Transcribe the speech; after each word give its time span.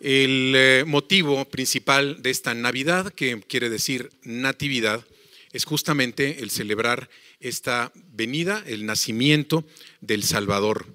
El 0.00 0.54
eh, 0.56 0.84
motivo 0.86 1.44
principal 1.44 2.22
de 2.22 2.30
esta 2.30 2.54
Navidad, 2.54 3.12
que 3.12 3.38
quiere 3.46 3.68
decir 3.68 4.10
Natividad, 4.22 5.04
es 5.52 5.66
justamente 5.66 6.42
el 6.42 6.50
celebrar 6.50 7.10
esta 7.38 7.92
venida, 8.14 8.64
el 8.66 8.86
nacimiento 8.86 9.62
del 10.00 10.22
Salvador. 10.22 10.86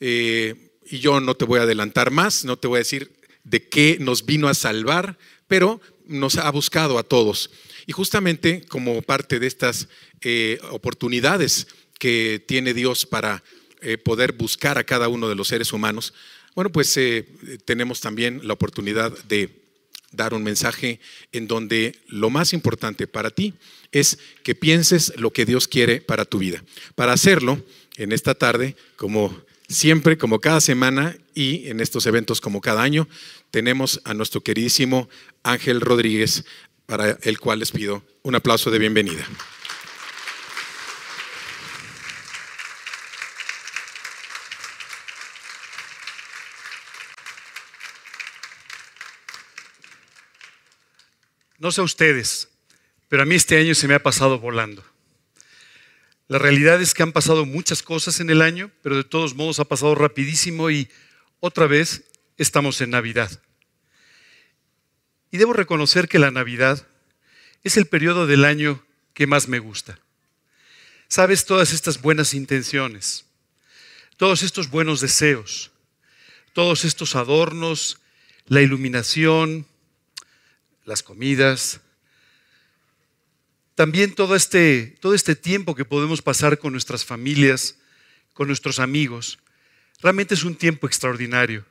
Eh, 0.00 0.72
y 0.84 0.98
yo 0.98 1.20
no 1.20 1.36
te 1.36 1.44
voy 1.44 1.60
a 1.60 1.62
adelantar 1.62 2.10
más, 2.10 2.44
no 2.44 2.56
te 2.56 2.66
voy 2.66 2.78
a 2.78 2.80
decir 2.80 3.12
de 3.44 3.68
qué 3.68 3.98
nos 4.00 4.26
vino 4.26 4.48
a 4.48 4.54
salvar, 4.54 5.16
pero 5.46 5.80
nos 6.06 6.36
ha 6.36 6.50
buscado 6.50 6.98
a 6.98 7.04
todos. 7.04 7.52
Y 7.86 7.92
justamente 7.92 8.64
como 8.66 9.00
parte 9.02 9.38
de 9.38 9.46
estas 9.46 9.86
eh, 10.22 10.58
oportunidades 10.70 11.68
que 12.00 12.42
tiene 12.44 12.74
Dios 12.74 13.06
para 13.06 13.44
poder 14.04 14.32
buscar 14.32 14.76
a 14.76 14.84
cada 14.84 15.08
uno 15.08 15.26
de 15.26 15.34
los 15.34 15.48
seres 15.48 15.72
humanos, 15.72 16.12
bueno, 16.54 16.70
pues 16.70 16.96
eh, 16.96 17.26
tenemos 17.64 18.00
también 18.00 18.40
la 18.46 18.54
oportunidad 18.54 19.12
de 19.24 19.60
dar 20.12 20.34
un 20.34 20.42
mensaje 20.42 21.00
en 21.32 21.46
donde 21.46 21.96
lo 22.08 22.30
más 22.30 22.52
importante 22.52 23.06
para 23.06 23.30
ti 23.30 23.54
es 23.92 24.18
que 24.42 24.54
pienses 24.54 25.12
lo 25.16 25.32
que 25.32 25.44
Dios 25.44 25.68
quiere 25.68 26.00
para 26.00 26.24
tu 26.24 26.38
vida. 26.38 26.64
Para 26.94 27.12
hacerlo, 27.12 27.62
en 27.96 28.12
esta 28.12 28.34
tarde, 28.34 28.76
como 28.96 29.42
siempre, 29.68 30.18
como 30.18 30.40
cada 30.40 30.60
semana 30.60 31.16
y 31.34 31.68
en 31.68 31.80
estos 31.80 32.06
eventos 32.06 32.40
como 32.40 32.60
cada 32.60 32.82
año, 32.82 33.08
tenemos 33.50 34.00
a 34.04 34.14
nuestro 34.14 34.40
queridísimo 34.40 35.08
Ángel 35.42 35.80
Rodríguez, 35.80 36.44
para 36.86 37.18
el 37.22 37.38
cual 37.38 37.60
les 37.60 37.70
pido 37.70 38.02
un 38.22 38.34
aplauso 38.34 38.70
de 38.70 38.78
bienvenida. 38.78 39.24
No 51.60 51.70
sé 51.70 51.82
a 51.82 51.84
ustedes, 51.84 52.48
pero 53.10 53.22
a 53.22 53.26
mí 53.26 53.34
este 53.34 53.58
año 53.58 53.74
se 53.74 53.86
me 53.86 53.92
ha 53.92 54.02
pasado 54.02 54.38
volando. 54.38 54.82
La 56.26 56.38
realidad 56.38 56.80
es 56.80 56.94
que 56.94 57.02
han 57.02 57.12
pasado 57.12 57.44
muchas 57.44 57.82
cosas 57.82 58.18
en 58.18 58.30
el 58.30 58.40
año, 58.40 58.70
pero 58.82 58.96
de 58.96 59.04
todos 59.04 59.34
modos 59.34 59.60
ha 59.60 59.66
pasado 59.66 59.94
rapidísimo 59.94 60.70
y 60.70 60.88
otra 61.38 61.66
vez 61.66 62.04
estamos 62.38 62.80
en 62.80 62.88
Navidad. 62.88 63.42
Y 65.30 65.36
debo 65.36 65.52
reconocer 65.52 66.08
que 66.08 66.18
la 66.18 66.30
Navidad 66.30 66.86
es 67.62 67.76
el 67.76 67.84
periodo 67.84 68.26
del 68.26 68.46
año 68.46 68.82
que 69.12 69.26
más 69.26 69.46
me 69.46 69.58
gusta. 69.58 69.98
Sabes, 71.08 71.44
todas 71.44 71.74
estas 71.74 72.00
buenas 72.00 72.32
intenciones, 72.32 73.26
todos 74.16 74.42
estos 74.42 74.70
buenos 74.70 75.02
deseos, 75.02 75.72
todos 76.54 76.86
estos 76.86 77.16
adornos, 77.16 77.98
la 78.46 78.62
iluminación, 78.62 79.66
las 80.90 81.04
comidas, 81.04 81.80
también 83.76 84.12
todo 84.12 84.34
este, 84.34 84.96
todo 85.00 85.14
este 85.14 85.36
tiempo 85.36 85.76
que 85.76 85.84
podemos 85.84 86.20
pasar 86.20 86.58
con 86.58 86.72
nuestras 86.72 87.04
familias, 87.04 87.76
con 88.34 88.48
nuestros 88.48 88.80
amigos, 88.80 89.38
realmente 90.00 90.34
es 90.34 90.42
un 90.42 90.56
tiempo 90.56 90.88
extraordinario. 90.88 91.64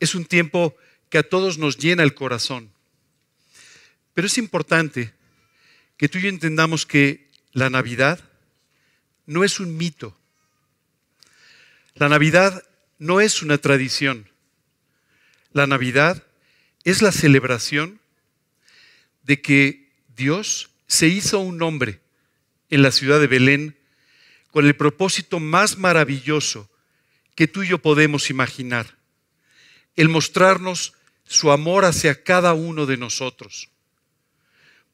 Es 0.00 0.14
un 0.14 0.24
tiempo 0.24 0.74
que 1.10 1.18
a 1.18 1.22
todos 1.22 1.58
nos 1.58 1.76
llena 1.76 2.02
el 2.02 2.14
corazón. 2.14 2.72
Pero 4.14 4.26
es 4.26 4.38
importante 4.38 5.12
que 5.98 6.08
tú 6.08 6.16
y 6.16 6.22
yo 6.22 6.28
entendamos 6.30 6.86
que 6.86 7.28
la 7.52 7.68
Navidad 7.68 8.18
no 9.26 9.44
es 9.44 9.60
un 9.60 9.76
mito. 9.76 10.16
La 11.94 12.08
Navidad 12.08 12.64
no 12.98 13.20
es 13.20 13.42
una 13.42 13.58
tradición. 13.58 14.26
La 15.52 15.66
Navidad 15.66 16.24
es 16.82 17.02
la 17.02 17.12
celebración 17.12 18.01
de 19.22 19.40
que 19.40 19.90
Dios 20.14 20.70
se 20.86 21.08
hizo 21.08 21.40
un 21.40 21.62
hombre 21.62 22.00
en 22.70 22.82
la 22.82 22.92
ciudad 22.92 23.20
de 23.20 23.26
Belén 23.26 23.76
con 24.50 24.66
el 24.66 24.76
propósito 24.76 25.40
más 25.40 25.78
maravilloso 25.78 26.68
que 27.34 27.48
tú 27.48 27.62
y 27.62 27.68
yo 27.68 27.78
podemos 27.78 28.30
imaginar, 28.30 28.98
el 29.96 30.08
mostrarnos 30.08 30.92
su 31.24 31.50
amor 31.50 31.84
hacia 31.84 32.22
cada 32.22 32.52
uno 32.52 32.84
de 32.84 32.98
nosotros, 32.98 33.70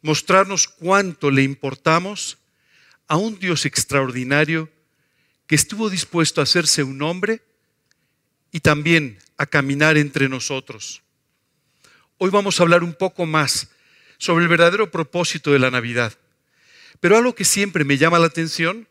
mostrarnos 0.03 0.69
cuánto 0.69 1.31
le 1.31 1.43
importamos 1.43 2.39
a 3.09 3.17
un 3.17 3.39
Dios 3.39 3.67
extraordinario 3.67 4.71
que 5.47 5.57
estuvo 5.57 5.91
dispuesto 5.91 6.41
a 6.41 6.45
hacerse 6.45 6.85
un 6.85 7.03
hombre 7.03 7.43
y 8.53 8.61
también 8.61 9.19
a 9.37 9.47
caminar 9.47 9.97
entre 9.97 10.29
nosotros. 10.29 11.03
Hoy 12.19 12.31
vamos 12.31 12.61
a 12.61 12.63
hablar 12.63 12.85
un 12.85 12.95
poco 12.95 13.27
más 13.27 13.71
sobre 14.19 14.45
el 14.45 14.49
verdadero 14.49 14.91
propósito 14.91 15.53
de 15.53 15.61
la 15.61 15.71
Navidad. 15.71 16.13
Pero 17.01 17.17
algo 17.17 17.35
que 17.35 17.45
siempre 17.45 17.85
me 17.85 17.97
llama 17.97 18.19
la 18.19 18.27
atención 18.27 18.89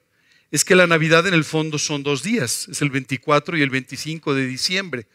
es 0.51 0.63
que 0.63 0.75
la 0.75 0.87
Navidad 0.87 1.27
en 1.27 1.33
el 1.33 1.43
fondo 1.43 1.77
son 1.77 2.03
dos 2.03 2.23
días, 2.23 2.67
es 2.69 2.81
el 2.81 2.89
24 2.89 3.57
y 3.57 3.61
el 3.61 3.69
25 3.69 4.33
de 4.33 4.45
diciembre. 4.45 5.07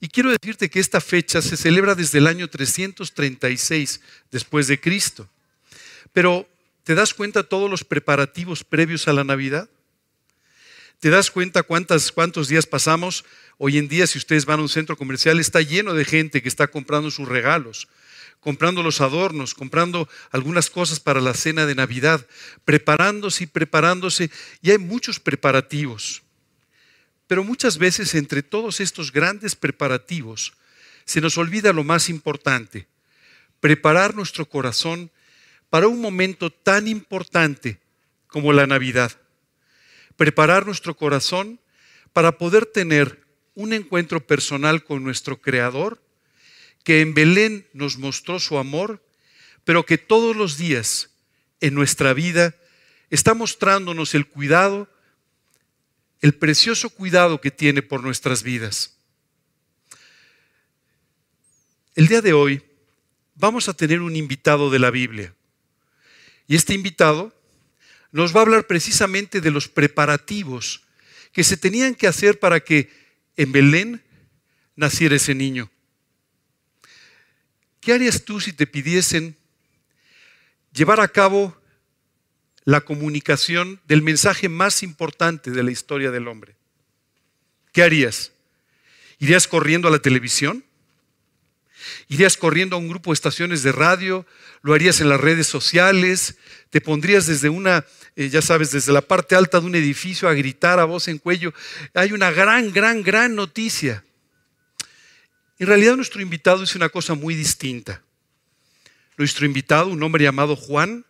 Y 0.00 0.08
quiero 0.08 0.30
decirte 0.30 0.68
que 0.68 0.78
esta 0.78 1.00
fecha 1.00 1.42
se 1.42 1.56
celebra 1.56 1.94
desde 1.94 2.18
el 2.18 2.26
año 2.26 2.48
336 2.48 4.00
después 4.30 4.68
de 4.68 4.78
Cristo. 4.78 5.28
Pero 6.12 6.48
¿te 6.84 6.94
das 6.94 7.14
cuenta 7.14 7.42
todos 7.42 7.70
los 7.70 7.82
preparativos 7.82 8.62
previos 8.62 9.08
a 9.08 9.12
la 9.14 9.24
Navidad? 9.24 9.68
¿Te 11.00 11.10
das 11.10 11.30
cuenta 11.30 11.62
cuántas, 11.62 12.12
cuántos 12.12 12.48
días 12.48 12.66
pasamos? 12.66 13.24
Hoy 13.56 13.78
en 13.78 13.88
día, 13.88 14.06
si 14.06 14.18
ustedes 14.18 14.44
van 14.44 14.60
a 14.60 14.62
un 14.62 14.68
centro 14.68 14.96
comercial, 14.96 15.40
está 15.40 15.62
lleno 15.62 15.94
de 15.94 16.04
gente 16.04 16.42
que 16.42 16.48
está 16.48 16.66
comprando 16.68 17.10
sus 17.10 17.26
regalos 17.26 17.88
comprando 18.40 18.82
los 18.82 19.00
adornos, 19.00 19.54
comprando 19.54 20.08
algunas 20.30 20.70
cosas 20.70 21.00
para 21.00 21.20
la 21.20 21.34
cena 21.34 21.66
de 21.66 21.74
Navidad, 21.74 22.26
preparándose 22.64 23.44
y 23.44 23.46
preparándose, 23.46 24.30
y 24.62 24.70
hay 24.70 24.78
muchos 24.78 25.20
preparativos. 25.20 26.22
Pero 27.26 27.44
muchas 27.44 27.78
veces 27.78 28.14
entre 28.14 28.42
todos 28.42 28.80
estos 28.80 29.12
grandes 29.12 29.54
preparativos 29.54 30.54
se 31.04 31.20
nos 31.20 31.36
olvida 31.38 31.72
lo 31.72 31.84
más 31.84 32.08
importante, 32.08 32.86
preparar 33.60 34.14
nuestro 34.14 34.46
corazón 34.46 35.10
para 35.70 35.88
un 35.88 36.00
momento 36.00 36.50
tan 36.50 36.88
importante 36.88 37.80
como 38.28 38.52
la 38.52 38.66
Navidad. 38.66 39.12
Preparar 40.16 40.66
nuestro 40.66 40.96
corazón 40.96 41.60
para 42.12 42.32
poder 42.38 42.66
tener 42.66 43.24
un 43.54 43.72
encuentro 43.72 44.26
personal 44.26 44.84
con 44.84 45.02
nuestro 45.02 45.40
Creador 45.40 46.00
que 46.88 47.02
en 47.02 47.12
Belén 47.12 47.68
nos 47.74 47.98
mostró 47.98 48.40
su 48.40 48.56
amor, 48.56 49.04
pero 49.64 49.84
que 49.84 49.98
todos 49.98 50.34
los 50.34 50.56
días 50.56 51.10
en 51.60 51.74
nuestra 51.74 52.14
vida 52.14 52.54
está 53.10 53.34
mostrándonos 53.34 54.14
el 54.14 54.26
cuidado, 54.26 54.88
el 56.22 56.32
precioso 56.32 56.88
cuidado 56.88 57.42
que 57.42 57.50
tiene 57.50 57.82
por 57.82 58.02
nuestras 58.02 58.42
vidas. 58.42 58.96
El 61.94 62.08
día 62.08 62.22
de 62.22 62.32
hoy 62.32 62.62
vamos 63.34 63.68
a 63.68 63.74
tener 63.74 64.00
un 64.00 64.16
invitado 64.16 64.70
de 64.70 64.78
la 64.78 64.90
Biblia. 64.90 65.34
Y 66.46 66.56
este 66.56 66.72
invitado 66.72 67.38
nos 68.12 68.34
va 68.34 68.40
a 68.40 68.44
hablar 68.44 68.66
precisamente 68.66 69.42
de 69.42 69.50
los 69.50 69.68
preparativos 69.68 70.84
que 71.34 71.44
se 71.44 71.58
tenían 71.58 71.94
que 71.94 72.06
hacer 72.06 72.38
para 72.38 72.60
que 72.60 72.90
en 73.36 73.52
Belén 73.52 74.02
naciera 74.74 75.16
ese 75.16 75.34
niño. 75.34 75.70
¿Qué 77.88 77.94
harías 77.94 78.22
tú 78.22 78.38
si 78.38 78.52
te 78.52 78.66
pidiesen 78.66 79.34
llevar 80.74 81.00
a 81.00 81.08
cabo 81.08 81.58
la 82.64 82.82
comunicación 82.82 83.80
del 83.86 84.02
mensaje 84.02 84.50
más 84.50 84.82
importante 84.82 85.50
de 85.50 85.62
la 85.62 85.70
historia 85.70 86.10
del 86.10 86.28
hombre? 86.28 86.54
¿Qué 87.72 87.82
harías? 87.82 88.30
¿Irías 89.18 89.48
corriendo 89.48 89.88
a 89.88 89.90
la 89.90 90.00
televisión? 90.00 90.62
¿Irías 92.08 92.36
corriendo 92.36 92.76
a 92.76 92.78
un 92.78 92.90
grupo 92.90 93.10
de 93.10 93.14
estaciones 93.14 93.62
de 93.62 93.72
radio? 93.72 94.26
¿Lo 94.60 94.74
harías 94.74 95.00
en 95.00 95.08
las 95.08 95.22
redes 95.22 95.46
sociales? 95.46 96.36
¿Te 96.68 96.82
pondrías 96.82 97.24
desde 97.24 97.48
una, 97.48 97.86
eh, 98.16 98.28
ya 98.28 98.42
sabes, 98.42 98.70
desde 98.70 98.92
la 98.92 99.00
parte 99.00 99.34
alta 99.34 99.60
de 99.60 99.66
un 99.66 99.74
edificio 99.74 100.28
a 100.28 100.34
gritar 100.34 100.78
a 100.78 100.84
voz 100.84 101.08
en 101.08 101.16
cuello? 101.16 101.54
Hay 101.94 102.12
una 102.12 102.32
gran, 102.32 102.70
gran, 102.70 103.02
gran 103.02 103.34
noticia. 103.34 104.04
En 105.58 105.66
realidad 105.66 105.96
nuestro 105.96 106.22
invitado 106.22 106.62
es 106.62 106.76
una 106.76 106.88
cosa 106.88 107.14
muy 107.14 107.34
distinta. 107.34 108.02
Nuestro 109.16 109.44
invitado, 109.44 109.88
un 109.88 110.02
hombre 110.02 110.22
llamado 110.22 110.54
Juan, 110.54 111.04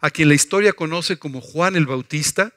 a 0.00 0.10
quien 0.10 0.28
la 0.28 0.34
historia 0.34 0.74
conoce 0.74 1.18
como 1.18 1.40
Juan 1.40 1.76
el 1.76 1.86
Bautista, 1.86 2.52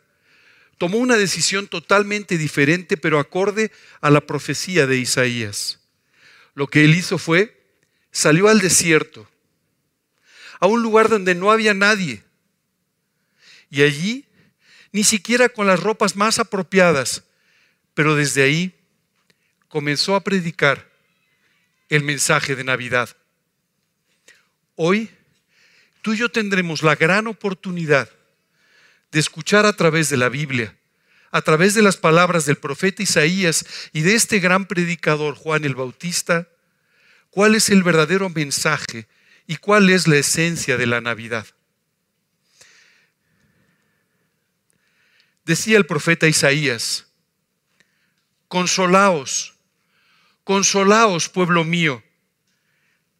tomó 0.77 0.97
una 0.97 1.15
decisión 1.15 1.67
totalmente 1.67 2.37
diferente, 2.37 2.97
pero 2.97 3.19
acorde 3.19 3.71
a 4.01 4.09
la 4.09 4.21
profecía 4.21 4.85
de 4.85 4.97
Isaías. 4.97 5.79
Lo 6.55 6.67
que 6.67 6.83
él 6.83 6.93
hizo 6.93 7.17
fue, 7.17 7.57
salió 8.11 8.49
al 8.49 8.59
desierto, 8.59 9.29
a 10.59 10.67
un 10.67 10.81
lugar 10.81 11.07
donde 11.07 11.35
no 11.35 11.51
había 11.51 11.73
nadie. 11.73 12.23
Y 13.69 13.81
allí, 13.81 14.25
ni 14.91 15.05
siquiera 15.05 15.47
con 15.47 15.67
las 15.67 15.79
ropas 15.79 16.17
más 16.17 16.37
apropiadas, 16.37 17.23
pero 17.93 18.15
desde 18.15 18.43
ahí 18.43 18.75
comenzó 19.69 20.15
a 20.15 20.23
predicar 20.23 20.92
el 21.95 22.03
mensaje 22.03 22.55
de 22.55 22.63
Navidad. 22.63 23.15
Hoy 24.75 25.11
tú 26.01 26.13
y 26.13 26.17
yo 26.17 26.29
tendremos 26.29 26.81
la 26.81 26.95
gran 26.95 27.27
oportunidad 27.27 28.09
de 29.11 29.19
escuchar 29.19 29.67
a 29.67 29.73
través 29.73 30.09
de 30.09 30.17
la 30.17 30.29
Biblia, 30.29 30.75
a 31.29 31.43
través 31.43 31.75
de 31.75 31.83
las 31.83 31.97
palabras 31.97 32.45
del 32.47 32.57
profeta 32.57 33.03
Isaías 33.03 33.65
y 33.93 34.01
de 34.01 34.15
este 34.15 34.39
gran 34.39 34.65
predicador 34.65 35.35
Juan 35.35 35.65
el 35.65 35.75
Bautista, 35.75 36.47
cuál 37.29 37.53
es 37.53 37.69
el 37.69 37.83
verdadero 37.83 38.27
mensaje 38.29 39.07
y 39.45 39.57
cuál 39.57 39.91
es 39.91 40.07
la 40.07 40.17
esencia 40.17 40.77
de 40.77 40.87
la 40.87 40.99
Navidad. 40.99 41.45
Decía 45.45 45.77
el 45.77 45.85
profeta 45.85 46.27
Isaías, 46.27 47.05
consolaos, 48.47 49.52
consolaos 50.43 51.29
pueblo 51.29 51.63
mío, 51.63 52.03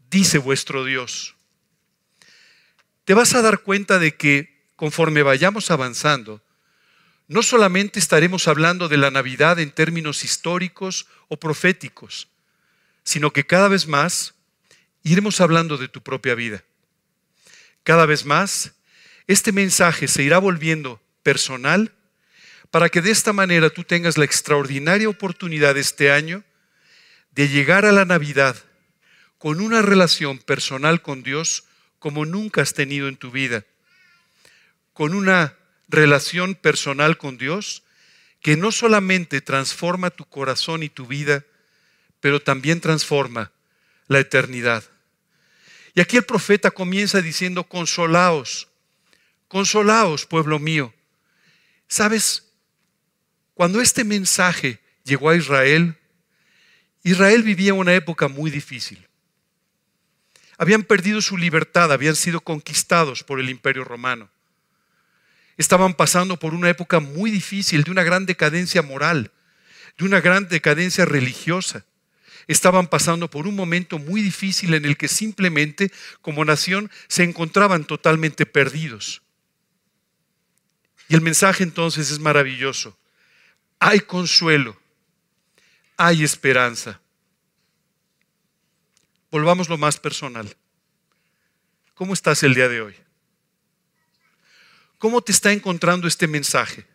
dice 0.10 0.38
vuestro 0.38 0.86
Dios. 0.86 1.36
Te 3.06 3.14
vas 3.14 3.34
a 3.36 3.42
dar 3.42 3.60
cuenta 3.60 4.00
de 4.00 4.16
que 4.16 4.54
conforme 4.75 5.24
vayamos 5.24 5.72
avanzando, 5.72 6.42
no 7.28 7.42
solamente 7.42 8.00
estaremos 8.00 8.48
hablando 8.48 8.90
de 8.90 8.98
la 8.98 9.12
Navidad 9.12 9.60
en 9.60 9.72
términos 9.72 10.24
históricos 10.24 11.08
o 11.30 11.38
proféticos, 11.38 12.28
sino 13.04 13.31
que 13.31 13.46
cada 13.46 13.68
vez 13.68 13.88
más 13.88 14.34
iremos 15.04 15.42
hablando 15.42 15.78
de 15.78 15.88
tu 15.88 16.02
propia 16.02 16.36
vida. 16.36 16.64
Cada 17.84 18.06
vez 18.06 18.25
más, 18.25 18.74
este 19.28 19.52
mensaje 19.52 20.08
se 20.08 20.24
irá 20.24 20.38
volviendo 20.38 21.02
personal 21.24 21.94
para 22.72 22.90
que 22.90 23.02
de 23.02 23.12
esta 23.12 23.34
manera 23.34 23.70
tú 23.70 23.84
tengas 23.84 24.18
la 24.18 24.25
extraordinaria 24.25 25.10
oportunidad 25.10 25.78
este 25.78 26.12
año 26.12 26.44
de 27.35 27.47
llegar 27.47 27.85
a 27.85 27.91
la 27.91 28.06
Navidad 28.06 28.56
con 29.38 29.59
una 29.59 29.81
relación 29.81 30.38
personal 30.38 31.01
con 31.01 31.24
Dios 31.24 31.65
como 32.00 32.25
nunca 32.25 32.62
has 32.62 32.74
tenido 32.74 33.07
en 33.07 33.18
tu 33.18 33.31
vida, 33.31 33.65
con 34.94 35.13
una 35.13 35.56
relación 35.88 36.56
personal 36.56 37.18
con 37.18 37.38
Dios 37.38 37.83
que 38.41 38.57
no 38.57 38.71
solamente 38.71 39.41
transforma 39.41 40.09
tu 40.09 40.25
corazón 40.25 40.83
y 40.83 40.89
tu 40.89 41.07
vida, 41.07 41.45
pero 42.19 42.41
también 42.41 42.81
transforma 42.81 43.51
la 44.07 44.19
eternidad. 44.19 44.83
Y 45.95 46.01
aquí 46.01 46.18
el 46.18 46.24
profeta 46.24 46.71
comienza 46.71 47.21
diciendo, 47.21 47.63
consolaos, 47.63 48.68
consolaos, 49.47 50.25
pueblo 50.25 50.59
mío. 50.59 50.94
¿Sabes? 51.88 52.51
Cuando 53.53 53.79
este 53.79 54.03
mensaje 54.03 54.79
llegó 55.03 55.29
a 55.29 55.36
Israel, 55.36 55.97
Israel 57.03 57.44
vivía 57.44 57.73
una 57.73 57.94
época 57.94 58.29
muy 58.29 58.50
difícil. 58.50 59.07
Habían 60.57 60.83
perdido 60.83 61.21
su 61.21 61.38
libertad, 61.38 61.91
habían 61.91 62.15
sido 62.15 62.39
conquistados 62.39 63.23
por 63.23 63.39
el 63.39 63.50
imperio 63.50 63.83
romano. 63.83 64.29
Estaban 65.57 65.94
pasando 65.94 66.38
por 66.39 66.53
una 66.53 66.69
época 66.69 67.00
muy 67.00 67.29
difícil, 67.29 67.83
de 67.83 67.91
una 67.91 68.03
gran 68.03 68.25
decadencia 68.25 68.81
moral, 68.81 69.31
de 69.97 70.05
una 70.05 70.21
gran 70.21 70.47
decadencia 70.47 71.05
religiosa. 71.05 71.85
Estaban 72.47 72.88
pasando 72.88 73.29
por 73.29 73.47
un 73.47 73.55
momento 73.55 74.00
muy 74.00 74.21
difícil 74.21 74.73
en 74.73 74.85
el 74.85 74.97
que 74.97 75.07
simplemente 75.07 75.91
como 76.21 76.45
nación 76.45 76.89
se 77.07 77.23
encontraban 77.23 77.85
totalmente 77.85 78.45
perdidos. 78.45 79.21
Y 81.09 81.15
el 81.15 81.21
mensaje 81.21 81.63
entonces 81.63 82.11
es 82.11 82.19
maravilloso. 82.19 82.97
Hay 83.79 84.00
consuelo, 84.00 84.77
hay 85.98 86.24
esperanza. 86.24 87.00
Volvamos 89.31 89.69
lo 89.69 89.78
más 89.78 89.98
personal. 89.98 90.56
¿Cómo 91.94 92.13
estás 92.13 92.44
el 92.44 92.54
día 92.54 92.69
de 92.69 92.81
hoy? 92.81 92.95
¿Cómo 94.98 95.22
te 95.22 95.31
está 95.31 95.51
encontrando 95.51 96.07
este 96.07 96.28
mensaje? 96.28 96.86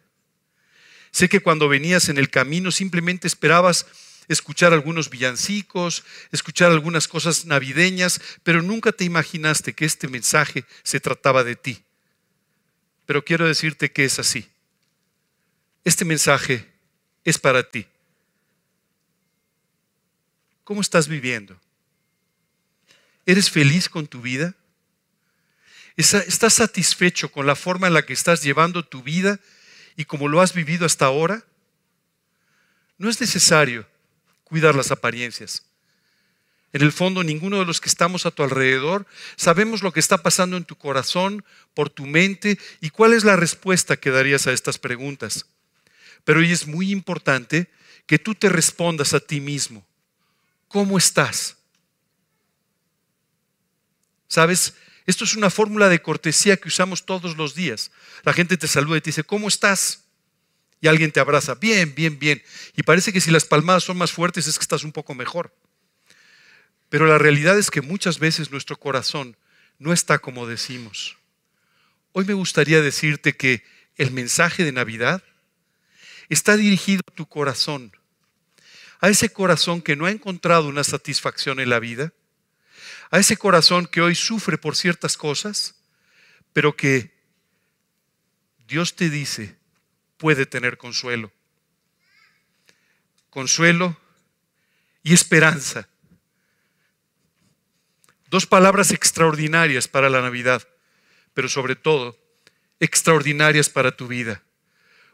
Sé 1.10 1.28
que 1.28 1.40
cuando 1.40 1.68
venías 1.68 2.08
en 2.08 2.18
el 2.18 2.30
camino 2.30 2.70
simplemente 2.70 3.26
esperabas 3.26 3.86
escuchar 4.28 4.72
algunos 4.72 5.10
villancicos, 5.10 6.04
escuchar 6.30 6.70
algunas 6.70 7.08
cosas 7.08 7.46
navideñas, 7.46 8.20
pero 8.42 8.62
nunca 8.62 8.92
te 8.92 9.04
imaginaste 9.04 9.72
que 9.72 9.84
este 9.84 10.06
mensaje 10.06 10.64
se 10.82 11.00
trataba 11.00 11.44
de 11.44 11.56
ti. 11.56 11.84
Pero 13.06 13.24
quiero 13.24 13.46
decirte 13.46 13.90
que 13.90 14.04
es 14.04 14.18
así. 14.18 14.48
Este 15.84 16.04
mensaje 16.04 16.70
es 17.24 17.38
para 17.38 17.68
ti. 17.68 17.86
¿Cómo 20.68 20.82
estás 20.82 21.08
viviendo? 21.08 21.58
¿Eres 23.24 23.50
feliz 23.50 23.88
con 23.88 24.06
tu 24.06 24.20
vida? 24.20 24.54
¿Estás 25.96 26.52
satisfecho 26.52 27.32
con 27.32 27.46
la 27.46 27.56
forma 27.56 27.86
en 27.86 27.94
la 27.94 28.04
que 28.04 28.12
estás 28.12 28.42
llevando 28.42 28.84
tu 28.84 29.02
vida 29.02 29.40
y 29.96 30.04
como 30.04 30.28
lo 30.28 30.42
has 30.42 30.52
vivido 30.52 30.84
hasta 30.84 31.06
ahora? 31.06 31.42
No 32.98 33.08
es 33.08 33.18
necesario 33.18 33.86
cuidar 34.44 34.74
las 34.74 34.90
apariencias. 34.90 35.64
En 36.74 36.82
el 36.82 36.92
fondo, 36.92 37.24
ninguno 37.24 37.60
de 37.60 37.64
los 37.64 37.80
que 37.80 37.88
estamos 37.88 38.26
a 38.26 38.30
tu 38.30 38.42
alrededor 38.42 39.06
sabemos 39.36 39.82
lo 39.82 39.90
que 39.90 40.00
está 40.00 40.18
pasando 40.18 40.58
en 40.58 40.66
tu 40.66 40.76
corazón, 40.76 41.46
por 41.72 41.88
tu 41.88 42.04
mente 42.04 42.58
y 42.82 42.90
cuál 42.90 43.14
es 43.14 43.24
la 43.24 43.36
respuesta 43.36 43.96
que 43.96 44.10
darías 44.10 44.46
a 44.46 44.52
estas 44.52 44.76
preguntas. 44.76 45.46
Pero 46.24 46.40
hoy 46.40 46.52
es 46.52 46.66
muy 46.66 46.90
importante 46.90 47.70
que 48.04 48.18
tú 48.18 48.34
te 48.34 48.50
respondas 48.50 49.14
a 49.14 49.20
ti 49.20 49.40
mismo. 49.40 49.87
¿Cómo 50.68 50.98
estás? 50.98 51.56
¿Sabes? 54.28 54.74
Esto 55.06 55.24
es 55.24 55.34
una 55.34 55.48
fórmula 55.48 55.88
de 55.88 56.02
cortesía 56.02 56.58
que 56.58 56.68
usamos 56.68 57.06
todos 57.06 57.36
los 57.36 57.54
días. 57.54 57.90
La 58.24 58.34
gente 58.34 58.58
te 58.58 58.68
saluda 58.68 58.98
y 58.98 59.00
te 59.00 59.08
dice, 59.08 59.24
¿cómo 59.24 59.48
estás? 59.48 60.04
Y 60.80 60.86
alguien 60.86 61.10
te 61.10 61.18
abraza, 61.18 61.54
bien, 61.54 61.94
bien, 61.94 62.18
bien. 62.18 62.42
Y 62.76 62.82
parece 62.82 63.12
que 63.12 63.20
si 63.20 63.30
las 63.30 63.46
palmadas 63.46 63.84
son 63.84 63.96
más 63.96 64.12
fuertes 64.12 64.46
es 64.46 64.58
que 64.58 64.62
estás 64.62 64.84
un 64.84 64.92
poco 64.92 65.14
mejor. 65.14 65.54
Pero 66.88 67.06
la 67.06 67.18
realidad 67.18 67.58
es 67.58 67.70
que 67.70 67.80
muchas 67.80 68.18
veces 68.18 68.50
nuestro 68.50 68.78
corazón 68.78 69.36
no 69.78 69.92
está 69.92 70.18
como 70.18 70.46
decimos. 70.46 71.16
Hoy 72.12 72.24
me 72.24 72.34
gustaría 72.34 72.80
decirte 72.82 73.36
que 73.36 73.64
el 73.96 74.10
mensaje 74.10 74.64
de 74.64 74.72
Navidad 74.72 75.22
está 76.28 76.56
dirigido 76.56 77.02
a 77.06 77.14
tu 77.14 77.26
corazón, 77.26 77.92
a 79.00 79.08
ese 79.08 79.32
corazón 79.32 79.82
que 79.82 79.96
no 79.96 80.06
ha 80.06 80.10
encontrado 80.10 80.68
una 80.68 80.84
satisfacción 80.84 81.60
en 81.60 81.70
la 81.70 81.78
vida, 81.78 82.12
a 83.10 83.18
ese 83.18 83.36
corazón 83.36 83.86
que 83.86 84.00
hoy 84.00 84.14
sufre 84.14 84.58
por 84.58 84.76
ciertas 84.76 85.16
cosas, 85.16 85.76
pero 86.52 86.76
que 86.76 87.16
Dios 88.66 88.96
te 88.96 89.08
dice 89.08 89.56
puede 90.18 90.46
tener 90.46 90.76
consuelo. 90.76 91.32
Consuelo 93.30 93.96
y 95.02 95.14
esperanza. 95.14 95.88
Dos 98.28 98.46
palabras 98.46 98.90
extraordinarias 98.90 99.88
para 99.88 100.10
la 100.10 100.20
Navidad, 100.20 100.66
pero 101.32 101.48
sobre 101.48 101.76
todo 101.76 102.18
extraordinarias 102.80 103.70
para 103.70 103.96
tu 103.96 104.06
vida. 104.06 104.42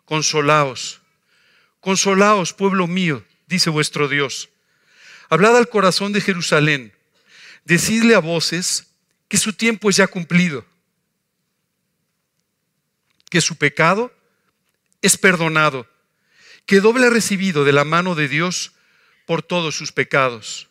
Consolaos, 0.04 1.00
consolaos, 1.80 2.52
pueblo 2.52 2.87
mío, 2.87 3.25
dice 3.46 3.70
vuestro 3.70 4.08
Dios. 4.08 4.48
Hablad 5.28 5.56
al 5.56 5.68
corazón 5.68 6.12
de 6.12 6.20
Jerusalén 6.20 6.92
decidle 7.64 8.14
a 8.14 8.20
voces 8.20 8.88
que 9.28 9.38
su 9.38 9.52
tiempo 9.52 9.90
es 9.90 9.96
ya 9.96 10.06
cumplido, 10.06 10.64
que 13.30 13.40
su 13.40 13.56
pecado 13.56 14.12
es 15.02 15.16
perdonado, 15.16 15.88
que 16.66 16.80
doble 16.80 17.06
ha 17.06 17.10
recibido 17.10 17.64
de 17.64 17.72
la 17.72 17.84
mano 17.84 18.14
de 18.14 18.28
Dios 18.28 18.72
por 19.26 19.42
todos 19.42 19.74
sus 19.74 19.92
pecados. 19.92 20.68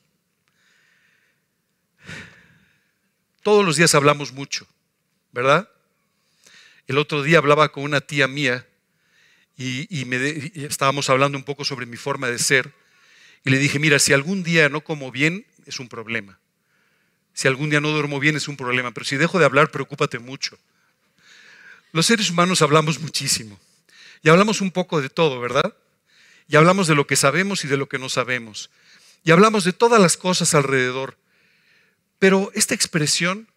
Todos 3.42 3.66
los 3.66 3.76
días 3.76 3.94
hablamos 3.94 4.32
mucho, 4.32 4.66
¿verdad? 5.32 5.70
El 6.88 6.98
otro 6.98 7.24
día 7.24 7.40
hablaba 7.40 7.72
con 7.72 7.84
una 7.84 8.02
tía 8.02 8.28
mía 8.28 8.66
y, 9.58 10.06
me 10.06 10.52
estábamos 10.66 11.10
hablando 11.10 11.38
un 11.38 11.44
poco 11.44 11.64
sobre 11.64 11.86
mi 11.86 11.98
forma 11.98 12.28
de 12.28 12.40
ser 12.40 12.74
y 13.46 13.50
le 13.50 13.60
dije, 13.60 13.80
mira, 13.80 14.00
si 14.00 14.14
algún 14.14 14.44
día 14.44 14.70
no 14.70 14.84
como 14.84 15.12
bien, 15.12 15.46
es 15.66 15.80
un 15.80 15.90
problema. 15.90 16.40
Si 17.34 17.48
algún 17.48 17.70
día 17.70 17.82
no 17.82 17.90
duermo 17.90 18.20
bien 18.20 18.36
es 18.36 18.48
un 18.48 18.58
problema, 18.58 18.92
pero 18.92 19.06
si 19.06 19.18
dejo 19.18 19.40
de 19.40 19.46
hablar, 19.46 19.72
preocúpate 19.72 20.20
mucho. 20.20 20.58
Los 21.92 22.06
seres 22.06 22.30
humanos 22.30 22.62
hablamos 22.62 23.00
muchísimo 23.00 23.60
y 24.24 24.30
hablamos 24.30 24.62
un 24.62 24.72
poco 24.72 25.02
de 25.02 25.10
todo, 25.10 25.40
¿verdad? 25.40 25.76
Y 26.48 26.56
hablamos 26.56 26.88
de 26.88 26.96
lo 26.96 27.08
que 27.08 27.16
sabemos 27.16 27.64
y 27.64 27.68
de 27.68 27.78
lo 27.78 27.88
que 27.88 28.00
no 28.00 28.10
sabemos. 28.10 28.70
Y 29.24 29.32
hablamos 29.32 29.64
de 29.64 29.74
todas 29.74 30.02
las 30.02 30.18
cosas 30.18 30.54
alrededor. 30.54 31.18
Pero 32.20 32.52
esta 32.54 32.74
expresión 32.74 33.48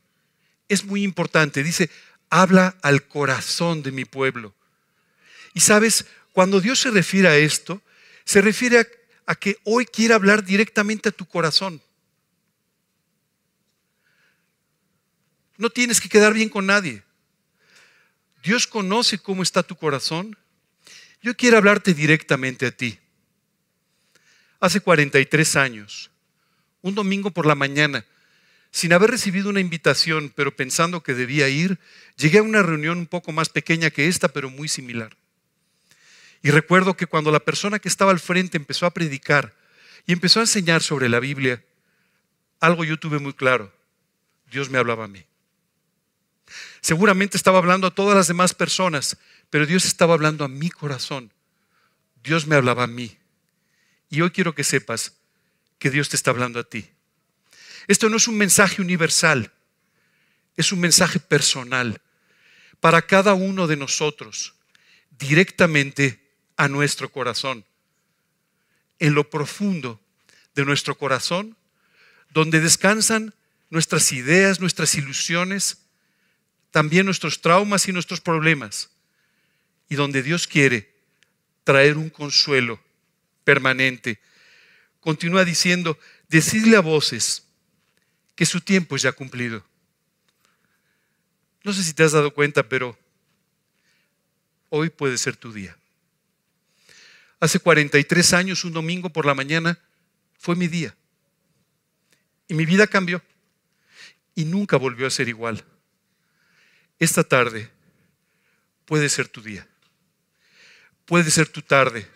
es 0.68 0.84
muy 0.84 1.02
importante. 1.02 1.62
Dice, 1.62 1.90
habla 2.30 2.76
al 2.82 3.06
corazón 3.06 3.82
de 3.82 3.92
mi 3.92 4.04
pueblo. 4.04 4.54
Y 5.56 5.60
sabes, 5.60 6.04
cuando 6.32 6.60
Dios 6.60 6.80
se 6.80 6.90
refiere 6.90 7.28
a 7.28 7.36
esto, 7.38 7.80
se 8.26 8.42
refiere 8.42 8.86
a, 9.24 9.34
que 9.34 9.56
hoy 9.64 9.86
quiere 9.86 10.12
hablar 10.12 10.44
directamente 10.44 11.08
a 11.08 11.12
tu 11.12 11.24
corazón. 11.24 11.80
No 15.56 15.70
tienes 15.70 15.98
que 15.98 16.10
quedar 16.10 16.34
bien 16.34 16.50
con 16.50 16.66
nadie. 16.66 17.02
Dios 18.42 18.66
conoce 18.66 19.16
cómo 19.16 19.42
está 19.42 19.62
tu 19.62 19.76
corazón. 19.76 20.36
Yo 21.22 21.34
quiero 21.34 21.56
hablarte 21.56 21.94
directamente 21.94 22.66
a 22.66 22.70
ti. 22.70 22.98
Hace 24.60 24.80
43 24.80 25.56
años, 25.56 26.10
un 26.82 26.94
domingo 26.94 27.30
por 27.30 27.46
la 27.46 27.54
mañana, 27.54 28.04
sin 28.72 28.92
haber 28.92 29.10
recibido 29.10 29.48
una 29.48 29.60
invitación, 29.60 30.30
pero 30.36 30.54
pensando 30.54 31.02
que 31.02 31.14
debía 31.14 31.48
ir, 31.48 31.78
llegué 32.18 32.40
a 32.40 32.42
una 32.42 32.62
reunión 32.62 32.98
un 32.98 33.06
poco 33.06 33.32
más 33.32 33.48
pequeña 33.48 33.88
que 33.88 34.06
esta, 34.06 34.28
pero 34.28 34.50
muy 34.50 34.68
similar. 34.68 35.16
Y 36.46 36.52
recuerdo 36.52 36.96
que 36.96 37.08
cuando 37.08 37.32
la 37.32 37.40
persona 37.40 37.80
que 37.80 37.88
estaba 37.88 38.12
al 38.12 38.20
frente 38.20 38.56
empezó 38.56 38.86
a 38.86 38.94
predicar 38.94 39.52
y 40.06 40.12
empezó 40.12 40.38
a 40.38 40.44
enseñar 40.44 40.80
sobre 40.80 41.08
la 41.08 41.18
Biblia, 41.18 41.64
algo 42.60 42.84
yo 42.84 43.00
tuve 43.00 43.18
muy 43.18 43.32
claro. 43.32 43.74
Dios 44.48 44.70
me 44.70 44.78
hablaba 44.78 45.06
a 45.06 45.08
mí. 45.08 45.26
Seguramente 46.80 47.36
estaba 47.36 47.58
hablando 47.58 47.88
a 47.88 47.94
todas 47.96 48.14
las 48.14 48.28
demás 48.28 48.54
personas, 48.54 49.16
pero 49.50 49.66
Dios 49.66 49.86
estaba 49.86 50.14
hablando 50.14 50.44
a 50.44 50.48
mi 50.48 50.70
corazón. 50.70 51.32
Dios 52.22 52.46
me 52.46 52.54
hablaba 52.54 52.84
a 52.84 52.86
mí. 52.86 53.18
Y 54.08 54.20
hoy 54.20 54.30
quiero 54.30 54.54
que 54.54 54.62
sepas 54.62 55.16
que 55.80 55.90
Dios 55.90 56.10
te 56.10 56.14
está 56.14 56.30
hablando 56.30 56.60
a 56.60 56.62
ti. 56.62 56.88
Esto 57.88 58.08
no 58.08 58.18
es 58.18 58.28
un 58.28 58.38
mensaje 58.38 58.80
universal, 58.80 59.50
es 60.56 60.70
un 60.70 60.78
mensaje 60.78 61.18
personal 61.18 62.00
para 62.78 63.02
cada 63.02 63.34
uno 63.34 63.66
de 63.66 63.76
nosotros, 63.76 64.54
directamente 65.10 66.24
a 66.56 66.68
nuestro 66.68 67.10
corazón. 67.10 67.64
En 68.98 69.14
lo 69.14 69.28
profundo 69.28 70.00
de 70.54 70.64
nuestro 70.64 70.96
corazón, 70.96 71.56
donde 72.30 72.60
descansan 72.60 73.34
nuestras 73.70 74.12
ideas, 74.12 74.60
nuestras 74.60 74.94
ilusiones, 74.94 75.78
también 76.70 77.06
nuestros 77.06 77.40
traumas 77.40 77.88
y 77.88 77.92
nuestros 77.92 78.20
problemas, 78.20 78.90
y 79.88 79.94
donde 79.94 80.22
Dios 80.22 80.46
quiere 80.46 80.94
traer 81.64 81.96
un 81.96 82.10
consuelo 82.10 82.80
permanente. 83.44 84.20
Continúa 85.00 85.44
diciendo, 85.44 85.98
decidle 86.28 86.76
a 86.76 86.80
voces, 86.80 87.44
que 88.34 88.46
su 88.46 88.60
tiempo 88.60 88.96
es 88.96 89.02
ya 89.02 89.12
cumplido. 89.12 89.64
No 91.64 91.72
sé 91.72 91.82
si 91.82 91.94
te 91.94 92.04
has 92.04 92.12
dado 92.12 92.32
cuenta, 92.32 92.68
pero 92.68 92.96
hoy 94.68 94.90
puede 94.90 95.18
ser 95.18 95.36
tu 95.36 95.52
día. 95.52 95.76
Hace 97.46 97.60
43 97.60 98.32
años, 98.32 98.64
un 98.64 98.72
domingo 98.72 99.08
por 99.08 99.24
la 99.24 99.32
mañana, 99.32 99.78
fue 100.36 100.56
mi 100.56 100.66
día. 100.66 100.96
Y 102.48 102.54
mi 102.54 102.66
vida 102.66 102.88
cambió. 102.88 103.22
Y 104.34 104.44
nunca 104.44 104.76
volvió 104.76 105.06
a 105.06 105.10
ser 105.10 105.28
igual. 105.28 105.64
Esta 106.98 107.22
tarde 107.22 107.70
puede 108.84 109.08
ser 109.08 109.28
tu 109.28 109.42
día. 109.42 109.64
Puede 111.04 111.30
ser 111.30 111.46
tu 111.46 111.62
tarde. 111.62 112.08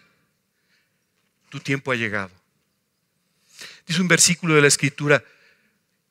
Tu 1.49 1.61
tiempo 1.61 1.93
ha 1.93 1.95
llegado. 1.95 2.33
Dice 3.87 4.03
un 4.03 4.09
versículo 4.09 4.57
de 4.57 4.63
la 4.63 4.67
escritura, 4.67 5.23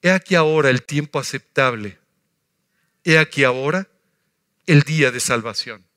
He 0.01 0.11
aquí 0.11 0.35
ahora 0.35 0.69
el 0.69 0.83
tiempo 0.83 1.19
aceptable. 1.19 1.99
He 3.03 3.17
aquí 3.17 3.43
ahora 3.43 3.85
el 4.65 4.83
día 4.83 5.11
de 5.11 5.19
salvación. 5.19 5.88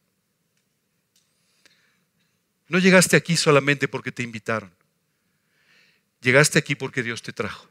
No 2.72 2.78
llegaste 2.78 3.18
aquí 3.18 3.36
solamente 3.36 3.86
porque 3.86 4.12
te 4.12 4.22
invitaron. 4.22 4.72
Llegaste 6.22 6.58
aquí 6.58 6.74
porque 6.74 7.02
Dios 7.02 7.20
te 7.20 7.30
trajo. 7.30 7.68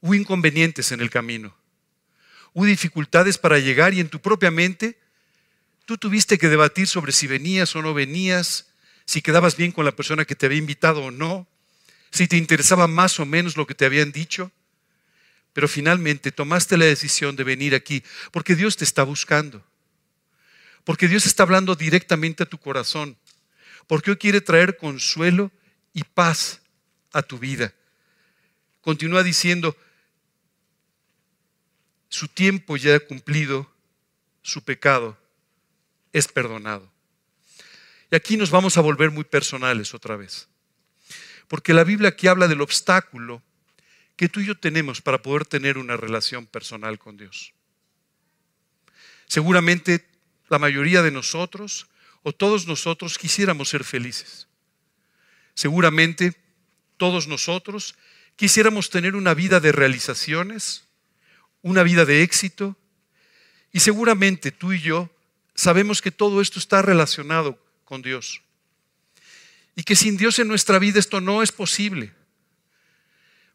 Hubo 0.00 0.14
inconvenientes 0.14 0.90
en 0.90 1.02
el 1.02 1.10
camino. 1.10 1.54
Hubo 2.54 2.64
dificultades 2.64 3.36
para 3.36 3.58
llegar 3.58 3.92
y 3.92 4.00
en 4.00 4.08
tu 4.08 4.22
propia 4.22 4.50
mente 4.50 4.98
tú 5.84 5.98
tuviste 5.98 6.38
que 6.38 6.48
debatir 6.48 6.86
sobre 6.86 7.12
si 7.12 7.26
venías 7.26 7.76
o 7.76 7.82
no 7.82 7.92
venías, 7.92 8.70
si 9.04 9.20
quedabas 9.20 9.54
bien 9.54 9.70
con 9.70 9.84
la 9.84 9.94
persona 9.94 10.24
que 10.24 10.34
te 10.34 10.46
había 10.46 10.56
invitado 10.56 11.02
o 11.04 11.10
no, 11.10 11.46
si 12.10 12.26
te 12.26 12.38
interesaba 12.38 12.86
más 12.86 13.20
o 13.20 13.26
menos 13.26 13.58
lo 13.58 13.66
que 13.66 13.74
te 13.74 13.84
habían 13.84 14.12
dicho. 14.12 14.50
Pero 15.52 15.68
finalmente 15.68 16.32
tomaste 16.32 16.78
la 16.78 16.86
decisión 16.86 17.36
de 17.36 17.44
venir 17.44 17.74
aquí 17.74 18.02
porque 18.30 18.54
Dios 18.54 18.78
te 18.78 18.84
está 18.84 19.02
buscando. 19.02 19.62
Porque 20.84 21.06
Dios 21.06 21.26
está 21.26 21.42
hablando 21.42 21.74
directamente 21.74 22.44
a 22.44 22.46
tu 22.46 22.56
corazón. 22.56 23.18
Porque 23.86 24.10
hoy 24.10 24.16
quiere 24.16 24.40
traer 24.40 24.76
consuelo 24.76 25.50
y 25.92 26.04
paz 26.04 26.60
a 27.12 27.22
tu 27.22 27.38
vida. 27.38 27.72
Continúa 28.80 29.22
diciendo, 29.22 29.76
su 32.08 32.28
tiempo 32.28 32.76
ya 32.76 32.96
ha 32.96 33.00
cumplido, 33.00 33.70
su 34.42 34.62
pecado 34.62 35.16
es 36.12 36.28
perdonado. 36.28 36.90
Y 38.10 38.16
aquí 38.16 38.36
nos 38.36 38.50
vamos 38.50 38.76
a 38.76 38.82
volver 38.82 39.10
muy 39.10 39.24
personales 39.24 39.94
otra 39.94 40.16
vez. 40.16 40.48
Porque 41.48 41.72
la 41.72 41.84
Biblia 41.84 42.10
aquí 42.10 42.26
habla 42.28 42.48
del 42.48 42.60
obstáculo 42.60 43.42
que 44.16 44.28
tú 44.28 44.40
y 44.40 44.46
yo 44.46 44.56
tenemos 44.56 45.00
para 45.00 45.22
poder 45.22 45.46
tener 45.46 45.78
una 45.78 45.96
relación 45.96 46.46
personal 46.46 46.98
con 46.98 47.16
Dios. 47.16 47.52
Seguramente 49.26 50.06
la 50.48 50.58
mayoría 50.58 51.02
de 51.02 51.10
nosotros 51.10 51.86
o 52.22 52.32
todos 52.32 52.66
nosotros 52.66 53.18
quisiéramos 53.18 53.68
ser 53.68 53.84
felices. 53.84 54.48
Seguramente 55.54 56.34
todos 56.96 57.26
nosotros 57.26 57.94
quisiéramos 58.36 58.90
tener 58.90 59.14
una 59.14 59.34
vida 59.34 59.60
de 59.60 59.72
realizaciones, 59.72 60.84
una 61.62 61.82
vida 61.82 62.04
de 62.04 62.22
éxito, 62.22 62.76
y 63.72 63.80
seguramente 63.80 64.52
tú 64.52 64.72
y 64.72 64.80
yo 64.80 65.10
sabemos 65.54 66.00
que 66.02 66.10
todo 66.10 66.40
esto 66.40 66.58
está 66.58 66.82
relacionado 66.82 67.58
con 67.84 68.02
Dios. 68.02 68.42
Y 69.74 69.82
que 69.84 69.96
sin 69.96 70.16
Dios 70.16 70.38
en 70.38 70.48
nuestra 70.48 70.78
vida 70.78 70.98
esto 70.98 71.20
no 71.20 71.42
es 71.42 71.52
posible. 71.52 72.12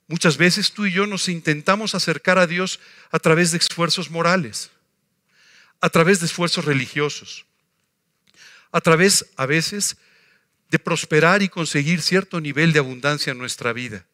Muchas 0.07 0.37
veces 0.37 0.71
tú 0.71 0.85
y 0.85 0.91
yo 0.91 1.05
nos 1.05 1.27
intentamos 1.27 1.93
acercar 1.93 2.37
a 2.37 2.47
Dios 2.47 2.79
a 3.11 3.19
través 3.19 3.51
de 3.51 3.57
esfuerzos 3.57 4.09
morales, 4.09 4.71
a 5.81 5.89
través 5.89 6.19
de 6.19 6.27
esfuerzos 6.27 6.65
religiosos, 6.65 7.46
a 8.77 8.81
través 8.81 9.25
a 9.37 9.47
veces 9.47 9.97
de 10.69 10.77
prosperar 10.77 11.41
y 11.41 11.49
conseguir 11.49 11.99
cierto 11.99 12.39
nivel 12.39 12.73
de 12.73 12.79
abundancia 12.79 13.31
en 13.31 13.39
nuestra 13.39 13.73
vida. 13.73 14.05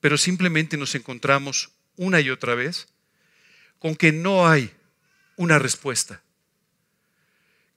Pero 0.00 0.18
simplemente 0.18 0.76
nos 0.76 0.94
encontramos 0.94 1.70
una 1.96 2.20
y 2.20 2.28
otra 2.28 2.54
vez 2.54 2.88
con 3.78 3.96
que 3.96 4.12
no 4.12 4.46
hay 4.46 4.70
una 5.36 5.58
respuesta. 5.58 6.20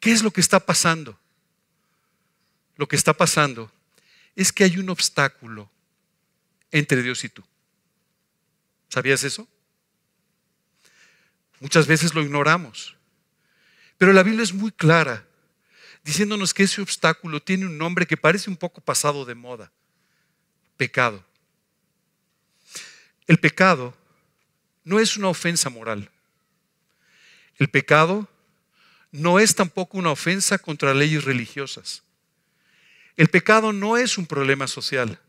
¿Qué 0.02 0.12
es 0.12 0.24
lo 0.24 0.32
que 0.32 0.42
está 0.42 0.60
pasando? 0.60 1.18
Lo 2.76 2.90
que 2.90 2.98
está 2.98 3.14
pasando 3.14 3.72
es 4.36 4.52
que 4.52 4.66
hay 4.66 4.78
un 4.78 4.90
obstáculo 4.90 5.72
entre 6.70 7.02
Dios 7.02 7.24
y 7.24 7.30
tú. 7.30 7.46
¿Sabías 8.90 9.24
eso? 9.24 9.48
Muchas 11.62 11.88
veces 11.88 12.14
lo 12.14 12.22
ignoramos. 12.22 12.98
Pero 13.98 14.12
la 14.12 14.24
Biblia 14.24 14.44
es 14.44 14.54
muy 14.54 14.74
clara, 14.74 15.26
diciéndonos 16.04 16.54
que 16.54 16.64
ese 16.64 16.82
obstáculo 16.82 17.42
tiene 17.42 17.66
un 17.66 17.78
nombre 17.78 18.06
que 18.06 18.18
parece 18.18 18.50
un 18.50 18.58
poco 18.58 18.82
pasado 18.82 19.26
de 19.26 19.36
moda. 19.36 19.72
Pecado. 20.78 21.24
El 23.28 23.38
pecado 23.40 23.96
no 24.84 25.00
es 25.00 25.16
una 25.18 25.30
ofensa 25.30 25.70
moral. 25.70 26.10
El 27.58 27.70
pecado 27.70 28.28
no 29.12 29.40
es 29.40 29.56
tampoco 29.56 29.98
una 29.98 30.12
ofensa 30.12 30.58
contra 30.58 30.94
leyes 30.94 31.24
religiosas. 31.24 32.04
El 33.18 33.28
pecado 33.28 33.74
no 33.74 33.98
es 33.98 34.18
un 34.18 34.26
problema 34.26 34.68
social. 34.68 35.20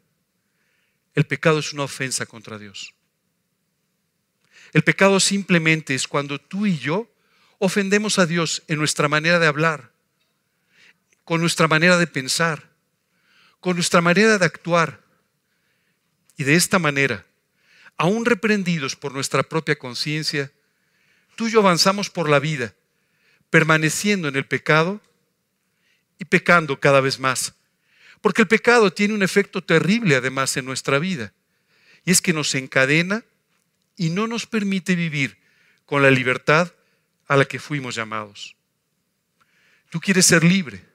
El 1.14 1.24
pecado 1.24 1.58
es 1.58 1.72
una 1.72 1.82
ofensa 1.82 2.24
contra 2.24 2.58
Dios. 2.58 2.94
El 4.72 4.82
pecado 4.82 5.20
simplemente 5.20 5.94
es 5.94 6.08
cuando 6.08 6.40
tú 6.40 6.64
y 6.64 6.78
yo 6.78 7.10
ofendemos 7.58 8.18
a 8.18 8.26
Dios 8.26 8.62
en 8.68 8.78
nuestra 8.78 9.08
manera 9.08 9.38
de 9.38 9.46
hablar, 9.46 9.91
con 11.32 11.40
nuestra 11.40 11.66
manera 11.66 11.96
de 11.96 12.06
pensar, 12.06 12.68
con 13.58 13.74
nuestra 13.76 14.02
manera 14.02 14.36
de 14.36 14.44
actuar. 14.44 15.00
Y 16.36 16.44
de 16.44 16.56
esta 16.56 16.78
manera, 16.78 17.24
aún 17.96 18.26
reprendidos 18.26 18.96
por 18.96 19.14
nuestra 19.14 19.42
propia 19.42 19.78
conciencia, 19.78 20.52
tú 21.34 21.48
y 21.48 21.52
yo 21.52 21.60
avanzamos 21.60 22.10
por 22.10 22.28
la 22.28 22.38
vida, 22.38 22.74
permaneciendo 23.48 24.28
en 24.28 24.36
el 24.36 24.44
pecado 24.44 25.00
y 26.18 26.26
pecando 26.26 26.78
cada 26.78 27.00
vez 27.00 27.18
más 27.18 27.54
porque 28.20 28.42
el 28.42 28.48
pecado 28.48 28.92
tiene 28.92 29.14
un 29.14 29.22
efecto 29.22 29.64
terrible 29.64 30.16
además 30.16 30.54
en 30.58 30.66
nuestra 30.66 30.98
vida. 30.98 31.32
Y 32.04 32.10
es 32.10 32.20
que 32.20 32.34
nos 32.34 32.54
encadena 32.54 33.24
y 33.96 34.10
no 34.10 34.26
nos 34.26 34.46
permite 34.46 34.96
vivir 34.96 35.38
con 35.86 36.02
la 36.02 36.10
libertad 36.10 36.74
a 37.26 37.36
la 37.36 37.46
que 37.46 37.58
fuimos 37.58 37.94
llamados. 37.94 38.54
Tú 39.88 39.98
quieres 39.98 40.26
ser 40.26 40.44
libre, 40.44 40.91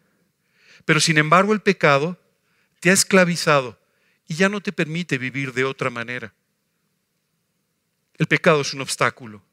pero 0.85 0.99
sin 0.99 1.17
embargo 1.17 1.53
el 1.53 1.61
pecado 1.61 2.19
te 2.79 2.89
ha 2.89 2.93
esclavizado 2.93 3.79
y 4.27 4.35
ya 4.35 4.49
no 4.49 4.61
te 4.61 4.71
permite 4.71 5.17
vivir 5.17 5.53
de 5.53 5.63
otra 5.63 5.89
manera. 5.89 6.33
El 8.17 8.27
pecado 8.27 8.61
es 8.61 8.73
un 8.73 8.81
obstáculo. 8.81 9.43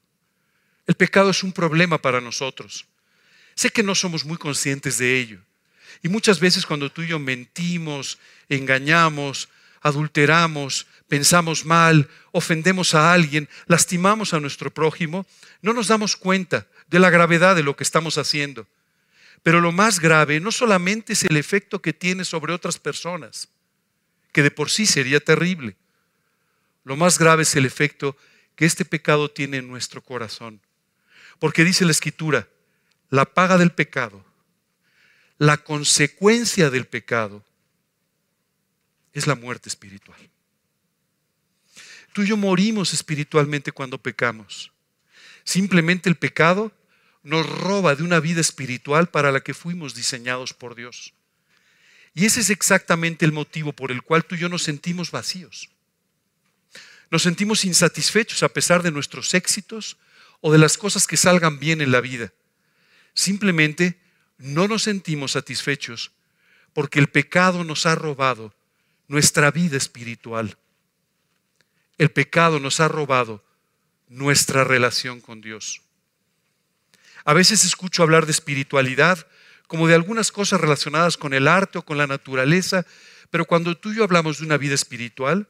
El 0.87 0.95
pecado 0.95 1.29
es 1.29 1.43
un 1.43 1.51
problema 1.51 1.97
para 1.97 2.21
nosotros. 2.21 2.85
Sé 3.55 3.69
que 3.69 3.83
no 3.83 3.95
somos 3.95 4.25
muy 4.25 4.37
conscientes 4.37 4.97
de 4.97 5.17
ello. 5.17 5.39
Y 6.03 6.09
muchas 6.09 6.39
veces 6.39 6.65
cuando 6.65 6.91
tú 6.91 7.01
y 7.01 7.07
yo 7.07 7.19
mentimos, 7.19 8.19
engañamos, 8.49 9.49
adulteramos, 9.81 10.87
pensamos 11.07 11.63
mal, 11.63 12.09
ofendemos 12.31 12.95
a 12.95 13.13
alguien, 13.13 13.47
lastimamos 13.67 14.33
a 14.33 14.39
nuestro 14.39 14.73
prójimo, 14.73 15.25
no 15.61 15.73
nos 15.73 15.87
damos 15.87 16.15
cuenta 16.15 16.67
de 16.87 16.99
la 16.99 17.09
gravedad 17.09 17.55
de 17.55 17.63
lo 17.63 17.75
que 17.75 17.83
estamos 17.83 18.17
haciendo. 18.17 18.67
Pero 19.45 19.61
lo 19.61 19.71
más 19.71 19.99
grave 19.99 20.39
no 20.39 20.51
solamente 20.51 21.13
es 21.13 21.23
el 21.23 21.37
efecto 21.37 21.79
que 21.79 21.93
tiene 21.93 22.25
sobre 22.25 22.51
otras 22.51 22.79
personas, 22.79 23.47
que 24.31 24.41
de 24.41 24.49
por 24.49 24.71
sí 24.71 24.87
sería 24.87 25.19
terrible. 25.19 25.75
Lo 26.83 26.95
más 26.95 27.19
grave 27.19 27.43
es 27.43 27.55
el 27.55 27.67
efecto 27.67 28.17
que 28.55 28.65
este 28.65 28.85
pecado 28.85 29.29
tiene 29.29 29.57
en 29.57 29.67
nuestro 29.67 30.01
corazón. 30.01 30.61
Porque 31.37 31.63
dice 31.63 31.85
la 31.85 31.91
escritura, 31.91 32.47
la 33.11 33.25
paga 33.25 33.59
del 33.59 33.71
pecado, 33.71 34.25
la 35.37 35.57
consecuencia 35.57 36.71
del 36.71 36.87
pecado 36.87 37.45
es 39.13 39.27
la 39.27 39.35
muerte 39.35 39.69
espiritual. 39.69 40.19
Tú 42.13 42.23
y 42.23 42.29
yo 42.29 42.35
morimos 42.35 42.95
espiritualmente 42.95 43.71
cuando 43.71 44.01
pecamos. 44.01 44.71
Simplemente 45.43 46.09
el 46.09 46.15
pecado 46.15 46.71
nos 47.25 47.49
roba 47.49 47.95
de 47.95 48.03
una 48.03 48.19
vida 48.19 48.39
espiritual 48.39 49.09
para 49.09 49.31
la 49.31 49.41
que 49.41 49.55
fuimos 49.55 49.95
diseñados 49.95 50.53
por 50.53 50.75
Dios. 50.75 51.13
Y 52.13 52.25
ese 52.25 52.39
es 52.39 52.51
exactamente 52.51 53.25
el 53.25 53.31
motivo 53.31 53.73
por 53.73 53.91
el 53.91 54.03
cual 54.03 54.23
tú 54.23 54.35
y 54.35 54.37
yo 54.37 54.47
nos 54.47 54.61
sentimos 54.61 55.09
vacíos. 55.09 55.69
Nos 57.09 57.23
sentimos 57.23 57.65
insatisfechos 57.65 58.43
a 58.43 58.49
pesar 58.49 58.83
de 58.83 58.91
nuestros 58.91 59.33
éxitos 59.33 59.97
o 60.39 60.51
de 60.51 60.59
las 60.59 60.77
cosas 60.77 61.07
que 61.07 61.17
salgan 61.17 61.59
bien 61.59 61.81
en 61.81 61.91
la 61.91 61.99
vida. 61.99 62.31
Simplemente 63.15 63.99
no 64.37 64.67
nos 64.67 64.83
sentimos 64.83 65.31
satisfechos 65.31 66.11
porque 66.73 66.99
el 66.99 67.07
pecado 67.07 67.63
nos 67.63 67.87
ha 67.87 67.95
robado 67.95 68.53
nuestra 69.07 69.49
vida 69.49 69.77
espiritual. 69.77 70.57
El 71.97 72.11
pecado 72.11 72.59
nos 72.59 72.79
ha 72.79 72.87
robado 72.87 73.43
nuestra 74.09 74.63
relación 74.63 75.21
con 75.21 75.41
Dios. 75.41 75.81
A 77.25 77.33
veces 77.33 77.65
escucho 77.65 78.03
hablar 78.03 78.27
de 78.27 78.31
espiritualidad 78.31 79.25
como 79.67 79.87
de 79.87 79.95
algunas 79.95 80.31
cosas 80.31 80.61
relacionadas 80.61 81.17
con 81.17 81.33
el 81.33 81.47
arte 81.47 81.79
o 81.79 81.81
con 81.81 81.97
la 81.97 82.05
naturaleza, 82.05 82.85
pero 83.31 83.45
cuando 83.45 83.75
tú 83.75 83.91
y 83.91 83.95
yo 83.95 84.03
hablamos 84.03 84.37
de 84.37 84.45
una 84.45 84.57
vida 84.57 84.75
espiritual, 84.75 85.47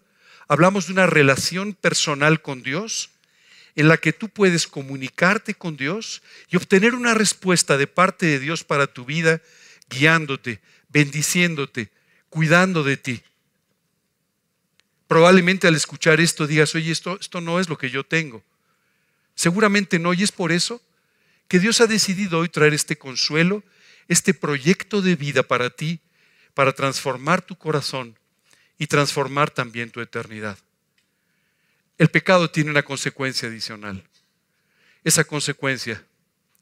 hablamos 0.48 0.88
de 0.88 0.94
una 0.94 1.06
relación 1.06 1.74
personal 1.74 2.42
con 2.42 2.64
Dios 2.64 3.10
en 3.76 3.90
la 3.90 3.98
que 3.98 4.14
tú 4.14 4.30
puedes 4.30 4.68
comunicarte 4.68 5.54
con 5.54 5.76
Dios 5.76 6.24
y 6.50 6.56
obtener 6.56 6.96
una 6.96 7.14
respuesta 7.14 7.78
de 7.78 7.88
parte 7.88 8.26
de 8.26 8.40
Dios 8.40 8.64
para 8.64 8.88
tu 8.88 9.04
vida, 9.04 9.42
guiándote, 9.90 10.62
bendiciéndote, 10.88 11.92
cuidando 12.30 12.86
de 12.86 12.96
ti. 12.96 13.22
Probablemente 15.10 15.68
al 15.68 15.76
escuchar 15.76 16.22
esto 16.22 16.48
digas, 16.48 16.74
oye, 16.74 16.90
esto, 16.90 17.18
esto 17.20 17.42
no 17.42 17.60
es 17.60 17.68
lo 17.68 17.78
que 17.78 17.90
yo 17.90 18.06
tengo. 18.06 18.42
Seguramente 19.36 20.00
no, 20.00 20.14
y 20.14 20.24
es 20.24 20.32
por 20.32 20.54
eso 20.54 20.82
que 21.48 21.60
Dios 21.60 21.82
ha 21.82 21.88
decidido 21.88 22.40
hoy 22.40 22.50
traer 22.50 22.74
este 22.74 22.98
consuelo, 22.98 23.64
este 24.08 24.34
proyecto 24.34 25.02
de 25.02 25.16
vida 25.16 25.44
para 25.44 25.70
ti, 25.70 26.00
para 26.54 26.74
transformar 26.74 27.42
tu 27.42 27.56
corazón 27.58 28.18
y 28.78 28.88
transformar 28.88 29.52
también 29.52 29.92
tu 29.92 30.02
eternidad. 30.02 30.58
El 31.98 32.10
pecado 32.10 32.50
tiene 32.50 32.72
una 32.72 32.84
consecuencia 32.84 33.48
adicional. 33.48 34.04
Esa 35.04 35.24
consecuencia 35.24 36.04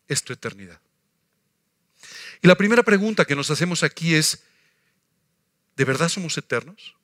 es 0.08 0.24
tu 0.24 0.34
eternidad. 0.34 0.80
Y 2.42 2.48
la 2.48 2.56
primera 2.56 2.84
pregunta 2.84 3.26
que 3.26 3.36
nos 3.36 3.50
hacemos 3.50 3.84
aquí 3.84 4.16
es, 4.16 4.44
¿de 5.78 5.86
verdad 5.86 6.10
somos 6.10 6.38
eternos? 6.38 6.96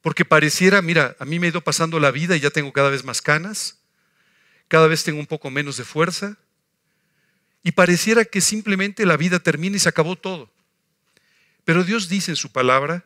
Porque 0.00 0.24
pareciera, 0.24 0.80
mira, 0.82 1.16
a 1.18 1.24
mí 1.24 1.38
me 1.38 1.46
he 1.46 1.50
ido 1.50 1.62
pasando 1.62 1.98
la 1.98 2.10
vida 2.10 2.36
y 2.36 2.40
ya 2.40 2.50
tengo 2.50 2.72
cada 2.72 2.90
vez 2.90 3.04
más 3.04 3.20
canas, 3.20 3.81
cada 4.72 4.88
vez 4.88 5.04
tengo 5.04 5.20
un 5.20 5.26
poco 5.26 5.50
menos 5.50 5.76
de 5.76 5.84
fuerza, 5.84 6.38
y 7.62 7.72
pareciera 7.72 8.24
que 8.24 8.40
simplemente 8.40 9.04
la 9.04 9.18
vida 9.18 9.38
termina 9.38 9.76
y 9.76 9.78
se 9.78 9.90
acabó 9.90 10.16
todo. 10.16 10.50
Pero 11.66 11.84
Dios 11.84 12.08
dice 12.08 12.30
en 12.30 12.36
su 12.36 12.50
palabra 12.52 13.04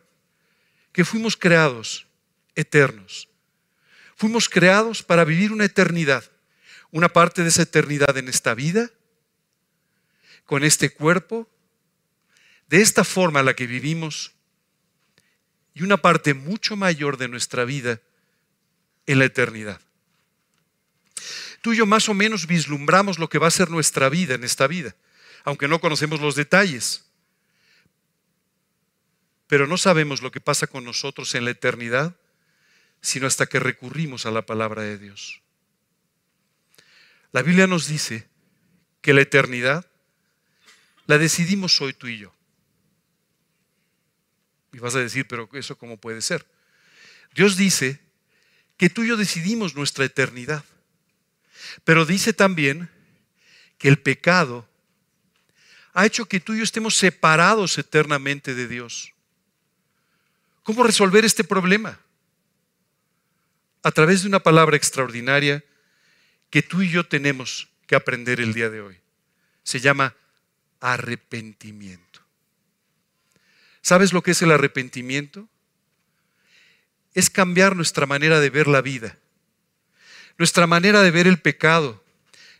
que 0.93 1.03
fuimos 1.03 1.35
creados 1.35 2.07
eternos. 2.55 3.27
Fuimos 4.15 4.47
creados 4.47 5.03
para 5.03 5.25
vivir 5.25 5.51
una 5.51 5.65
eternidad, 5.65 6.23
una 6.89 7.09
parte 7.09 7.41
de 7.41 7.49
esa 7.49 7.63
eternidad 7.63 8.15
en 8.15 8.29
esta 8.29 8.53
vida, 8.53 8.89
con 10.45 10.63
este 10.63 10.89
cuerpo, 10.89 11.49
de 12.69 12.79
esta 12.79 13.03
forma 13.03 13.41
en 13.41 13.45
la 13.45 13.55
que 13.57 13.67
vivimos 13.67 14.31
y 15.73 15.83
una 15.83 15.97
parte 15.97 16.33
mucho 16.33 16.77
mayor 16.77 17.17
de 17.17 17.27
nuestra 17.27 17.65
vida 17.65 17.99
en 19.05 19.19
la 19.19 19.25
eternidad. 19.25 19.81
Tú 21.67 21.73
y 21.73 21.75
yo 21.79 21.85
más 21.85 22.07
o 22.07 22.13
menos 22.13 22.47
vislumbramos 22.47 23.19
lo 23.19 23.27
que 23.27 23.39
va 23.39 23.47
a 23.47 23.51
ser 23.51 23.69
nuestra 23.69 24.07
vida 24.07 24.35
en 24.35 24.45
esta 24.45 24.67
vida, 24.67 24.95
aunque 25.43 25.67
no 25.67 25.81
conocemos 25.81 26.21
los 26.21 26.33
detalles. 26.33 27.03
Pero 29.47 29.67
no 29.67 29.77
sabemos 29.77 30.21
lo 30.21 30.31
que 30.31 30.39
pasa 30.39 30.67
con 30.67 30.85
nosotros 30.85 31.35
en 31.35 31.43
la 31.43 31.51
eternidad, 31.51 32.15
sino 33.01 33.27
hasta 33.27 33.47
que 33.47 33.59
recurrimos 33.59 34.25
a 34.25 34.31
la 34.31 34.45
palabra 34.45 34.83
de 34.83 34.97
Dios. 34.97 35.41
La 37.33 37.41
Biblia 37.41 37.67
nos 37.67 37.87
dice 37.87 38.29
que 39.01 39.13
la 39.13 39.23
eternidad 39.23 39.85
la 41.05 41.17
decidimos 41.17 41.81
hoy 41.81 41.91
tú 41.91 42.07
y 42.07 42.19
yo. 42.19 42.33
Y 44.71 44.79
vas 44.79 44.95
a 44.95 44.99
decir, 44.99 45.27
pero 45.27 45.49
eso 45.51 45.77
cómo 45.77 45.97
puede 45.97 46.21
ser. 46.21 46.47
Dios 47.35 47.57
dice 47.57 47.99
que 48.77 48.89
tú 48.89 49.03
y 49.03 49.09
yo 49.09 49.17
decidimos 49.17 49.75
nuestra 49.75 50.05
eternidad. 50.05 50.63
Pero 51.83 52.05
dice 52.05 52.33
también 52.33 52.89
que 53.77 53.87
el 53.87 53.99
pecado 53.99 54.67
ha 55.93 56.05
hecho 56.05 56.25
que 56.25 56.39
tú 56.39 56.53
y 56.53 56.57
yo 56.57 56.63
estemos 56.63 56.95
separados 56.95 57.77
eternamente 57.77 58.53
de 58.53 58.67
Dios. 58.67 59.13
¿Cómo 60.63 60.83
resolver 60.83 61.25
este 61.25 61.43
problema? 61.43 61.99
A 63.83 63.91
través 63.91 64.21
de 64.21 64.27
una 64.27 64.39
palabra 64.39 64.77
extraordinaria 64.77 65.63
que 66.49 66.61
tú 66.61 66.81
y 66.81 66.89
yo 66.89 67.07
tenemos 67.07 67.69
que 67.87 67.95
aprender 67.95 68.39
el 68.39 68.53
día 68.53 68.69
de 68.69 68.81
hoy. 68.81 68.99
Se 69.63 69.79
llama 69.79 70.15
arrepentimiento. 70.79 72.21
¿Sabes 73.81 74.13
lo 74.13 74.21
que 74.21 74.31
es 74.31 74.41
el 74.41 74.51
arrepentimiento? 74.51 75.47
Es 77.13 77.29
cambiar 77.29 77.75
nuestra 77.75 78.05
manera 78.05 78.39
de 78.39 78.49
ver 78.49 78.67
la 78.67 78.81
vida, 78.81 79.17
nuestra 80.37 80.67
manera 80.67 81.01
de 81.01 81.11
ver 81.11 81.27
el 81.27 81.39
pecado, 81.39 82.03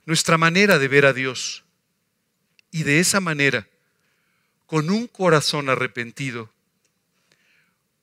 nuestra 0.06 0.38
manera 0.38 0.80
de 0.80 0.88
ver 0.88 1.06
a 1.06 1.14
Dios. 1.14 1.64
Y 2.72 2.84
de 2.84 3.00
esa 3.00 3.20
manera, 3.20 3.68
con 4.66 4.90
un 4.90 5.08
corazón 5.08 5.70
arrepentido, 5.70 6.52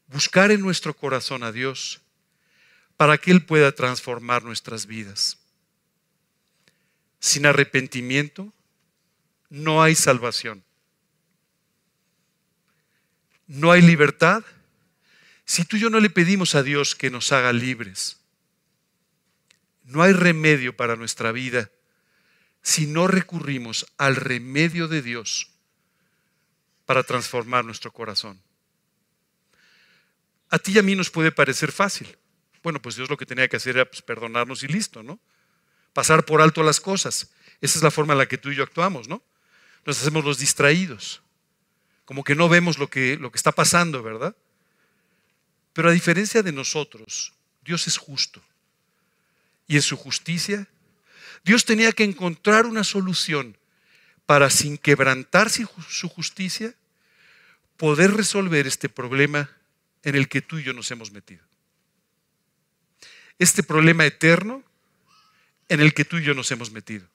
buscar 0.06 0.50
en 0.50 0.60
nuestro 0.60 0.94
corazón 0.94 1.42
a 1.42 1.52
Dios 1.52 2.00
para 2.96 3.18
que 3.18 3.30
Él 3.30 3.44
pueda 3.44 3.72
transformar 3.72 4.44
nuestras 4.44 4.86
vidas. 4.86 5.38
Sin 7.20 7.46
arrepentimiento 7.46 8.52
no 9.50 9.82
hay 9.82 9.94
salvación 9.94 10.64
no 13.46 13.70
hay 13.72 13.82
libertad 13.82 14.42
si 15.44 15.64
tú 15.64 15.76
y 15.76 15.80
yo 15.80 15.90
no 15.90 16.00
le 16.00 16.10
pedimos 16.10 16.54
a 16.54 16.62
Dios 16.62 16.94
que 16.94 17.10
nos 17.10 17.30
haga 17.32 17.52
libres. 17.52 18.18
No 19.84 20.02
hay 20.02 20.12
remedio 20.12 20.76
para 20.76 20.96
nuestra 20.96 21.32
vida 21.32 21.70
si 22.62 22.86
no 22.86 23.06
recurrimos 23.06 23.86
al 23.98 24.16
remedio 24.16 24.88
de 24.88 25.02
Dios 25.02 25.50
para 26.86 27.02
transformar 27.02 27.64
nuestro 27.64 27.92
corazón. 27.92 28.40
A 30.50 30.58
ti 30.58 30.72
y 30.72 30.78
a 30.78 30.82
mí 30.82 30.94
nos 30.94 31.10
puede 31.10 31.32
parecer 31.32 31.72
fácil. 31.72 32.16
Bueno, 32.62 32.80
pues 32.80 32.96
Dios 32.96 33.10
lo 33.10 33.16
que 33.16 33.26
tenía 33.26 33.48
que 33.48 33.56
hacer 33.56 33.76
era 33.76 33.84
pues, 33.84 34.02
perdonarnos 34.02 34.62
y 34.62 34.68
listo, 34.68 35.02
¿no? 35.02 35.20
Pasar 35.92 36.24
por 36.24 36.40
alto 36.40 36.62
las 36.62 36.80
cosas. 36.80 37.30
Esa 37.60 37.78
es 37.78 37.82
la 37.82 37.90
forma 37.90 38.14
en 38.14 38.18
la 38.18 38.26
que 38.26 38.38
tú 38.38 38.50
y 38.50 38.56
yo 38.56 38.62
actuamos, 38.62 39.08
¿no? 39.08 39.22
Nos 39.84 40.00
hacemos 40.00 40.24
los 40.24 40.38
distraídos 40.38 41.22
como 42.04 42.24
que 42.24 42.34
no 42.34 42.48
vemos 42.48 42.78
lo 42.78 42.88
que, 42.88 43.16
lo 43.16 43.30
que 43.30 43.36
está 43.36 43.52
pasando, 43.52 44.02
¿verdad? 44.02 44.36
Pero 45.72 45.88
a 45.88 45.92
diferencia 45.92 46.42
de 46.42 46.52
nosotros, 46.52 47.32
Dios 47.62 47.86
es 47.86 47.96
justo. 47.96 48.42
Y 49.66 49.76
en 49.76 49.82
su 49.82 49.96
justicia, 49.96 50.68
Dios 51.44 51.64
tenía 51.64 51.92
que 51.92 52.04
encontrar 52.04 52.66
una 52.66 52.84
solución 52.84 53.56
para, 54.26 54.50
sin 54.50 54.78
quebrantar 54.78 55.50
su 55.50 56.08
justicia, 56.08 56.74
poder 57.76 58.12
resolver 58.12 58.66
este 58.66 58.88
problema 58.88 59.50
en 60.02 60.14
el 60.14 60.28
que 60.28 60.42
tú 60.42 60.58
y 60.58 60.62
yo 60.62 60.72
nos 60.72 60.90
hemos 60.90 61.10
metido. 61.10 61.42
este 63.38 63.64
problema 63.64 64.06
eterno 64.06 64.62
en 65.68 65.80
el 65.80 65.92
que 65.92 66.04
tú 66.04 66.18
y 66.18 66.22
yo 66.22 66.34
nos 66.34 66.50
hemos 66.52 66.70
metido. 66.70 67.06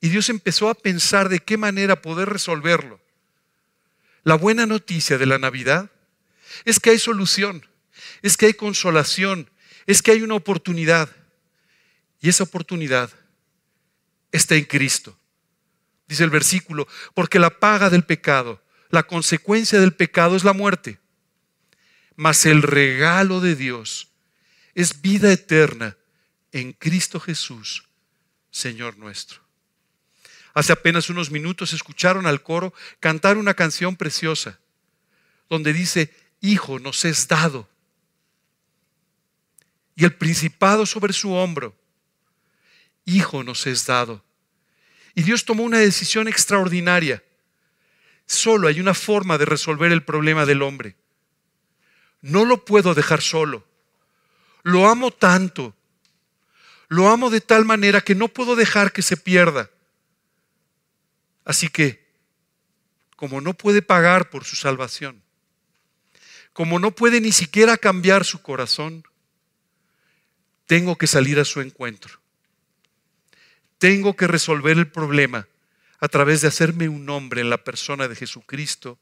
Y 0.00 0.10
Dios 0.10 0.28
empezó 0.28 0.68
a 0.68 0.74
pensar 0.74 1.28
de 1.28 1.40
qué 1.40 1.56
manera 1.56 2.02
poder 2.02 2.28
resolverlo. 2.28 3.00
La 4.24 4.34
buena 4.34 4.66
noticia 4.66 5.16
de 5.16 5.26
la 5.26 5.38
Navidad 5.38 5.90
es 6.64 6.78
que 6.78 6.90
hay 6.90 6.98
solución, 6.98 7.66
es 8.22 8.36
que 8.36 8.46
hay 8.46 8.54
consolación, 8.54 9.50
es 9.88 10.02
que 10.02 10.10
hay 10.10 10.20
una 10.20 10.34
oportunidad. 10.34 11.08
Y 12.20 12.28
esa 12.28 12.44
oportunidad 12.44 13.10
está 14.30 14.54
en 14.54 14.64
Cristo. 14.64 15.18
Dice 16.06 16.24
el 16.24 16.30
versículo, 16.30 16.86
porque 17.14 17.38
la 17.38 17.58
paga 17.58 17.88
del 17.88 18.04
pecado, 18.04 18.62
la 18.90 19.02
consecuencia 19.02 19.80
del 19.80 19.94
pecado 19.94 20.36
es 20.36 20.44
la 20.44 20.52
muerte. 20.52 21.00
Mas 22.16 22.44
el 22.44 22.62
regalo 22.62 23.40
de 23.40 23.56
Dios 23.56 24.08
es 24.74 25.00
vida 25.00 25.32
eterna 25.32 25.96
en 26.52 26.74
Cristo 26.74 27.18
Jesús, 27.18 27.84
Señor 28.50 28.98
nuestro. 28.98 29.40
Hace 30.52 30.74
apenas 30.74 31.08
unos 31.08 31.30
minutos 31.30 31.72
escucharon 31.72 32.26
al 32.26 32.42
coro 32.42 32.74
cantar 33.00 33.38
una 33.38 33.54
canción 33.54 33.96
preciosa, 33.96 34.58
donde 35.48 35.72
dice, 35.72 36.14
Hijo 36.42 36.78
nos 36.78 37.06
es 37.06 37.26
dado, 37.26 37.70
y 39.98 40.04
el 40.04 40.14
principado 40.14 40.86
sobre 40.86 41.12
su 41.12 41.32
hombro, 41.32 41.74
Hijo 43.04 43.42
nos 43.42 43.66
es 43.66 43.84
dado. 43.84 44.24
Y 45.16 45.22
Dios 45.22 45.44
tomó 45.44 45.64
una 45.64 45.78
decisión 45.78 46.28
extraordinaria. 46.28 47.24
Solo 48.24 48.68
hay 48.68 48.78
una 48.78 48.94
forma 48.94 49.38
de 49.38 49.44
resolver 49.44 49.90
el 49.90 50.04
problema 50.04 50.46
del 50.46 50.62
hombre. 50.62 50.94
No 52.20 52.44
lo 52.44 52.64
puedo 52.64 52.94
dejar 52.94 53.22
solo. 53.22 53.66
Lo 54.62 54.88
amo 54.88 55.10
tanto. 55.10 55.74
Lo 56.86 57.08
amo 57.08 57.28
de 57.28 57.40
tal 57.40 57.64
manera 57.64 58.00
que 58.00 58.14
no 58.14 58.28
puedo 58.28 58.54
dejar 58.54 58.92
que 58.92 59.02
se 59.02 59.16
pierda. 59.16 59.68
Así 61.44 61.68
que, 61.68 62.06
como 63.16 63.40
no 63.40 63.52
puede 63.52 63.82
pagar 63.82 64.30
por 64.30 64.44
su 64.44 64.54
salvación, 64.54 65.24
como 66.52 66.78
no 66.78 66.92
puede 66.92 67.20
ni 67.20 67.32
siquiera 67.32 67.76
cambiar 67.76 68.24
su 68.24 68.42
corazón, 68.42 69.02
tengo 70.68 70.96
que 70.98 71.06
salir 71.06 71.40
a 71.40 71.46
su 71.46 71.62
encuentro. 71.62 72.20
Tengo 73.78 74.14
que 74.14 74.26
resolver 74.26 74.76
el 74.76 74.92
problema 74.92 75.48
a 75.98 76.08
través 76.08 76.42
de 76.42 76.48
hacerme 76.48 76.90
un 76.90 77.08
hombre 77.08 77.40
en 77.40 77.48
la 77.48 77.64
persona 77.64 78.06
de 78.06 78.14
Jesucristo 78.14 78.98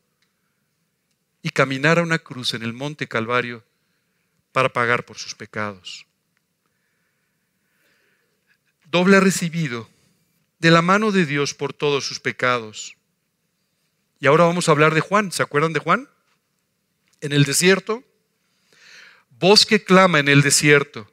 y 1.42 1.50
caminar 1.50 1.98
a 1.98 2.04
una 2.04 2.20
cruz 2.20 2.54
en 2.54 2.62
el 2.62 2.72
monte 2.72 3.08
Calvario 3.08 3.64
para 4.52 4.72
pagar 4.72 5.04
por 5.04 5.18
sus 5.18 5.34
pecados. 5.34 6.06
Doble 8.84 9.16
ha 9.16 9.20
recibido 9.20 9.90
de 10.60 10.70
la 10.70 10.82
mano 10.82 11.10
de 11.10 11.26
Dios 11.26 11.52
por 11.52 11.72
todos 11.72 12.06
sus 12.06 12.20
pecados. 12.20 12.96
Y 14.20 14.28
ahora 14.28 14.44
vamos 14.44 14.68
a 14.68 14.72
hablar 14.72 14.94
de 14.94 15.00
Juan. 15.00 15.32
¿Se 15.32 15.42
acuerdan 15.42 15.72
de 15.72 15.80
Juan? 15.80 16.08
En 17.20 17.32
el 17.32 17.42
desierto. 17.42 18.04
Voz 19.30 19.66
que 19.66 19.82
clama 19.82 20.20
en 20.20 20.28
el 20.28 20.42
desierto. 20.42 21.10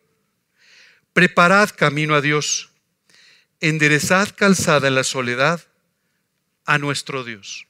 Preparad 1.13 1.69
camino 1.69 2.15
a 2.15 2.21
Dios. 2.21 2.71
Enderezad 3.59 4.35
calzada 4.35 4.87
en 4.87 4.95
la 4.95 5.03
soledad 5.03 5.61
a 6.65 6.79
nuestro 6.79 7.23
Dios. 7.23 7.67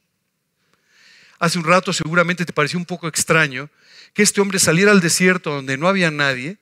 Hace 1.38 1.58
un 1.58 1.64
rato 1.64 1.92
seguramente 1.92 2.46
te 2.46 2.54
pareció 2.54 2.78
un 2.78 2.86
poco 2.86 3.06
extraño 3.06 3.68
que 4.14 4.22
este 4.22 4.40
hombre 4.40 4.58
saliera 4.58 4.92
al 4.92 5.00
desierto 5.00 5.50
donde 5.50 5.76
no 5.76 5.88
había 5.88 6.10
nadie 6.10 6.56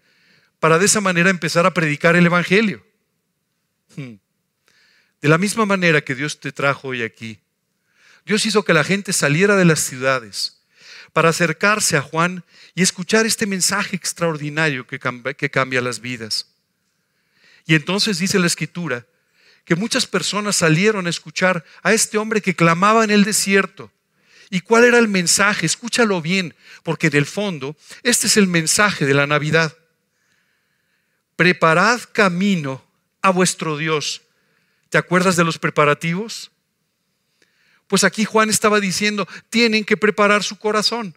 para 0.58 0.78
de 0.78 0.86
esa 0.86 1.00
manera 1.00 1.30
empezar 1.30 1.66
a 1.66 1.74
predicar 1.74 2.16
el 2.16 2.26
Evangelio. 2.26 2.84
Hmm. 3.94 4.14
De 5.20 5.28
la 5.28 5.38
misma 5.38 5.66
manera 5.66 6.00
que 6.00 6.16
Dios 6.16 6.40
te 6.40 6.50
trajo 6.50 6.88
hoy 6.88 7.02
aquí, 7.02 7.38
Dios 8.26 8.44
hizo 8.44 8.64
que 8.64 8.74
la 8.74 8.82
gente 8.82 9.12
saliera 9.12 9.54
de 9.54 9.64
las 9.64 9.80
ciudades 9.80 10.62
para 11.12 11.28
acercarse 11.28 11.96
a 11.96 12.02
Juan 12.02 12.44
y 12.74 12.82
escuchar 12.82 13.26
este 13.26 13.46
mensaje 13.46 13.94
extraordinario 13.94 14.86
que 14.86 14.98
cambia, 14.98 15.34
que 15.34 15.50
cambia 15.50 15.80
las 15.80 16.00
vidas. 16.00 16.51
Y 17.66 17.74
entonces 17.74 18.18
dice 18.18 18.38
la 18.38 18.46
escritura 18.46 19.06
que 19.64 19.76
muchas 19.76 20.06
personas 20.06 20.56
salieron 20.56 21.06
a 21.06 21.10
escuchar 21.10 21.64
a 21.82 21.92
este 21.92 22.18
hombre 22.18 22.40
que 22.40 22.56
clamaba 22.56 23.04
en 23.04 23.10
el 23.10 23.24
desierto. 23.24 23.92
¿Y 24.50 24.60
cuál 24.60 24.84
era 24.84 24.98
el 24.98 25.08
mensaje? 25.08 25.66
Escúchalo 25.66 26.20
bien, 26.20 26.54
porque 26.82 27.06
en 27.06 27.16
el 27.16 27.26
fondo 27.26 27.76
este 28.02 28.26
es 28.26 28.36
el 28.36 28.48
mensaje 28.48 29.06
de 29.06 29.14
la 29.14 29.26
Navidad. 29.26 29.76
Preparad 31.36 32.00
camino 32.12 32.84
a 33.22 33.30
vuestro 33.30 33.76
Dios 33.76 34.22
¿Te 34.92 34.98
acuerdas 34.98 35.36
de 35.36 35.44
los 35.44 35.58
preparativos? 35.58 36.50
Pues 37.86 38.04
aquí 38.04 38.26
Juan 38.26 38.50
estaba 38.50 38.78
diciendo, 38.78 39.26
tienen 39.48 39.86
que 39.86 39.96
preparar 39.96 40.42
su 40.42 40.58
corazón. 40.58 41.16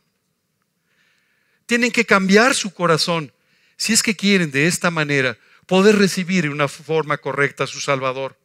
Tienen 1.66 1.92
que 1.92 2.06
cambiar 2.06 2.56
su 2.56 2.74
corazón. 2.74 3.34
Si 3.76 3.92
es 3.92 4.02
que 4.02 4.16
quieren 4.16 4.50
de 4.50 4.66
esta 4.66 4.92
manera 4.92 5.38
poder 5.66 5.98
recibir 5.98 6.46
en 6.46 6.52
una 6.52 6.68
forma 6.68 7.18
correcta 7.18 7.64
a 7.64 7.68
su 7.68 7.80
Salvador. 7.80 8.38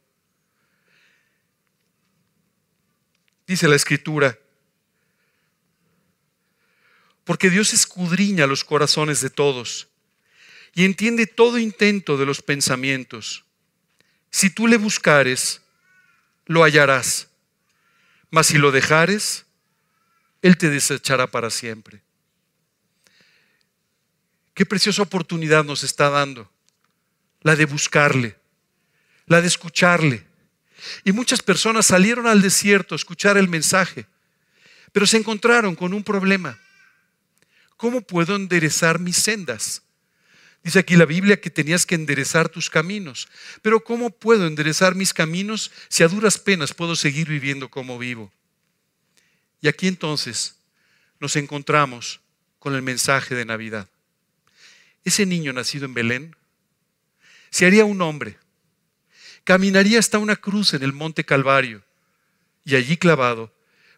Dice 3.46 3.68
la 3.68 3.76
Escritura, 3.76 4.38
porque 7.24 7.50
Dios 7.50 7.72
escudriña 7.72 8.46
los 8.46 8.64
corazones 8.64 9.20
de 9.20 9.30
todos 9.30 9.88
y 10.74 10.84
entiende 10.84 11.26
todo 11.26 11.58
intento 11.58 12.16
de 12.16 12.26
los 12.26 12.42
pensamientos. 12.42 13.44
Si 14.30 14.50
tú 14.50 14.66
le 14.66 14.76
buscares, 14.76 15.60
lo 16.46 16.62
hallarás. 16.62 17.28
Mas 18.30 18.46
si 18.48 18.58
lo 18.58 18.70
dejares, 18.70 19.46
Él 20.42 20.56
te 20.56 20.70
desechará 20.70 21.26
para 21.26 21.50
siempre. 21.50 22.02
Qué 24.54 24.64
preciosa 24.64 25.02
oportunidad 25.02 25.64
nos 25.64 25.82
está 25.82 26.10
dando. 26.10 26.50
La 27.42 27.56
de 27.56 27.64
buscarle, 27.64 28.36
la 29.26 29.40
de 29.40 29.48
escucharle. 29.48 30.26
Y 31.04 31.12
muchas 31.12 31.42
personas 31.42 31.86
salieron 31.86 32.26
al 32.26 32.42
desierto 32.42 32.94
a 32.94 32.96
escuchar 32.96 33.36
el 33.36 33.48
mensaje, 33.48 34.06
pero 34.92 35.06
se 35.06 35.16
encontraron 35.16 35.74
con 35.74 35.94
un 35.94 36.02
problema. 36.02 36.58
¿Cómo 37.76 38.02
puedo 38.02 38.36
enderezar 38.36 38.98
mis 38.98 39.16
sendas? 39.16 39.82
Dice 40.62 40.78
aquí 40.78 40.96
la 40.96 41.06
Biblia 41.06 41.40
que 41.40 41.48
tenías 41.48 41.86
que 41.86 41.94
enderezar 41.94 42.48
tus 42.48 42.68
caminos. 42.68 43.28
Pero 43.62 43.82
¿cómo 43.82 44.10
puedo 44.10 44.46
enderezar 44.46 44.94
mis 44.94 45.14
caminos 45.14 45.70
si 45.88 46.02
a 46.02 46.08
duras 46.08 46.38
penas 46.38 46.74
puedo 46.74 46.96
seguir 46.96 47.28
viviendo 47.28 47.70
como 47.70 47.98
vivo? 47.98 48.30
Y 49.62 49.68
aquí 49.68 49.86
entonces 49.86 50.56
nos 51.18 51.36
encontramos 51.36 52.20
con 52.58 52.74
el 52.74 52.82
mensaje 52.82 53.34
de 53.34 53.46
Navidad. 53.46 53.88
Ese 55.04 55.24
niño 55.24 55.52
nacido 55.52 55.86
en 55.86 55.94
Belén 55.94 56.36
se 57.50 57.66
haría 57.66 57.84
un 57.84 58.00
hombre, 58.02 58.38
caminaría 59.44 59.98
hasta 59.98 60.18
una 60.18 60.36
cruz 60.36 60.74
en 60.74 60.82
el 60.82 60.92
monte 60.92 61.24
Calvario 61.24 61.82
y 62.64 62.76
allí 62.76 62.96
clavado 62.96 63.52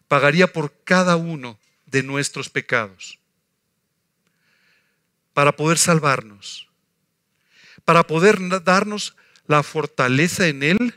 pagaría 0.07 0.51
por 0.51 0.73
cada 0.83 1.15
uno 1.15 1.59
de 1.85 2.03
nuestros 2.03 2.49
pecados 2.49 3.19
para 5.33 5.55
poder 5.55 5.77
salvarnos, 5.77 6.67
para 7.85 8.05
poder 8.05 8.39
darnos 8.63 9.15
la 9.47 9.63
fortaleza 9.63 10.47
en 10.47 10.63
Él 10.63 10.95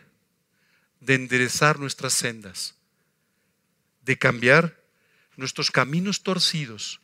de 1.01 1.15
enderezar 1.15 1.79
nuestras 1.79 2.13
sendas, 2.13 2.75
de 4.03 4.19
cambiar 4.19 4.77
nuestros 5.37 5.71
caminos 5.71 6.23
torcidos 6.23 7.01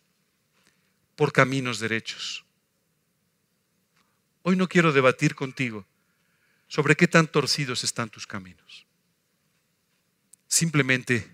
por 1.16 1.32
caminos 1.32 1.78
derechos. 1.78 2.41
Hoy 4.42 4.56
no 4.56 4.68
quiero 4.68 4.92
debatir 4.92 5.34
contigo 5.34 5.86
sobre 6.66 6.96
qué 6.96 7.06
tan 7.06 7.26
torcidos 7.26 7.84
están 7.84 8.10
tus 8.10 8.26
caminos. 8.26 8.86
Simplemente 10.48 11.30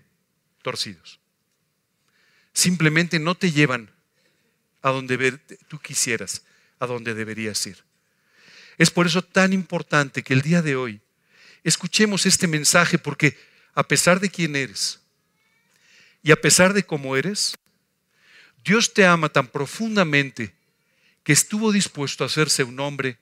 torcidos. 0.61 1.19
Simplemente 2.53 3.19
no 3.19 3.35
te 3.35 3.51
llevan 3.51 3.89
a 4.81 4.91
donde 4.91 5.37
tú 5.67 5.79
quisieras, 5.79 6.43
a 6.77 6.85
donde 6.85 7.13
deberías 7.13 7.65
ir. 7.67 7.83
Es 8.77 8.91
por 8.91 9.07
eso 9.07 9.21
tan 9.21 9.53
importante 9.53 10.23
que 10.23 10.33
el 10.33 10.41
día 10.41 10.61
de 10.61 10.75
hoy 10.75 11.01
escuchemos 11.63 12.25
este 12.25 12.47
mensaje 12.47 12.97
porque 12.97 13.37
a 13.73 13.83
pesar 13.83 14.19
de 14.19 14.29
quién 14.29 14.55
eres 14.55 14.99
y 16.21 16.31
a 16.31 16.39
pesar 16.39 16.73
de 16.73 16.83
cómo 16.83 17.15
eres, 17.15 17.57
Dios 18.63 18.93
te 18.93 19.05
ama 19.05 19.29
tan 19.29 19.47
profundamente 19.47 20.53
que 21.29 21.33
estuvo 21.33 21.71
dispuesto 21.71 22.23
a 22.23 22.25
hacerse 22.25 22.63
un 22.63 22.79
hombre 22.79 23.19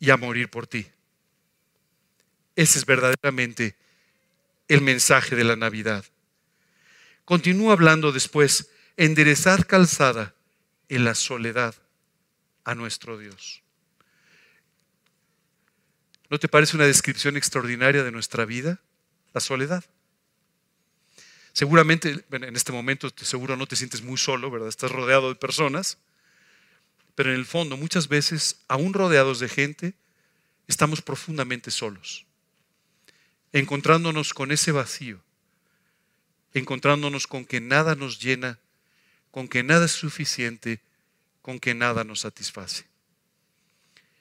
y 0.00 0.10
a 0.10 0.16
morir 0.16 0.50
por 0.50 0.66
ti. 0.66 0.88
Ese 2.56 2.80
es 2.80 2.84
verdaderamente 2.84 3.76
el 4.66 4.80
mensaje 4.80 5.36
de 5.36 5.44
la 5.44 5.54
Navidad. 5.54 6.04
Continúa 7.24 7.74
hablando 7.74 8.10
después 8.10 8.70
enderezad 8.96 9.68
calzada 9.68 10.34
en 10.88 11.04
la 11.04 11.14
soledad 11.14 11.76
a 12.64 12.74
nuestro 12.74 13.18
Dios. 13.18 13.62
¿No 16.28 16.40
te 16.40 16.48
parece 16.48 16.74
una 16.74 16.86
descripción 16.86 17.36
extraordinaria 17.36 18.02
de 18.02 18.10
nuestra 18.10 18.44
vida? 18.46 18.80
La 19.32 19.40
soledad. 19.40 19.84
Seguramente 21.52 22.24
en 22.32 22.56
este 22.56 22.72
momento 22.72 23.10
seguro 23.14 23.56
no 23.56 23.68
te 23.68 23.76
sientes 23.76 24.02
muy 24.02 24.18
solo, 24.18 24.50
¿verdad? 24.50 24.68
Estás 24.68 24.90
rodeado 24.90 25.28
de 25.28 25.36
personas, 25.36 25.96
pero 27.14 27.30
en 27.30 27.36
el 27.36 27.46
fondo 27.46 27.76
muchas 27.76 28.08
veces, 28.08 28.60
aún 28.68 28.92
rodeados 28.92 29.40
de 29.40 29.48
gente, 29.48 29.94
estamos 30.66 31.02
profundamente 31.02 31.70
solos, 31.70 32.26
encontrándonos 33.52 34.34
con 34.34 34.52
ese 34.52 34.72
vacío, 34.72 35.20
encontrándonos 36.54 37.26
con 37.26 37.44
que 37.44 37.60
nada 37.60 37.94
nos 37.94 38.20
llena, 38.20 38.58
con 39.30 39.48
que 39.48 39.62
nada 39.62 39.86
es 39.86 39.92
suficiente, 39.92 40.80
con 41.42 41.58
que 41.58 41.74
nada 41.74 42.04
nos 42.04 42.20
satisface. 42.20 42.84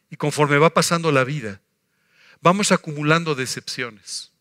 Y 0.10 0.18
conforme 0.18 0.58
va 0.58 0.72
pasando 0.72 1.12
la 1.12 1.24
vida, 1.24 1.62
vamos 2.42 2.72
acumulando 2.72 3.36
decepciones. 3.36 4.32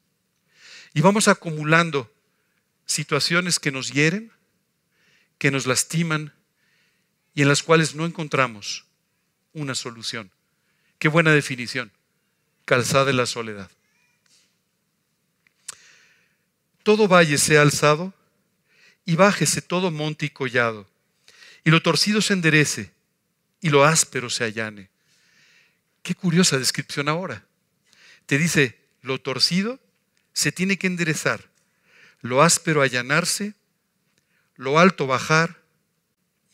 Y 0.95 1.01
vamos 1.01 1.29
acumulando 1.29 2.11
situaciones 2.87 3.59
que 3.59 3.71
nos 3.71 3.93
hieren, 3.93 4.33
que 5.37 5.51
nos 5.51 5.67
lastiman 5.67 6.33
y 7.38 7.42
en 7.42 7.48
las 7.48 7.62
cuales 7.62 7.94
no 7.94 8.05
encontramos 8.05 8.85
una 9.53 9.77
solución. 9.77 10.29
Qué 10.98 11.07
buena 11.07 11.31
definición. 11.31 11.92
Calzada 12.64 13.05
de 13.05 13.12
la 13.12 13.27
soledad. 13.27 13.70
Todo 16.83 17.07
valle 17.07 17.38
sea 17.38 17.62
alzado 17.62 18.12
y 19.05 19.14
bájese 19.14 19.62
todo 19.62 19.92
monte 19.92 20.27
y 20.27 20.31
collado, 20.31 20.88
y 21.62 21.70
lo 21.70 21.81
torcido 21.81 22.20
se 22.20 22.33
enderece 22.33 22.90
y 23.61 23.70
lo 23.70 23.85
áspero 23.85 24.31
se 24.31 24.42
allane. 24.42 24.90
Qué 26.03 26.16
curiosa 26.16 26.59
descripción 26.59 27.09
ahora. 27.09 27.46
Te 28.27 28.37
dice, 28.37 28.81
lo 29.01 29.20
torcido 29.20 29.79
se 30.33 30.51
tiene 30.51 30.77
que 30.77 30.88
enderezar 30.88 31.48
lo 32.20 32.42
áspero 32.42 32.83
allanarse, 32.83 33.55
lo 34.57 34.81
alto 34.81 35.07
bajar 35.07 35.67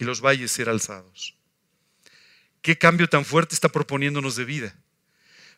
los 0.04 0.20
valles 0.20 0.52
ser 0.52 0.68
alzados. 0.68 1.34
¿Qué 2.62 2.78
cambio 2.78 3.08
tan 3.08 3.24
fuerte 3.24 3.54
está 3.54 3.68
proponiéndonos 3.68 4.36
de 4.36 4.44
vida? 4.44 4.74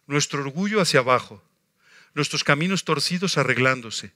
Nuestro 0.06 0.40
orgullo 0.40 0.80
hacia 0.80 1.00
abajo, 1.00 1.42
nuestros 2.14 2.42
caminos 2.42 2.84
torcidos 2.84 3.38
arreglándose, 3.38 4.12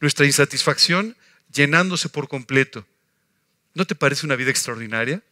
nuestra 0.00 0.26
insatisfacción 0.26 1.16
llenándose 1.52 2.08
por 2.08 2.28
completo. 2.28 2.86
¿No 3.74 3.86
te 3.86 3.94
parece 3.94 4.26
una 4.26 4.36
vida 4.36 4.50
extraordinaria? 4.50 5.22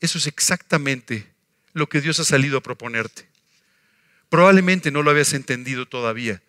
Eso 0.00 0.18
es 0.18 0.26
exactamente 0.26 1.28
lo 1.72 1.88
que 1.88 2.00
Dios 2.00 2.18
ha 2.20 2.24
salido 2.24 2.58
a 2.58 2.62
proponerte. 2.62 3.28
Probablemente 4.28 4.90
no 4.90 5.02
lo 5.02 5.10
habías 5.10 5.32
entendido 5.34 5.86
todavía. 5.86 6.42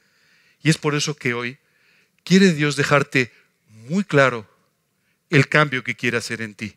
Y 0.63 0.69
es 0.69 0.77
por 0.77 0.95
eso 0.95 1.15
que 1.15 1.33
hoy 1.33 1.57
quiere 2.23 2.53
Dios 2.53 2.75
dejarte 2.75 3.31
muy 3.69 4.03
claro 4.03 4.49
el 5.37 5.49
cambio 5.49 5.83
que 5.83 5.95
quiere 5.95 6.17
hacer 6.17 6.41
en 6.41 6.53
ti. 6.53 6.75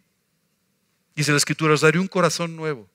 Dice 1.15 1.31
la 1.31 1.39
Escritura, 1.39 1.75
os 1.75 1.81
daré 1.83 1.99
un 1.99 2.09
corazón 2.09 2.57
nuevo 2.57 2.89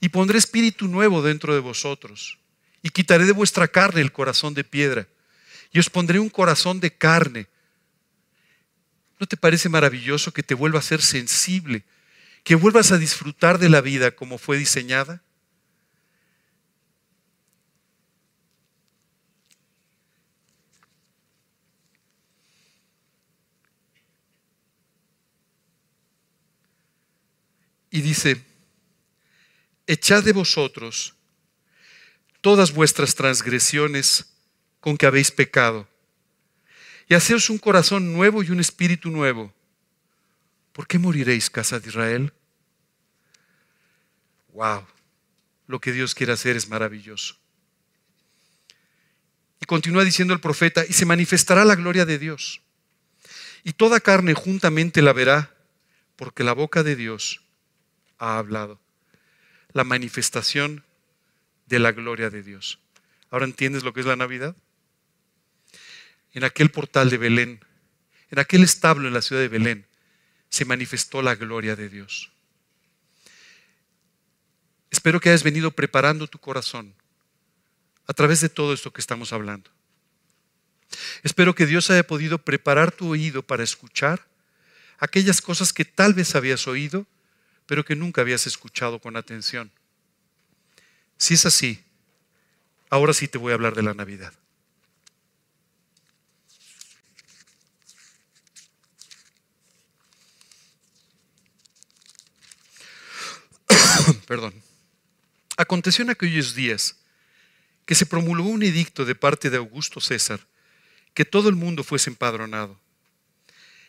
y 0.00 0.08
pondré 0.08 0.38
espíritu 0.38 0.88
nuevo 0.88 1.22
dentro 1.22 1.54
de 1.54 1.60
vosotros 1.60 2.38
y 2.82 2.90
quitaré 2.90 3.24
de 3.24 3.32
vuestra 3.32 3.68
carne 3.68 4.00
el 4.00 4.12
corazón 4.12 4.54
de 4.54 4.64
piedra 4.64 5.08
y 5.72 5.78
os 5.78 5.90
pondré 5.90 6.20
un 6.20 6.30
corazón 6.30 6.80
de 6.80 6.94
carne. 6.94 7.48
¿No 9.18 9.26
te 9.26 9.36
parece 9.36 9.68
maravilloso 9.68 10.32
que 10.32 10.42
te 10.42 10.54
vuelva 10.54 10.78
a 10.78 10.82
ser 10.82 11.02
sensible, 11.02 11.84
que 12.42 12.54
vuelvas 12.54 12.92
a 12.92 12.98
disfrutar 12.98 13.58
de 13.58 13.68
la 13.68 13.80
vida 13.80 14.12
como 14.12 14.38
fue 14.38 14.56
diseñada? 14.56 15.23
Y 27.94 28.02
dice, 28.02 28.44
echad 29.86 30.24
de 30.24 30.32
vosotros 30.32 31.14
todas 32.40 32.72
vuestras 32.72 33.14
transgresiones 33.14 34.34
con 34.80 34.96
que 34.96 35.06
habéis 35.06 35.30
pecado, 35.30 35.86
y 37.08 37.14
haceos 37.14 37.50
un 37.50 37.58
corazón 37.58 38.12
nuevo 38.12 38.42
y 38.42 38.50
un 38.50 38.58
espíritu 38.58 39.12
nuevo. 39.12 39.54
¿Por 40.72 40.88
qué 40.88 40.98
moriréis, 40.98 41.48
casa 41.48 41.78
de 41.78 41.88
Israel? 41.88 42.32
Wow, 44.48 44.84
lo 45.68 45.80
que 45.80 45.92
Dios 45.92 46.16
quiere 46.16 46.32
hacer 46.32 46.56
es 46.56 46.68
maravilloso. 46.68 47.36
Y 49.60 49.66
continúa 49.66 50.02
diciendo 50.02 50.34
el 50.34 50.40
profeta, 50.40 50.84
y 50.84 50.94
se 50.94 51.06
manifestará 51.06 51.64
la 51.64 51.76
gloria 51.76 52.04
de 52.04 52.18
Dios. 52.18 52.60
Y 53.62 53.74
toda 53.74 54.00
carne 54.00 54.34
juntamente 54.34 55.00
la 55.00 55.12
verá, 55.12 55.54
porque 56.16 56.42
la 56.42 56.54
boca 56.54 56.82
de 56.82 56.96
Dios 56.96 57.43
ha 58.24 58.38
hablado. 58.38 58.80
La 59.72 59.84
manifestación 59.84 60.84
de 61.66 61.78
la 61.78 61.92
gloria 61.92 62.30
de 62.30 62.42
Dios. 62.42 62.78
¿Ahora 63.30 63.44
entiendes 63.44 63.82
lo 63.82 63.92
que 63.92 64.00
es 64.00 64.06
la 64.06 64.16
Navidad? 64.16 64.56
En 66.32 66.44
aquel 66.44 66.70
portal 66.70 67.10
de 67.10 67.18
Belén, 67.18 67.64
en 68.30 68.38
aquel 68.38 68.62
establo 68.62 69.08
en 69.08 69.14
la 69.14 69.22
ciudad 69.22 69.42
de 69.42 69.48
Belén, 69.48 69.86
se 70.48 70.64
manifestó 70.64 71.22
la 71.22 71.34
gloria 71.34 71.76
de 71.76 71.88
Dios. 71.88 72.32
Espero 74.90 75.20
que 75.20 75.28
hayas 75.28 75.42
venido 75.42 75.72
preparando 75.72 76.28
tu 76.28 76.38
corazón 76.38 76.94
a 78.06 78.12
través 78.12 78.40
de 78.40 78.48
todo 78.48 78.72
esto 78.72 78.92
que 78.92 79.00
estamos 79.00 79.32
hablando. 79.32 79.70
Espero 81.22 81.54
que 81.54 81.66
Dios 81.66 81.90
haya 81.90 82.06
podido 82.06 82.38
preparar 82.38 82.92
tu 82.92 83.08
oído 83.08 83.42
para 83.42 83.64
escuchar 83.64 84.26
aquellas 84.98 85.40
cosas 85.40 85.72
que 85.72 85.84
tal 85.84 86.14
vez 86.14 86.34
habías 86.36 86.66
oído 86.68 87.06
pero 87.66 87.84
que 87.84 87.96
nunca 87.96 88.20
habías 88.20 88.46
escuchado 88.46 88.98
con 88.98 89.16
atención. 89.16 89.70
Si 91.16 91.34
es 91.34 91.46
así, 91.46 91.82
ahora 92.90 93.12
sí 93.12 93.28
te 93.28 93.38
voy 93.38 93.52
a 93.52 93.54
hablar 93.54 93.74
de 93.74 93.82
la 93.82 93.94
Navidad. 93.94 94.32
Perdón. 104.26 104.54
Aconteció 105.56 106.02
en 106.02 106.10
aquellos 106.10 106.54
días 106.54 106.96
que 107.86 107.94
se 107.94 108.06
promulgó 108.06 108.48
un 108.48 108.62
edicto 108.62 109.04
de 109.04 109.14
parte 109.14 109.50
de 109.50 109.58
Augusto 109.58 110.00
César 110.00 110.40
que 111.14 111.24
todo 111.24 111.48
el 111.48 111.54
mundo 111.54 111.84
fuese 111.84 112.10
empadronado. 112.10 112.80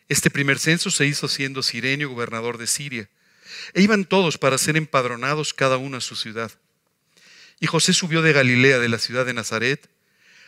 Este 0.08 0.30
primer 0.30 0.60
censo 0.60 0.92
se 0.92 1.08
hizo 1.08 1.28
siendo 1.28 1.64
Sirenio 1.64 2.10
gobernador 2.10 2.60
de 2.60 2.68
Siria 2.68 3.10
e 3.74 3.82
iban 3.82 4.06
todos 4.06 4.38
para 4.38 4.58
ser 4.58 4.78
empadronados 4.78 5.54
cada 5.54 5.78
uno 5.78 5.98
a 5.98 6.02
su 6.02 6.16
ciudad. 6.16 6.52
Y 7.60 7.68
José 7.68 7.94
subió 7.94 8.22
de 8.22 8.34
Galilea, 8.34 8.80
de 8.80 8.90
la 8.90 9.00
ciudad 9.00 9.26
de 9.26 9.34
Nazaret, 9.34 9.90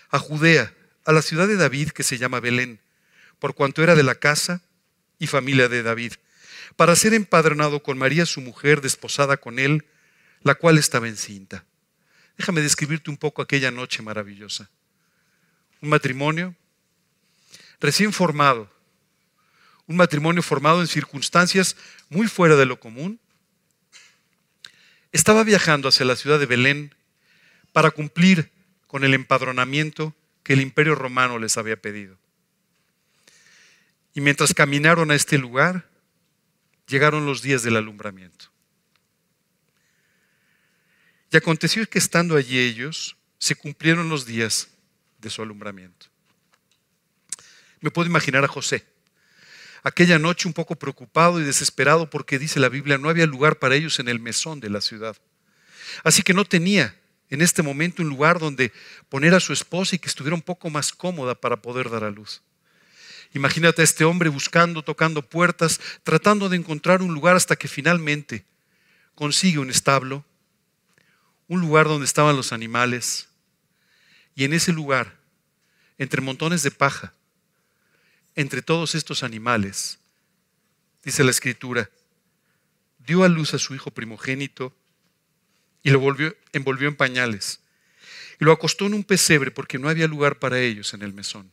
a 0.10 0.20
Judea, 0.20 0.74
a 1.06 1.12
la 1.12 1.22
ciudad 1.22 1.48
de 1.48 1.56
David 1.56 1.90
que 1.90 2.04
se 2.04 2.18
llama 2.18 2.40
Belén, 2.40 2.80
por 3.40 3.56
cuanto 3.56 3.84
era 3.84 3.96
de 3.96 4.04
la 4.04 4.16
casa 4.16 4.62
y 5.20 5.28
familia 5.28 5.70
de 5.70 5.84
David, 5.84 6.14
para 6.76 6.96
ser 6.96 7.14
empadronado 7.14 7.82
con 7.82 7.98
María 7.98 8.26
su 8.26 8.42
mujer, 8.42 8.82
desposada 8.82 9.38
con 9.38 9.60
él, 9.60 9.86
la 10.44 10.56
cual 10.56 10.78
estaba 10.78 11.08
encinta. 11.08 11.66
Déjame 12.38 12.62
describirte 12.62 13.10
un 13.10 13.18
poco 13.18 13.42
aquella 13.42 13.72
noche 13.72 14.04
maravillosa. 14.04 14.70
Un 15.82 15.90
matrimonio 15.90 16.56
recién 17.80 18.14
formado, 18.14 18.72
un 19.88 19.96
matrimonio 19.96 20.44
formado 20.44 20.82
en 20.82 20.88
circunstancias 20.88 21.76
muy 22.10 22.28
fuera 22.28 22.56
de 22.56 22.66
lo 22.66 22.80
común, 22.80 23.20
estaba 25.12 25.44
viajando 25.44 25.88
hacia 25.88 26.06
la 26.06 26.18
ciudad 26.18 26.40
de 26.40 26.46
Belén 26.46 26.94
para 27.72 27.92
cumplir 27.92 28.52
con 28.86 29.04
el 29.04 29.14
empadronamiento 29.14 30.14
que 30.44 30.54
el 30.54 30.62
imperio 30.62 30.96
romano 30.96 31.40
les 31.40 31.58
había 31.58 31.78
pedido. 31.78 32.18
Y 34.14 34.22
mientras 34.22 34.54
caminaron 34.54 35.12
a 35.12 35.16
este 35.16 35.38
lugar, 35.38 35.88
llegaron 36.88 37.26
los 37.26 37.42
días 37.42 37.64
del 37.64 37.78
alumbramiento. 37.78 38.52
Y 41.32 41.38
aconteció 41.38 41.88
que 41.90 42.00
estando 42.00 42.36
allí 42.36 42.60
ellos, 42.60 43.18
se 43.38 43.56
cumplieron 43.56 44.10
los 44.10 44.26
días 44.26 44.70
de 45.20 45.30
su 45.30 45.42
alumbramiento. 45.42 46.08
Me 47.80 47.92
puedo 47.92 48.10
imaginar 48.10 48.44
a 48.44 48.48
José 48.48 48.86
aquella 49.88 50.20
noche 50.20 50.48
un 50.48 50.54
poco 50.54 50.76
preocupado 50.76 51.40
y 51.40 51.44
desesperado 51.44 52.10
porque 52.10 52.38
dice 52.38 52.60
la 52.60 52.70
Biblia, 52.70 52.98
no 52.98 53.10
había 53.10 53.26
lugar 53.26 53.58
para 53.58 53.76
ellos 53.76 54.00
en 54.00 54.10
el 54.10 54.20
mesón 54.20 54.60
de 54.60 54.70
la 54.70 54.82
ciudad. 54.82 55.16
Así 56.04 56.22
que 56.24 56.34
no 56.34 56.46
tenía 56.46 56.96
en 57.30 57.42
este 57.42 57.64
momento 57.64 58.04
un 58.04 58.10
lugar 58.10 58.40
donde 58.40 58.72
poner 59.10 59.34
a 59.34 59.40
su 59.40 59.54
esposa 59.54 59.96
y 59.96 60.00
que 60.00 60.10
estuviera 60.10 60.36
un 60.36 60.42
poco 60.42 60.70
más 60.70 60.92
cómoda 60.92 61.36
para 61.36 61.62
poder 61.62 61.90
dar 61.90 62.04
a 62.04 62.12
luz. 62.12 62.42
Imagínate 63.34 63.82
a 63.82 63.86
este 63.86 64.04
hombre 64.04 64.30
buscando, 64.30 64.84
tocando 64.84 65.22
puertas, 65.22 65.80
tratando 66.04 66.50
de 66.50 66.58
encontrar 66.58 67.02
un 67.02 67.14
lugar 67.14 67.36
hasta 67.36 67.56
que 67.56 67.68
finalmente, 67.68 68.46
consigue 69.16 69.60
un 69.60 69.70
establo, 69.70 70.24
un 71.48 71.62
lugar 71.62 71.88
donde 71.88 72.06
estaban 72.06 72.36
los 72.36 72.54
animales, 72.54 73.28
y 74.36 74.44
en 74.44 74.54
ese 74.54 74.72
lugar, 74.72 75.18
entre 75.98 76.22
montones 76.22 76.62
de 76.64 76.72
paja, 76.72 77.14
entre 78.38 78.62
todos 78.62 78.94
estos 78.94 79.24
animales, 79.24 79.98
dice 81.04 81.24
la 81.24 81.32
escritura, 81.32 81.90
dio 83.00 83.24
a 83.24 83.28
luz 83.28 83.56
a 83.56 83.58
su 83.58 83.74
hijo 83.74 83.90
primogénito 83.90 84.74
y 85.82 85.90
lo 85.90 86.00
volvió, 86.00 86.36
envolvió 86.54 86.88
en 86.88 86.96
pañales 86.96 87.62
y 88.40 88.46
lo 88.46 88.52
acostó 88.52 88.86
en 88.86 88.94
un 88.94 89.04
pesebre 89.04 89.50
porque 89.50 89.80
no 89.80 89.90
había 89.90 90.08
lugar 90.08 90.38
para 90.38 90.60
ellos 90.60 90.94
en 90.94 91.02
el 91.02 91.14
mesón. 91.14 91.52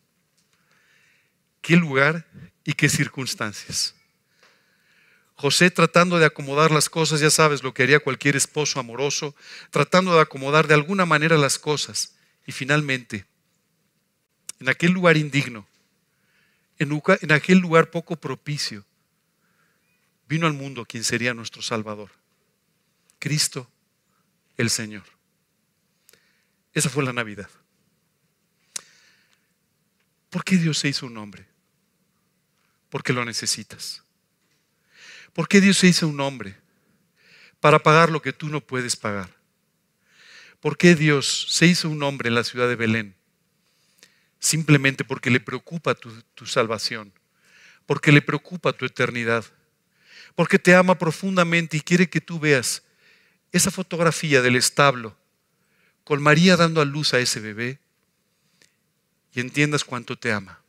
¿Qué 1.63 1.77
lugar 1.77 2.27
y 2.65 2.75
qué 2.75 2.91
circunstancias? 2.91 3.95
José 5.37 5.71
tratando 5.71 6.19
de 6.19 6.27
acomodar 6.27 6.71
las 6.71 6.91
cosas, 6.91 7.21
ya 7.21 7.31
sabes 7.31 7.63
lo 7.63 7.73
que 7.73 7.85
haría 7.85 7.99
cualquier 7.99 8.37
esposo 8.37 8.79
amoroso, 8.79 9.35
tratando 9.71 10.15
de 10.15 10.21
acomodar 10.21 10.69
de 10.69 10.75
alguna 10.75 11.07
manera 11.07 11.39
las 11.39 11.59
cosas. 11.59 12.15
Y 12.47 12.53
finalmente, 12.53 13.25
en 14.61 14.69
aquel 14.69 14.93
lugar 14.93 15.17
indigno, 15.17 15.67
en 17.21 17.33
aquel 17.33 17.59
lugar 17.59 17.91
poco 17.91 18.17
propicio, 18.17 18.85
vino 20.29 20.47
al 20.47 20.53
mundo 20.53 20.85
quien 20.85 21.05
sería 21.05 21.35
nuestro 21.35 21.63
Salvador, 21.63 22.11
Cristo 23.19 23.71
el 24.57 24.71
Señor. 24.71 25.05
Esa 26.73 26.91
fue 26.91 27.05
la 27.05 27.13
Navidad. 27.13 27.49
¿Por 30.31 30.43
qué 30.45 30.57
Dios 30.57 30.79
se 30.79 30.89
hizo 30.89 31.07
un 31.07 31.17
hombre? 31.17 31.47
Porque 32.91 33.13
lo 33.13 33.25
necesitas. 33.25 34.03
¿Por 35.33 35.49
qué 35.49 35.61
Dios 35.61 35.79
se 35.79 35.87
hizo 35.87 36.09
un 36.09 36.21
hombre? 36.21 36.57
Para 37.61 37.79
pagar 37.81 38.11
lo 38.11 38.21
que 38.21 38.33
tú 38.33 38.49
no 38.49 38.61
puedes 38.61 38.97
pagar. 38.97 39.31
¿Por 40.61 40.77
qué 40.77 40.95
Dios 40.95 41.47
se 41.51 41.67
hizo 41.67 41.89
un 41.89 42.03
hombre 42.03 42.29
en 42.29 42.35
la 42.35 42.45
ciudad 42.45 42.69
de 42.69 42.77
Belén? 42.77 43.15
Simplemente 44.45 45.05
porque 45.05 45.31
le 45.31 45.41
preocupa 45.41 45.95
tu, 45.95 46.45
salvación, 46.45 47.15
porque 47.87 48.13
le 48.13 48.21
preocupa 48.21 48.75
tu 48.75 48.85
eternidad, 48.85 49.43
porque 50.35 50.59
te 50.59 50.75
ama 50.75 50.99
profundamente 50.99 51.79
y 51.79 51.81
quiere 51.81 52.11
que 52.11 52.21
tú 52.21 52.39
veas 52.39 52.83
esa 53.53 53.71
fotografía 53.71 54.43
del 54.43 54.57
establo 54.57 55.17
con 56.05 56.23
María 56.23 56.59
dando 56.59 56.83
a 56.83 56.85
luz 56.85 57.15
a 57.15 57.21
ese 57.21 57.41
bebé 57.41 57.79
y 59.33 59.41
entiendas 59.41 59.83
cuánto 59.83 60.15
te 60.19 60.31
ama. 60.31 60.61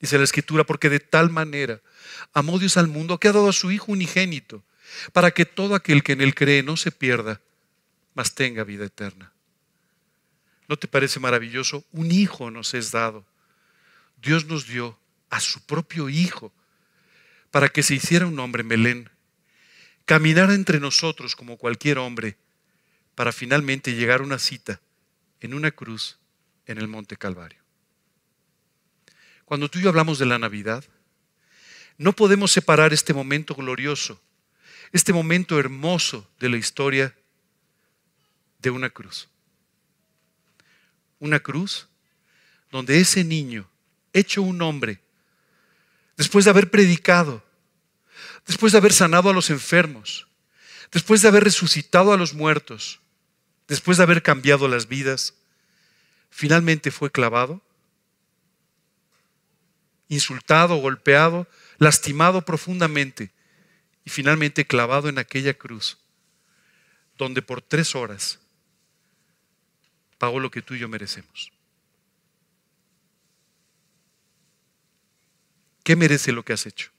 Dice 0.00 0.18
la 0.18 0.24
escritura, 0.24 0.64
porque 0.64 0.90
de 0.90 0.98
tal 0.98 1.30
manera 1.30 1.80
amó 2.32 2.58
Dios 2.58 2.76
al 2.76 2.88
mundo 2.88 3.20
que 3.20 3.28
ha 3.28 3.32
dado 3.32 3.48
a 3.48 3.52
su 3.52 3.70
Hijo 3.70 3.92
unigénito, 3.92 4.64
para 5.12 5.30
que 5.30 5.44
todo 5.44 5.76
aquel 5.76 6.02
que 6.02 6.14
en 6.14 6.20
él 6.20 6.34
cree 6.34 6.64
no 6.64 6.76
se 6.76 6.90
pierda, 6.90 7.40
mas 8.12 8.34
tenga 8.34 8.64
vida 8.64 8.86
eterna. 8.86 9.35
¿No 10.68 10.76
te 10.76 10.88
parece 10.88 11.20
maravilloso? 11.20 11.84
Un 11.92 12.10
hijo 12.10 12.50
nos 12.50 12.74
es 12.74 12.90
dado. 12.90 13.24
Dios 14.16 14.46
nos 14.46 14.66
dio 14.66 14.98
a 15.30 15.40
su 15.40 15.64
propio 15.64 16.08
Hijo 16.08 16.52
para 17.50 17.68
que 17.68 17.82
se 17.82 17.94
hiciera 17.94 18.26
un 18.26 18.38
hombre 18.38 18.62
en 18.62 18.68
Belén, 18.68 19.10
caminara 20.04 20.54
entre 20.54 20.80
nosotros 20.80 21.36
como 21.36 21.56
cualquier 21.56 21.98
hombre 21.98 22.36
para 23.14 23.32
finalmente 23.32 23.94
llegar 23.94 24.20
a 24.20 24.24
una 24.24 24.38
cita 24.38 24.80
en 25.40 25.54
una 25.54 25.70
cruz 25.70 26.18
en 26.66 26.78
el 26.78 26.88
Monte 26.88 27.16
Calvario. 27.16 27.62
Cuando 29.44 29.70
tú 29.70 29.78
y 29.78 29.82
yo 29.82 29.88
hablamos 29.88 30.18
de 30.18 30.26
la 30.26 30.38
Navidad, 30.38 30.84
no 31.98 32.12
podemos 32.12 32.52
separar 32.52 32.92
este 32.92 33.14
momento 33.14 33.54
glorioso, 33.54 34.20
este 34.92 35.12
momento 35.12 35.58
hermoso 35.58 36.28
de 36.38 36.48
la 36.50 36.56
historia 36.56 37.16
de 38.58 38.70
una 38.70 38.90
cruz. 38.90 39.28
Una 41.18 41.40
cruz 41.40 41.88
donde 42.70 43.00
ese 43.00 43.24
niño, 43.24 43.68
hecho 44.12 44.42
un 44.42 44.60
hombre, 44.62 45.00
después 46.16 46.44
de 46.44 46.50
haber 46.50 46.70
predicado, 46.70 47.44
después 48.46 48.72
de 48.72 48.78
haber 48.78 48.92
sanado 48.92 49.30
a 49.30 49.32
los 49.32 49.50
enfermos, 49.50 50.26
después 50.92 51.22
de 51.22 51.28
haber 51.28 51.44
resucitado 51.44 52.12
a 52.12 52.16
los 52.16 52.34
muertos, 52.34 53.00
después 53.68 53.96
de 53.96 54.04
haber 54.04 54.22
cambiado 54.22 54.68
las 54.68 54.88
vidas, 54.88 55.34
finalmente 56.30 56.90
fue 56.90 57.10
clavado, 57.10 57.62
insultado, 60.08 60.76
golpeado, 60.76 61.48
lastimado 61.78 62.42
profundamente 62.42 63.32
y 64.04 64.10
finalmente 64.10 64.66
clavado 64.66 65.08
en 65.08 65.18
aquella 65.18 65.54
cruz, 65.54 65.98
donde 67.18 67.42
por 67.42 67.62
tres 67.62 67.94
horas 67.94 68.38
pagó 70.26 70.40
lo 70.40 70.50
que 70.50 70.60
tú 70.60 70.74
y 70.74 70.80
yo 70.80 70.88
merecemos. 70.88 71.52
¿Qué 75.84 75.94
merece 75.94 76.32
lo 76.32 76.44
que 76.44 76.52
has 76.52 76.66
hecho? 76.66 76.90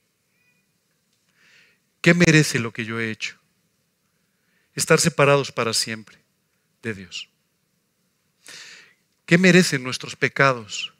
¿Qué 2.00 2.14
merece 2.14 2.58
lo 2.58 2.72
que 2.72 2.86
yo 2.86 2.98
he 2.98 3.10
hecho? 3.10 3.38
Estar 4.74 4.98
separados 4.98 5.52
para 5.52 5.74
siempre 5.74 6.16
de 6.80 6.94
Dios. 6.94 7.28
¿Qué 9.26 9.36
merecen 9.36 9.82
nuestros 9.82 10.16
pecados? 10.16 10.94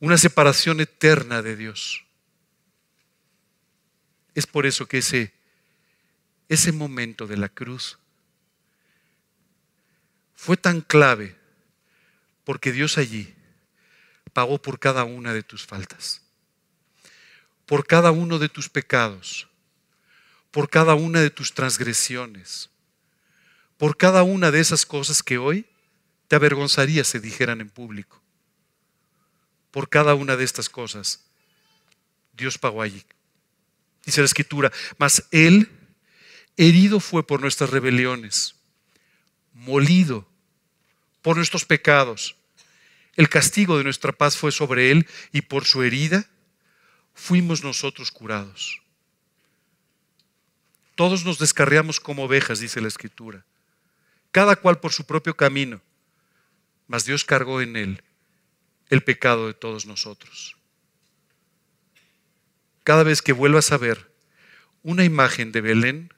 Una 0.00 0.18
separación 0.18 0.80
eterna 0.80 1.42
de 1.42 1.54
Dios. 1.54 2.04
Es 4.34 4.48
por 4.48 4.66
eso 4.66 4.88
que 4.88 4.98
ese, 4.98 5.32
ese 6.48 6.72
momento 6.72 7.28
de 7.28 7.36
la 7.36 7.48
cruz 7.48 8.00
fue 10.34 10.56
tan 10.56 10.80
clave, 10.80 11.36
porque 12.44 12.72
Dios 12.72 12.98
allí 12.98 13.34
pagó 14.32 14.60
por 14.60 14.78
cada 14.78 15.04
una 15.04 15.32
de 15.32 15.42
tus 15.42 15.66
faltas, 15.66 16.22
por 17.66 17.86
cada 17.86 18.10
uno 18.10 18.38
de 18.38 18.48
tus 18.48 18.68
pecados, 18.68 19.48
por 20.50 20.68
cada 20.68 20.94
una 20.94 21.20
de 21.20 21.30
tus 21.30 21.54
transgresiones 21.54 22.70
por 23.76 23.96
cada 23.96 24.22
una 24.22 24.50
de 24.50 24.60
esas 24.60 24.86
cosas 24.86 25.22
que 25.22 25.38
hoy 25.38 25.66
te 26.28 26.36
avergonzaría 26.36 27.04
se 27.04 27.20
dijeran 27.20 27.60
en 27.60 27.68
público. 27.68 28.22
Por 29.70 29.88
cada 29.88 30.14
una 30.14 30.36
de 30.36 30.44
estas 30.44 30.68
cosas, 30.68 31.24
Dios 32.32 32.58
pagó 32.58 32.82
allí. 32.82 33.04
Dice 34.04 34.20
la 34.20 34.26
escritura, 34.26 34.72
mas 34.98 35.24
Él 35.30 35.70
herido 36.56 37.00
fue 37.00 37.26
por 37.26 37.40
nuestras 37.40 37.70
rebeliones, 37.70 38.54
molido 39.54 40.28
por 41.22 41.36
nuestros 41.36 41.64
pecados. 41.64 42.36
El 43.16 43.28
castigo 43.28 43.78
de 43.78 43.84
nuestra 43.84 44.12
paz 44.12 44.36
fue 44.36 44.52
sobre 44.52 44.90
Él 44.90 45.08
y 45.32 45.42
por 45.42 45.64
su 45.64 45.82
herida 45.82 46.28
fuimos 47.14 47.64
nosotros 47.64 48.10
curados. 48.10 48.82
Todos 50.94 51.24
nos 51.24 51.38
descarriamos 51.38 51.98
como 51.98 52.24
ovejas, 52.24 52.60
dice 52.60 52.80
la 52.80 52.88
escritura 52.88 53.44
cada 54.34 54.56
cual 54.56 54.80
por 54.80 54.92
su 54.92 55.06
propio 55.06 55.36
camino, 55.36 55.80
mas 56.88 57.04
Dios 57.04 57.24
cargó 57.24 57.60
en 57.60 57.76
él 57.76 58.02
el 58.90 59.04
pecado 59.04 59.46
de 59.46 59.54
todos 59.54 59.86
nosotros. 59.86 60.56
Cada 62.82 63.04
vez 63.04 63.22
que 63.22 63.32
vuelvas 63.32 63.70
a 63.70 63.78
ver 63.78 64.10
una 64.82 65.04
imagen 65.04 65.52
de 65.52 65.60
Belén, 65.60 66.12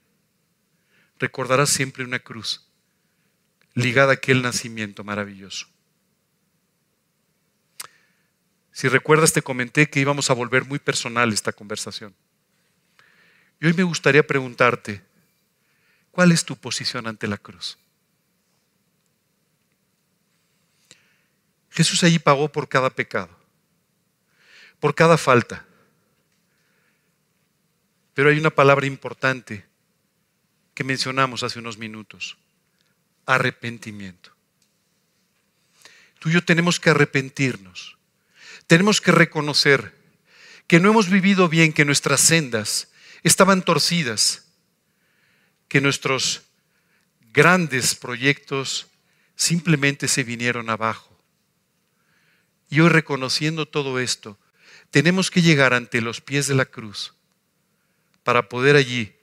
recordarás 1.18 1.68
siempre 1.68 2.04
una 2.04 2.18
cruz 2.18 2.65
ligada 3.76 4.12
a 4.12 4.14
aquel 4.14 4.42
nacimiento 4.42 5.04
maravilloso. 5.04 5.68
Si 8.72 8.88
recuerdas, 8.88 9.32
te 9.32 9.42
comenté 9.42 9.88
que 9.88 10.00
íbamos 10.00 10.30
a 10.30 10.34
volver 10.34 10.64
muy 10.64 10.78
personal 10.78 11.32
esta 11.32 11.52
conversación. 11.52 12.14
Y 13.60 13.66
hoy 13.66 13.74
me 13.74 13.82
gustaría 13.82 14.26
preguntarte, 14.26 15.02
¿cuál 16.10 16.32
es 16.32 16.44
tu 16.44 16.56
posición 16.56 17.06
ante 17.06 17.28
la 17.28 17.36
cruz? 17.36 17.78
Jesús 21.70 22.02
allí 22.02 22.18
pagó 22.18 22.50
por 22.50 22.70
cada 22.70 22.88
pecado, 22.88 23.38
por 24.80 24.94
cada 24.94 25.18
falta. 25.18 25.66
Pero 28.14 28.30
hay 28.30 28.38
una 28.38 28.50
palabra 28.50 28.86
importante 28.86 29.66
que 30.72 30.84
mencionamos 30.84 31.42
hace 31.42 31.58
unos 31.58 31.76
minutos, 31.76 32.38
arrepentimiento. 33.26 34.30
Tú 36.18 36.30
y 36.30 36.32
yo 36.32 36.44
tenemos 36.44 36.80
que 36.80 36.90
arrepentirnos, 36.90 37.96
tenemos 38.66 39.00
que 39.00 39.12
reconocer 39.12 39.94
que 40.66 40.80
no 40.80 40.90
hemos 40.90 41.10
vivido 41.10 41.48
bien, 41.48 41.72
que 41.72 41.84
nuestras 41.84 42.20
sendas 42.20 42.88
estaban 43.22 43.62
torcidas, 43.62 44.46
que 45.68 45.80
nuestros 45.80 46.42
grandes 47.32 47.94
proyectos 47.94 48.86
simplemente 49.36 50.08
se 50.08 50.24
vinieron 50.24 50.70
abajo. 50.70 51.16
Y 52.68 52.80
hoy 52.80 52.88
reconociendo 52.88 53.66
todo 53.66 54.00
esto, 54.00 54.38
tenemos 54.90 55.30
que 55.30 55.42
llegar 55.42 55.74
ante 55.74 56.00
los 56.00 56.20
pies 56.20 56.46
de 56.46 56.54
la 56.54 56.64
cruz 56.64 57.14
para 58.24 58.48
poder 58.48 58.74
allí 58.74 59.14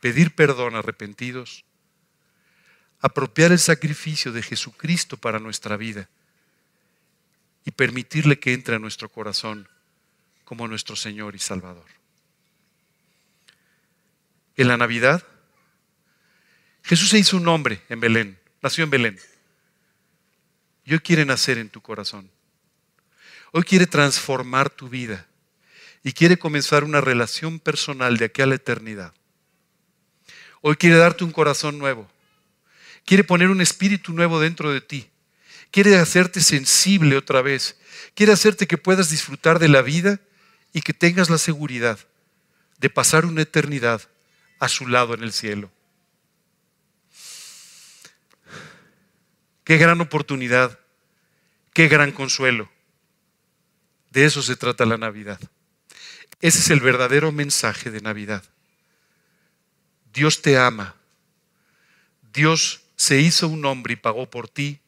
pedir 0.00 0.34
perdón 0.34 0.76
arrepentidos, 0.76 1.64
apropiar 3.00 3.52
el 3.52 3.58
sacrificio 3.58 4.32
de 4.32 4.42
Jesucristo 4.42 5.16
para 5.16 5.38
nuestra 5.38 5.76
vida 5.76 6.08
y 7.64 7.70
permitirle 7.70 8.38
que 8.38 8.52
entre 8.52 8.76
a 8.76 8.78
nuestro 8.78 9.08
corazón 9.08 9.68
como 10.44 10.66
nuestro 10.66 10.96
Señor 10.96 11.34
y 11.34 11.38
Salvador. 11.38 11.84
En 14.56 14.68
la 14.68 14.76
Navidad, 14.76 15.22
Jesús 16.82 17.10
se 17.10 17.18
hizo 17.18 17.36
un 17.36 17.46
hombre 17.48 17.82
en 17.88 18.00
Belén, 18.00 18.38
nació 18.62 18.84
en 18.84 18.90
Belén. 18.90 19.18
Y 20.84 20.94
hoy 20.94 21.00
quiere 21.00 21.26
nacer 21.26 21.58
en 21.58 21.68
tu 21.68 21.82
corazón. 21.82 22.30
Hoy 23.52 23.62
quiere 23.62 23.86
transformar 23.86 24.70
tu 24.70 24.88
vida 24.88 25.26
y 26.02 26.12
quiere 26.12 26.38
comenzar 26.38 26.84
una 26.84 27.00
relación 27.00 27.60
personal 27.60 28.16
de 28.16 28.24
aquí 28.24 28.40
a 28.40 28.46
la 28.46 28.54
eternidad. 28.54 29.12
Hoy 30.62 30.76
quiere 30.76 30.96
darte 30.96 31.24
un 31.24 31.30
corazón 31.30 31.78
nuevo. 31.78 32.10
Quiere 33.08 33.24
poner 33.24 33.48
un 33.48 33.62
espíritu 33.62 34.12
nuevo 34.12 34.38
dentro 34.38 34.70
de 34.70 34.82
ti. 34.82 35.08
Quiere 35.70 35.96
hacerte 35.96 36.42
sensible 36.42 37.16
otra 37.16 37.40
vez. 37.40 37.78
Quiere 38.14 38.34
hacerte 38.34 38.66
que 38.66 38.76
puedas 38.76 39.08
disfrutar 39.08 39.58
de 39.58 39.68
la 39.68 39.80
vida 39.80 40.20
y 40.74 40.82
que 40.82 40.92
tengas 40.92 41.30
la 41.30 41.38
seguridad 41.38 41.98
de 42.76 42.90
pasar 42.90 43.24
una 43.24 43.40
eternidad 43.40 44.02
a 44.58 44.68
su 44.68 44.86
lado 44.86 45.14
en 45.14 45.22
el 45.22 45.32
cielo. 45.32 45.70
Qué 49.64 49.78
gran 49.78 50.02
oportunidad, 50.02 50.78
qué 51.72 51.88
gran 51.88 52.12
consuelo. 52.12 52.70
De 54.10 54.26
eso 54.26 54.42
se 54.42 54.54
trata 54.54 54.84
la 54.84 54.98
Navidad. 54.98 55.40
Ese 56.42 56.58
es 56.58 56.68
el 56.68 56.80
verdadero 56.80 57.32
mensaje 57.32 57.90
de 57.90 58.02
Navidad. 58.02 58.44
Dios 60.12 60.42
te 60.42 60.58
ama. 60.58 60.94
Dios 62.34 62.82
se 62.98 63.20
hizo 63.20 63.46
un 63.46 63.64
hombre 63.64 63.92
y 63.94 63.96
pagó 63.96 64.28
por 64.28 64.48
ti. 64.48 64.80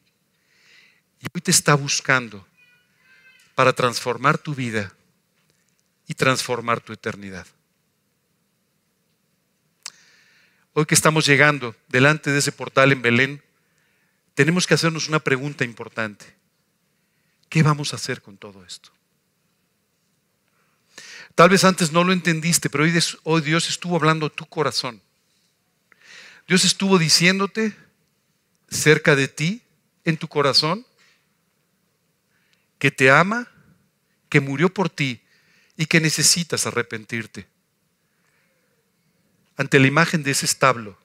Y 1.21 1.27
hoy 1.33 1.41
te 1.41 1.49
está 1.49 1.75
buscando 1.75 2.45
para 3.55 3.73
transformar 3.73 4.37
tu 4.37 4.53
vida 4.53 4.93
y 6.07 6.13
transformar 6.13 6.81
tu 6.81 6.91
eternidad. 6.91 7.47
Hoy 10.73 10.85
que 10.85 10.95
estamos 10.95 11.25
llegando 11.25 11.75
delante 11.87 12.31
de 12.31 12.39
ese 12.39 12.51
portal 12.51 12.91
en 12.91 13.01
Belén, 13.01 13.43
tenemos 14.35 14.67
que 14.67 14.73
hacernos 14.73 15.07
una 15.07 15.19
pregunta 15.19 15.63
importante. 15.63 16.35
¿Qué 17.47 17.63
vamos 17.63 17.93
a 17.93 17.95
hacer 17.95 18.21
con 18.21 18.37
todo 18.37 18.65
esto? 18.65 18.91
Tal 21.33 21.49
vez 21.49 21.63
antes 21.63 21.93
no 21.93 22.03
lo 22.03 22.11
entendiste, 22.11 22.69
pero 22.69 22.83
hoy, 23.23 23.41
Dios 23.41 23.69
estuvo 23.69 23.95
hablando 23.95 24.25
a 24.25 24.29
tu 24.29 24.45
corazón. 24.45 25.01
Dios 26.47 26.65
estuvo 26.65 26.97
diciéndote 26.97 27.73
cerca 28.71 29.15
de 29.15 29.27
ti, 29.27 29.61
en 30.05 30.17
tu 30.17 30.27
corazón, 30.27 30.85
que 32.79 32.89
te 32.89 33.11
ama, 33.11 33.47
que 34.29 34.39
murió 34.39 34.73
por 34.73 34.89
ti 34.89 35.21
y 35.77 35.85
que 35.85 35.99
necesitas 35.99 36.65
arrepentirte. 36.65 37.47
Ante 39.57 39.77
la 39.77 39.87
imagen 39.87 40.23
de 40.23 40.31
ese 40.31 40.45
establo, 40.45 40.97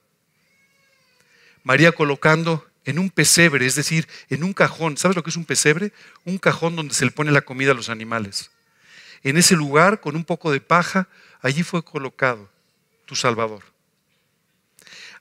María 1.63 1.91
colocando 1.91 2.65
en 2.85 2.97
un 2.97 3.09
pesebre, 3.09 3.65
es 3.65 3.75
decir, 3.75 4.07
en 4.29 4.43
un 4.43 4.53
cajón, 4.53 4.97
¿sabes 4.97 5.17
lo 5.17 5.23
que 5.23 5.29
es 5.29 5.35
un 5.35 5.45
pesebre? 5.45 5.91
Un 6.23 6.37
cajón 6.37 6.77
donde 6.77 6.93
se 6.93 7.03
le 7.03 7.11
pone 7.11 7.31
la 7.31 7.41
comida 7.41 7.71
a 7.71 7.75
los 7.75 7.89
animales. 7.89 8.49
En 9.23 9.35
ese 9.35 9.55
lugar, 9.55 9.99
con 9.99 10.15
un 10.15 10.23
poco 10.23 10.51
de 10.51 10.61
paja, 10.61 11.09
allí 11.41 11.63
fue 11.63 11.83
colocado 11.83 12.49
tu 13.05 13.15
Salvador. 13.15 13.63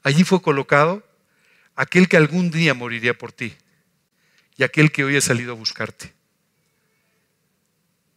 Allí 0.04 0.22
fue 0.22 0.40
colocado 0.40 1.05
aquel 1.76 2.08
que 2.08 2.16
algún 2.16 2.50
día 2.50 2.74
moriría 2.74 3.16
por 3.16 3.32
ti 3.32 3.54
y 4.56 4.64
aquel 4.64 4.90
que 4.90 5.04
hoy 5.04 5.16
ha 5.16 5.20
salido 5.20 5.52
a 5.52 5.54
buscarte 5.54 6.12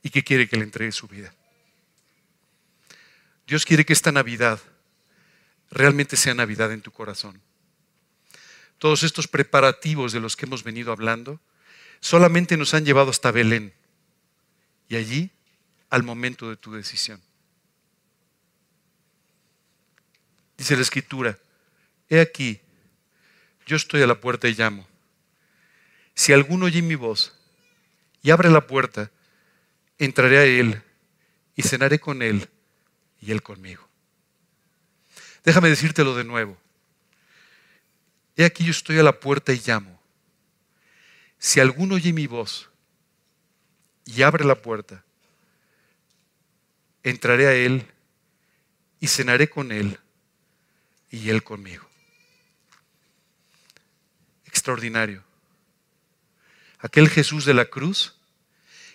y 0.01 0.09
que 0.09 0.23
quiere 0.23 0.47
que 0.47 0.57
le 0.57 0.63
entregue 0.63 0.93
su 0.93 1.07
vida. 1.07 1.33
Dios 3.45 3.65
quiere 3.65 3.85
que 3.85 3.93
esta 3.93 4.11
Navidad 4.11 4.59
realmente 5.69 6.15
sea 6.15 6.33
Navidad 6.33 6.71
en 6.71 6.81
tu 6.81 6.91
corazón. 6.91 7.41
Todos 8.77 9.03
estos 9.03 9.27
preparativos 9.27 10.13
de 10.13 10.21
los 10.21 10.37
que 10.37 10.45
hemos 10.45 10.63
venido 10.63 10.91
hablando 10.93 11.41
solamente 11.99 12.55
nos 12.55 12.73
han 12.73 12.85
llevado 12.85 13.09
hasta 13.09 13.31
Belén 13.31 13.73
y 14.87 14.95
allí 14.95 15.31
al 15.89 16.03
momento 16.03 16.49
de 16.49 16.55
tu 16.55 16.71
decisión. 16.71 17.21
Dice 20.57 20.75
la 20.75 20.81
escritura, 20.81 21.37
he 22.09 22.21
aquí, 22.21 22.61
yo 23.69 23.75
estoy 23.75 24.01
a 24.01 24.07
la 24.07 24.19
puerta 24.19 24.47
y 24.47 24.55
llamo. 24.55 24.87
Si 26.15 26.33
alguno 26.33 26.65
oye 26.65 26.81
mi 26.81 26.95
voz 26.95 27.35
y 28.23 28.31
abre 28.31 28.49
la 28.49 28.65
puerta, 28.65 29.11
entraré 29.99 30.39
a 30.39 30.45
él 30.45 30.81
y 31.55 31.61
cenaré 31.61 31.99
con 31.99 32.23
él 32.23 32.49
y 33.21 33.31
él 33.31 33.43
conmigo. 33.43 33.87
Déjame 35.43 35.69
decírtelo 35.69 36.15
de 36.15 36.23
nuevo. 36.23 36.57
He 38.35 38.43
aquí 38.43 38.65
yo 38.65 38.71
estoy 38.71 38.97
a 38.97 39.03
la 39.03 39.19
puerta 39.19 39.53
y 39.53 39.61
llamo. 39.63 40.01
Si 41.37 41.59
alguno 41.59 41.95
oye 41.95 42.11
mi 42.11 42.25
voz 42.25 42.71
y 44.03 44.23
abre 44.23 44.45
la 44.45 44.55
puerta, 44.55 45.03
entraré 47.03 47.47
a 47.47 47.53
Él 47.53 47.85
y 48.99 49.07
cenaré 49.07 49.47
con 49.47 49.71
Él 49.71 49.99
y 51.11 51.29
Él 51.29 51.43
conmigo. 51.43 51.87
Extraordinario. 54.59 55.23
Aquel 56.79 57.07
Jesús 57.07 57.45
de 57.45 57.53
la 57.53 57.63
cruz 57.63 58.17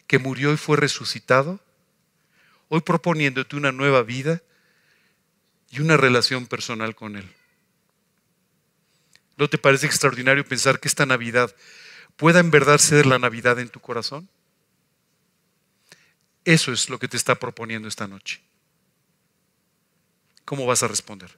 que 0.07 0.19
murió 0.19 0.53
y 0.53 0.59
fue 0.59 0.77
resucitado, 0.77 1.59
hoy 2.69 2.83
proponiéndote 2.83 3.57
una 3.57 3.73
nueva 3.73 4.03
vida 4.03 4.43
y 5.71 5.81
una 5.81 5.97
relación 5.97 6.47
personal 6.47 6.95
con 6.95 7.17
Él. 7.17 7.27
¿No 9.39 9.49
te 9.49 9.57
parece 9.57 9.87
extraordinario 9.87 10.45
pensar 10.45 10.81
que 10.81 10.89
esta 10.89 11.07
Navidad 11.07 11.57
pueda 12.19 12.41
en 12.41 12.51
verdad 12.51 12.77
ser 12.77 13.07
la 13.07 13.19
Navidad 13.19 13.59
en 13.59 13.71
tu 13.71 13.81
corazón? 13.81 14.29
Eso 16.45 16.75
es 16.75 16.91
lo 16.91 16.99
que 16.99 17.09
te 17.09 17.17
está 17.17 17.37
proponiendo 17.37 17.89
esta 17.89 18.07
noche. 18.07 18.43
¿Cómo 20.45 20.67
vas 20.67 20.83
a 20.83 20.89
responder? 20.89 21.35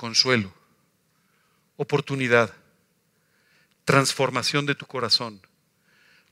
Consuelo, 0.00 0.50
oportunidad, 1.76 2.54
transformación 3.84 4.64
de 4.64 4.74
tu 4.74 4.86
corazón, 4.86 5.46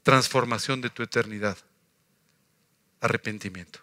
transformación 0.03 0.81
de 0.81 0.89
tu 0.89 1.03
eternidad, 1.03 1.59
arrepentimiento. 3.03 3.81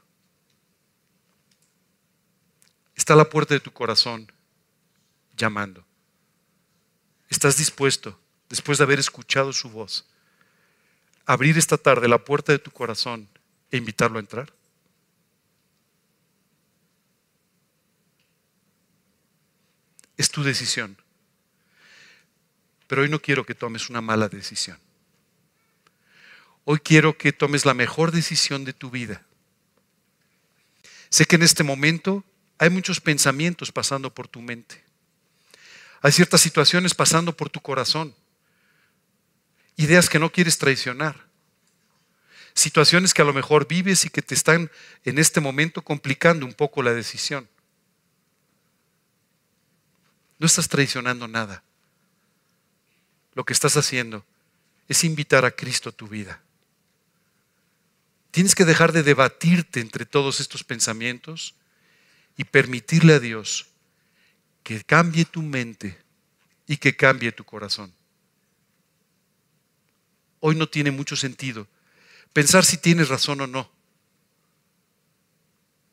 Está 2.96 3.16
la 3.16 3.30
puerta 3.30 3.54
de 3.54 3.60
tu 3.60 3.72
corazón 3.72 4.32
llamando. 5.38 5.86
¿Estás 7.30 7.58
dispuesto, 7.58 8.20
después 8.50 8.80
de 8.80 8.86
haber 8.86 8.98
escuchado 8.98 9.54
su 9.54 9.70
voz, 9.70 10.08
abrir 11.28 11.60
esta 11.60 11.78
tarde 11.78 12.08
la 12.08 12.26
puerta 12.26 12.52
de 12.52 12.58
tu 12.58 12.72
corazón 12.72 13.30
e 13.70 13.78
invitarlo 13.78 14.18
a 14.18 14.22
entrar? 14.22 14.52
Es 20.18 20.30
tu 20.30 20.43
decisión. 20.43 20.97
Pero 22.88 23.01
hoy 23.01 23.09
no 23.09 23.22
quiero 23.22 23.45
que 23.45 23.55
tomes 23.55 23.89
una 23.89 24.01
mala 24.01 24.30
decisión. 24.30 24.78
Hoy 26.63 26.80
quiero 26.80 27.18
que 27.18 27.32
tomes 27.32 27.66
la 27.66 27.74
mejor 27.74 28.11
decisión 28.11 28.66
de 28.66 28.74
tu 28.74 28.89
vida. 28.89 29.24
Sé 31.09 31.26
que 31.26 31.36
en 31.36 31.43
este 31.43 31.63
momento 31.63 32.24
hay 32.57 32.70
muchos 32.70 33.01
pensamientos 33.01 33.72
pasando 33.72 34.13
por 34.13 34.28
tu 34.28 34.41
mente. 34.41 34.84
Hay 36.01 36.11
ciertas 36.11 36.41
situaciones 36.41 36.93
pasando 36.93 37.36
por 37.36 37.49
tu 37.49 37.59
corazón 37.61 38.16
ideas 39.78 40.09
que 40.09 40.20
no 40.20 40.32
quieres 40.32 40.57
traicionar, 40.57 41.28
situaciones 42.53 43.13
que 43.13 43.22
a 43.22 43.26
lo 43.26 43.34
mejor 43.34 43.68
vives 43.68 44.05
y 44.05 44.09
que 44.09 44.22
te 44.22 44.34
están 44.34 44.72
en 45.03 45.20
este 45.20 45.41
momento 45.41 45.82
complicando 45.82 46.45
un 46.45 46.53
poco 46.53 46.82
la 46.82 46.93
decisión. 46.93 47.49
No 50.40 50.46
estás 50.46 50.68
traicionando 50.68 51.28
nada. 51.28 51.64
Lo 53.34 53.44
que 53.44 53.54
estás 53.54 53.78
haciendo 53.78 54.26
es 54.88 55.04
invitar 55.04 55.46
a 55.46 55.52
Cristo 55.52 55.90
a 55.90 55.94
tu 55.94 56.08
vida. 56.08 56.42
Tienes 58.32 58.56
que 58.56 58.66
dejar 58.66 58.92
de 58.92 59.04
debatirte 59.04 59.80
entre 59.80 60.06
todos 60.06 60.40
estos 60.40 60.64
pensamientos 60.64 61.56
y 62.38 62.44
permitirle 62.44 63.14
a 63.14 63.20
Dios 63.20 63.68
que 64.64 64.84
cambie 64.84 65.26
tu 65.26 65.42
mente 65.42 65.98
y 66.68 66.78
que 66.78 66.96
cambie 66.96 67.32
tu 67.32 67.44
corazón 67.44 67.94
hoy 70.48 70.56
no 70.56 70.70
tiene 70.70 70.92
mucho 70.92 71.16
sentido. 71.16 71.68
Pensar 72.32 72.64
si 72.64 72.78
tienes 72.78 73.10
razón 73.10 73.42
o 73.42 73.48
no. 73.48 73.68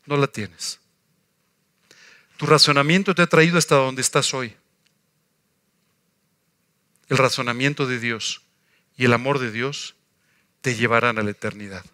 No 0.05 0.19
la 0.19 0.27
tienes. 0.27 0.79
Tu 2.43 2.47
razonamiento 2.47 3.15
te 3.15 3.23
ha 3.23 3.29
traído 3.29 3.57
hasta 3.57 3.77
donde 3.77 4.03
estás 4.03 4.35
hoy. 4.35 4.53
El 7.09 7.17
razonamiento 7.17 7.87
de 7.87 8.01
Dios 8.01 8.43
y 8.97 9.05
el 9.05 9.13
amor 9.13 9.39
de 9.39 9.53
Dios 9.53 9.95
te 10.61 10.75
llevarán 10.75 11.21
a 11.21 11.23
la 11.23 11.31
eternidad. 11.31 11.85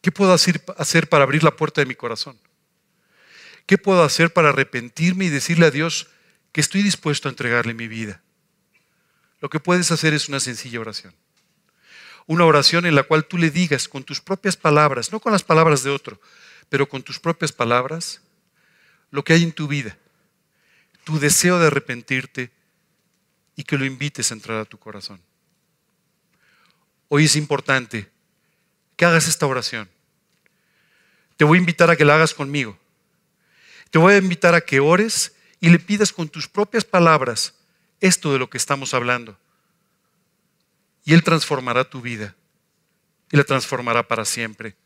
¿Qué 0.00 0.10
puedo 0.10 0.32
hacer 0.32 1.08
para 1.08 1.22
abrir 1.22 1.44
la 1.44 1.54
puerta 1.54 1.80
de 1.80 1.86
mi 1.86 1.94
corazón? 1.94 2.40
¿Qué 3.64 3.78
puedo 3.78 4.02
hacer 4.02 4.32
para 4.32 4.48
arrepentirme 4.48 5.26
y 5.26 5.28
decirle 5.28 5.66
a 5.66 5.70
Dios 5.70 6.08
que 6.50 6.60
estoy 6.60 6.82
dispuesto 6.82 7.28
a 7.28 7.30
entregarle 7.30 7.72
mi 7.72 7.86
vida? 7.86 8.20
Lo 9.40 9.48
que 9.48 9.60
puedes 9.60 9.92
hacer 9.92 10.12
es 10.12 10.28
una 10.28 10.40
sencilla 10.40 10.80
oración. 10.80 11.14
Una 12.28 12.44
oración 12.44 12.84
en 12.84 12.94
la 12.94 13.04
cual 13.04 13.24
tú 13.24 13.38
le 13.38 13.50
digas 13.50 13.88
con 13.88 14.04
tus 14.04 14.20
propias 14.20 14.54
palabras, 14.54 15.10
no 15.10 15.18
con 15.18 15.32
las 15.32 15.42
palabras 15.42 15.82
de 15.82 15.88
otro, 15.88 16.20
pero 16.68 16.86
con 16.86 17.02
tus 17.02 17.18
propias 17.18 17.52
palabras, 17.52 18.20
lo 19.10 19.24
que 19.24 19.32
hay 19.32 19.42
en 19.42 19.52
tu 19.52 19.66
vida, 19.66 19.96
tu 21.04 21.18
deseo 21.18 21.58
de 21.58 21.68
arrepentirte 21.68 22.50
y 23.56 23.64
que 23.64 23.78
lo 23.78 23.86
invites 23.86 24.30
a 24.30 24.34
entrar 24.34 24.60
a 24.60 24.66
tu 24.66 24.78
corazón. 24.78 25.22
Hoy 27.08 27.24
es 27.24 27.34
importante 27.34 28.10
que 28.94 29.06
hagas 29.06 29.26
esta 29.26 29.46
oración. 29.46 29.88
Te 31.38 31.46
voy 31.46 31.56
a 31.56 31.60
invitar 31.60 31.88
a 31.88 31.96
que 31.96 32.04
la 32.04 32.16
hagas 32.16 32.34
conmigo. 32.34 32.78
Te 33.90 33.98
voy 33.98 34.12
a 34.12 34.18
invitar 34.18 34.54
a 34.54 34.60
que 34.60 34.80
ores 34.80 35.34
y 35.60 35.70
le 35.70 35.78
pidas 35.78 36.12
con 36.12 36.28
tus 36.28 36.46
propias 36.46 36.84
palabras 36.84 37.54
esto 38.02 38.34
de 38.34 38.38
lo 38.38 38.50
que 38.50 38.58
estamos 38.58 38.92
hablando. 38.92 39.38
Y 41.08 41.14
Él 41.14 41.22
transformará 41.22 41.88
tu 41.88 42.02
vida 42.02 42.36
y 43.32 43.38
la 43.38 43.44
transformará 43.44 44.06
para 44.06 44.26
siempre. 44.26 44.76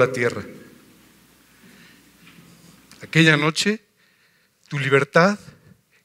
La 0.00 0.12
tierra. 0.12 0.42
Aquella 3.02 3.36
noche 3.36 3.84
tu 4.68 4.78
libertad 4.78 5.38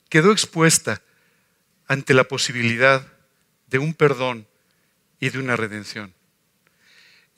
quedó 0.10 0.32
expuesta 0.32 1.02
ante 1.88 2.14
la 2.14 2.26
posibilidad 2.26 3.08
de 3.68 3.80
un 3.80 3.94
perdón 3.94 4.48
y 5.20 5.30
de 5.30 5.40
una 5.40 5.56
redención. 5.56 6.14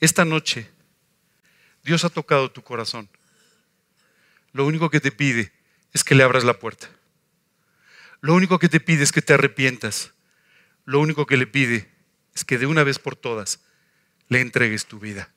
Esta 0.00 0.24
noche 0.24 0.68
Dios 1.84 2.04
ha 2.04 2.10
tocado 2.10 2.50
tu 2.50 2.62
corazón. 2.62 3.08
Lo 4.52 4.66
único 4.66 4.90
que 4.90 5.00
te 5.00 5.12
pide 5.12 5.52
es 5.92 6.02
que 6.02 6.16
le 6.16 6.24
abras 6.24 6.42
la 6.42 6.58
puerta. 6.58 6.90
Lo 8.20 8.34
único 8.34 8.58
que 8.58 8.68
te 8.68 8.80
pide 8.80 9.04
es 9.04 9.12
que 9.12 9.22
te 9.22 9.32
arrepientas. 9.32 10.12
Lo 10.84 10.98
único 10.98 11.24
que 11.24 11.36
le 11.36 11.46
pide 11.46 11.88
es 12.34 12.44
que 12.44 12.58
de 12.58 12.66
una 12.66 12.82
vez 12.82 12.98
por 12.98 13.14
todas 13.14 13.60
le 14.28 14.40
entregues 14.40 14.86
tu 14.86 14.98
vida. 14.98 15.32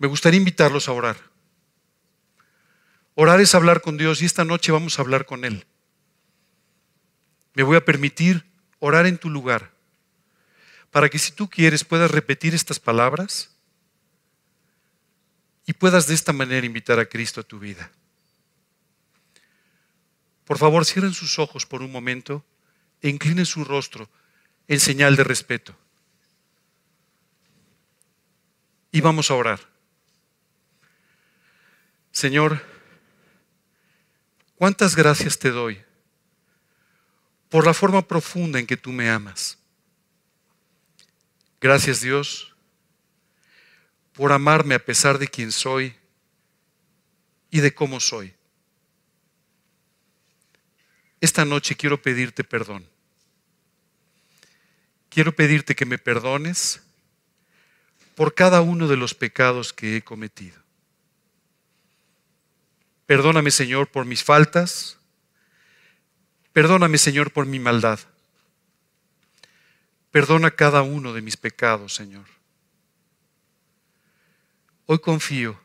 Me 0.00 0.08
gustaría 0.08 0.38
invitarlos 0.38 0.88
a 0.88 0.92
orar. 0.92 1.18
Orar 3.14 3.38
es 3.38 3.54
hablar 3.54 3.82
con 3.82 3.98
Dios 3.98 4.22
y 4.22 4.24
esta 4.24 4.46
noche 4.46 4.72
vamos 4.72 4.98
a 4.98 5.02
hablar 5.02 5.26
con 5.26 5.44
Él. 5.44 5.66
Me 7.52 7.62
voy 7.62 7.76
a 7.76 7.84
permitir 7.84 8.46
orar 8.78 9.04
en 9.04 9.18
tu 9.18 9.28
lugar 9.28 9.72
para 10.90 11.10
que 11.10 11.18
si 11.18 11.32
tú 11.32 11.50
quieres 11.50 11.84
puedas 11.84 12.10
repetir 12.10 12.54
estas 12.54 12.80
palabras 12.80 13.54
y 15.66 15.74
puedas 15.74 16.06
de 16.06 16.14
esta 16.14 16.32
manera 16.32 16.64
invitar 16.64 16.98
a 16.98 17.04
Cristo 17.04 17.42
a 17.42 17.44
tu 17.44 17.58
vida. 17.58 17.92
Por 20.46 20.56
favor, 20.56 20.86
cierren 20.86 21.12
sus 21.12 21.38
ojos 21.38 21.66
por 21.66 21.82
un 21.82 21.92
momento 21.92 22.42
e 23.02 23.10
inclinen 23.10 23.44
su 23.44 23.64
rostro 23.64 24.08
en 24.66 24.80
señal 24.80 25.14
de 25.14 25.24
respeto. 25.24 25.76
Y 28.92 29.02
vamos 29.02 29.30
a 29.30 29.34
orar. 29.34 29.70
Señor, 32.12 32.64
cuántas 34.56 34.96
gracias 34.96 35.38
te 35.38 35.50
doy 35.50 35.82
por 37.48 37.66
la 37.66 37.74
forma 37.74 38.06
profunda 38.06 38.58
en 38.58 38.66
que 38.66 38.76
tú 38.76 38.92
me 38.92 39.10
amas. 39.10 39.58
Gracias 41.60 42.00
Dios 42.00 42.54
por 44.12 44.32
amarme 44.32 44.74
a 44.74 44.84
pesar 44.84 45.18
de 45.18 45.28
quién 45.28 45.52
soy 45.52 45.94
y 47.50 47.60
de 47.60 47.74
cómo 47.74 48.00
soy. 48.00 48.34
Esta 51.20 51.44
noche 51.44 51.76
quiero 51.76 52.00
pedirte 52.00 52.44
perdón. 52.44 52.88
Quiero 55.08 55.34
pedirte 55.34 55.74
que 55.74 55.84
me 55.84 55.98
perdones 55.98 56.82
por 58.14 58.34
cada 58.34 58.60
uno 58.60 58.86
de 58.86 58.96
los 58.96 59.14
pecados 59.14 59.72
que 59.72 59.96
he 59.96 60.02
cometido. 60.02 60.59
Perdóname, 63.10 63.50
Señor, 63.50 63.88
por 63.88 64.04
mis 64.06 64.22
faltas. 64.22 64.96
Perdóname, 66.52 66.96
Señor, 66.96 67.32
por 67.32 67.44
mi 67.44 67.58
maldad. 67.58 67.98
Perdona 70.12 70.52
cada 70.52 70.82
uno 70.82 71.12
de 71.12 71.20
mis 71.20 71.36
pecados, 71.36 71.92
Señor. 71.92 72.26
Hoy 74.86 75.00
confío 75.00 75.60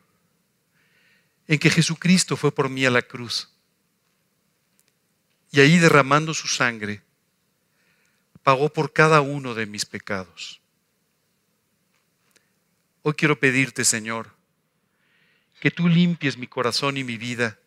en 1.46 1.60
que 1.60 1.70
Jesucristo 1.70 2.36
fue 2.36 2.52
por 2.52 2.68
mí 2.68 2.84
a 2.84 2.90
la 2.90 3.04
cruz 3.04 3.48
y 5.52 5.60
ahí 5.60 5.78
derramando 5.78 6.34
su 6.34 6.48
sangre, 6.48 7.04
pagó 8.42 8.74
por 8.74 8.92
cada 8.92 9.22
uno 9.22 9.54
de 9.54 9.68
mis 9.68 9.86
pecados. 9.86 10.62
Hoy 13.04 13.14
quiero 13.14 13.40
pedirte, 13.40 13.86
Señor, 13.86 14.35
que 15.60 15.72
tú 15.72 15.88
limpies 15.88 16.38
mi 16.38 16.48
corazón 16.48 16.98
y 16.98 17.04
mi 17.04 17.18
vida 17.18 17.58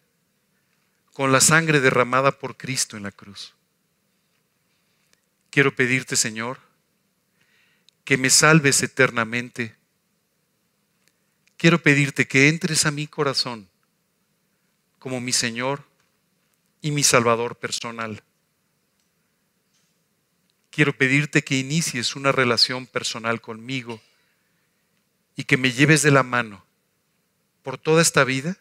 con 1.12 1.32
la 1.32 1.40
sangre 1.40 1.80
derramada 1.80 2.38
por 2.38 2.56
Cristo 2.56 2.96
en 2.96 3.02
la 3.02 3.10
cruz. 3.10 3.54
Quiero 5.50 5.74
pedirte, 5.74 6.14
Señor, 6.14 6.60
que 8.04 8.16
me 8.16 8.30
salves 8.30 8.82
eternamente. 8.82 9.74
Quiero 11.56 11.82
pedirte 11.82 12.28
que 12.28 12.48
entres 12.48 12.86
a 12.86 12.90
mi 12.90 13.06
corazón 13.06 13.68
como 14.98 15.20
mi 15.20 15.32
Señor 15.32 15.84
y 16.80 16.90
mi 16.92 17.02
Salvador 17.02 17.56
personal. 17.56 18.22
Quiero 20.70 20.96
pedirte 20.96 21.42
que 21.42 21.58
inicies 21.58 22.14
una 22.14 22.30
relación 22.30 22.86
personal 22.86 23.40
conmigo 23.40 24.00
y 25.34 25.44
que 25.44 25.56
me 25.56 25.72
lleves 25.72 26.02
de 26.02 26.12
la 26.12 26.22
mano 26.22 26.67
por 27.68 27.76
toda 27.76 28.00
esta 28.00 28.24
vida 28.24 28.56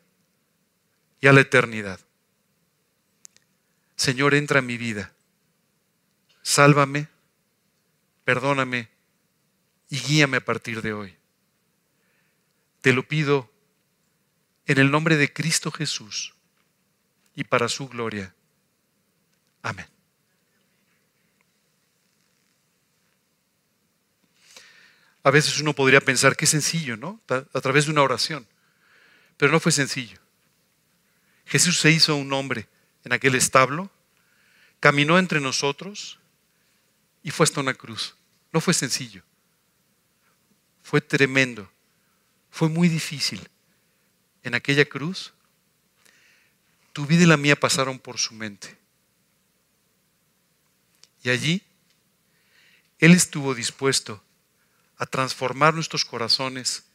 y 1.21 1.27
a 1.27 1.31
la 1.31 1.39
eternidad. 1.39 1.97
Señor, 3.95 4.33
entra 4.33 4.59
en 4.59 4.65
mi 4.65 4.75
vida. 4.75 5.13
Sálvame, 6.41 7.07
perdóname 8.25 8.89
y 9.87 9.97
guíame 9.99 10.35
a 10.35 10.43
partir 10.43 10.81
de 10.81 10.91
hoy. 10.91 11.15
Te 12.81 12.91
lo 12.91 13.07
pido 13.07 13.49
en 14.65 14.77
el 14.77 14.91
nombre 14.91 15.15
de 15.15 15.31
Cristo 15.31 15.71
Jesús 15.71 16.35
y 17.33 17.45
para 17.45 17.69
su 17.69 17.87
gloria. 17.87 18.35
Amén. 19.61 19.87
A 25.23 25.31
veces 25.31 25.61
uno 25.61 25.71
podría 25.71 26.01
pensar 26.01 26.35
que 26.35 26.45
sencillo, 26.45 26.97
¿no? 26.97 27.21
A 27.29 27.61
través 27.61 27.85
de 27.85 27.91
una 27.91 28.03
oración. 28.03 28.45
Pero 29.37 29.51
no 29.51 29.59
fue 29.59 29.71
sencillo. 29.71 30.19
Jesús 31.45 31.79
se 31.79 31.91
hizo 31.91 32.15
un 32.15 32.33
hombre 32.33 32.67
en 33.03 33.13
aquel 33.13 33.35
establo, 33.35 33.89
caminó 34.79 35.17
entre 35.17 35.39
nosotros 35.39 36.19
y 37.23 37.31
fue 37.31 37.45
hasta 37.45 37.61
una 37.61 37.73
cruz. 37.73 38.15
No 38.51 38.59
fue 38.59 38.73
sencillo 38.73 39.23
fue 40.87 41.01
tremendo, 41.01 41.69
fue 42.49 42.69
muy 42.69 42.87
difícil. 42.87 43.45
En 44.41 44.55
aquella 44.55 44.85
cruz, 44.85 45.33
tu 46.93 47.05
vida 47.05 47.23
y 47.23 47.25
la 47.25 47.35
mía 47.35 47.57
pasaron 47.57 47.99
por 47.99 48.17
su 48.17 48.33
mente. 48.33 48.77
Y 51.23 51.29
allí, 51.29 51.61
Él 52.99 53.11
estuvo 53.11 53.53
dispuesto 53.53 54.23
a 54.97 55.05
transformar 55.05 55.73
nuestros 55.73 56.05
corazones 56.05 56.85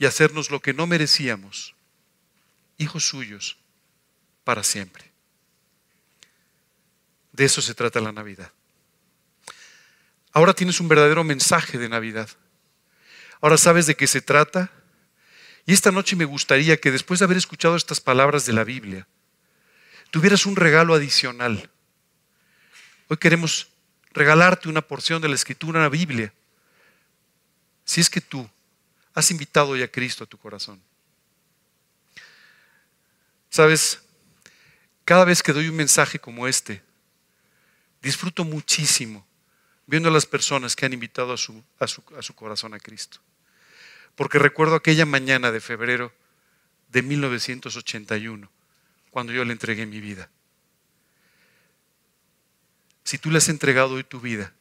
y 0.00 0.06
hacernos 0.06 0.50
lo 0.50 0.60
que 0.60 0.72
no 0.72 0.86
merecíamos, 0.86 1.74
hijos 2.78 3.04
suyos, 3.04 3.58
para 4.44 4.64
siempre. 4.64 5.12
De 7.32 7.44
eso 7.44 7.60
se 7.60 7.74
trata 7.74 8.00
la 8.00 8.10
Navidad. 8.10 8.50
Ahora 10.32 10.54
tienes 10.54 10.80
un 10.80 10.88
verdadero 10.88 11.22
mensaje 11.22 11.76
de 11.76 11.90
Navidad. 11.90 12.30
Ahora 13.42 13.58
sabes 13.58 13.84
de 13.86 13.94
qué 13.94 14.06
se 14.06 14.22
trata. 14.22 14.70
Y 15.66 15.74
esta 15.74 15.92
noche 15.92 16.16
me 16.16 16.24
gustaría 16.24 16.78
que 16.78 16.90
después 16.90 17.20
de 17.20 17.26
haber 17.26 17.36
escuchado 17.36 17.76
estas 17.76 18.00
palabras 18.00 18.46
de 18.46 18.54
la 18.54 18.64
Biblia, 18.64 19.06
tuvieras 20.10 20.46
un 20.46 20.56
regalo 20.56 20.94
adicional. 20.94 21.68
Hoy 23.08 23.18
queremos 23.18 23.68
regalarte 24.12 24.70
una 24.70 24.80
porción 24.80 25.20
de 25.20 25.28
la 25.28 25.34
escritura 25.34 25.82
la 25.82 25.90
Biblia. 25.90 26.32
Si 27.84 28.00
es 28.00 28.08
que 28.08 28.22
tú 28.22 28.48
has 29.20 29.30
invitado 29.30 29.76
ya 29.76 29.84
a 29.84 29.88
Cristo 29.88 30.24
a 30.24 30.26
tu 30.26 30.36
corazón. 30.36 30.82
Sabes, 33.48 34.00
cada 35.04 35.24
vez 35.24 35.42
que 35.42 35.52
doy 35.52 35.68
un 35.68 35.76
mensaje 35.76 36.18
como 36.18 36.46
este, 36.46 36.82
disfruto 38.02 38.44
muchísimo 38.44 39.26
viendo 39.86 40.08
a 40.08 40.12
las 40.12 40.24
personas 40.24 40.76
que 40.76 40.86
han 40.86 40.92
invitado 40.92 41.32
a 41.32 41.36
su, 41.36 41.64
a 41.80 41.86
su, 42.22 42.34
corazón 42.34 42.74
a 42.74 42.78
Cristo. 42.78 43.18
Porque 44.14 44.38
recuerdo 44.38 44.76
aquella 44.76 45.04
mañana 45.04 45.50
de 45.50 45.60
febrero 45.60 46.12
de 46.92 47.02
1981, 47.02 48.48
cuando 49.10 49.32
yo 49.32 49.44
le 49.44 49.52
entregué 49.52 49.86
mi 49.86 50.00
vida. 50.00 50.30
Si 53.02 53.18
tú 53.18 53.32
le 53.32 53.38
has 53.38 53.48
entregado 53.48 53.94
hoy 53.94 54.04
tu 54.04 54.20
vida, 54.20 54.52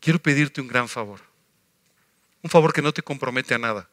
quiero 0.00 0.18
pedirte 0.20 0.60
un 0.60 0.66
gran 0.66 0.88
favor. 0.88 1.20
Un 2.46 2.50
favor 2.50 2.72
que 2.72 2.80
no 2.80 2.94
te 2.94 3.02
compromete 3.02 3.54
a 3.54 3.58
nada, 3.58 3.88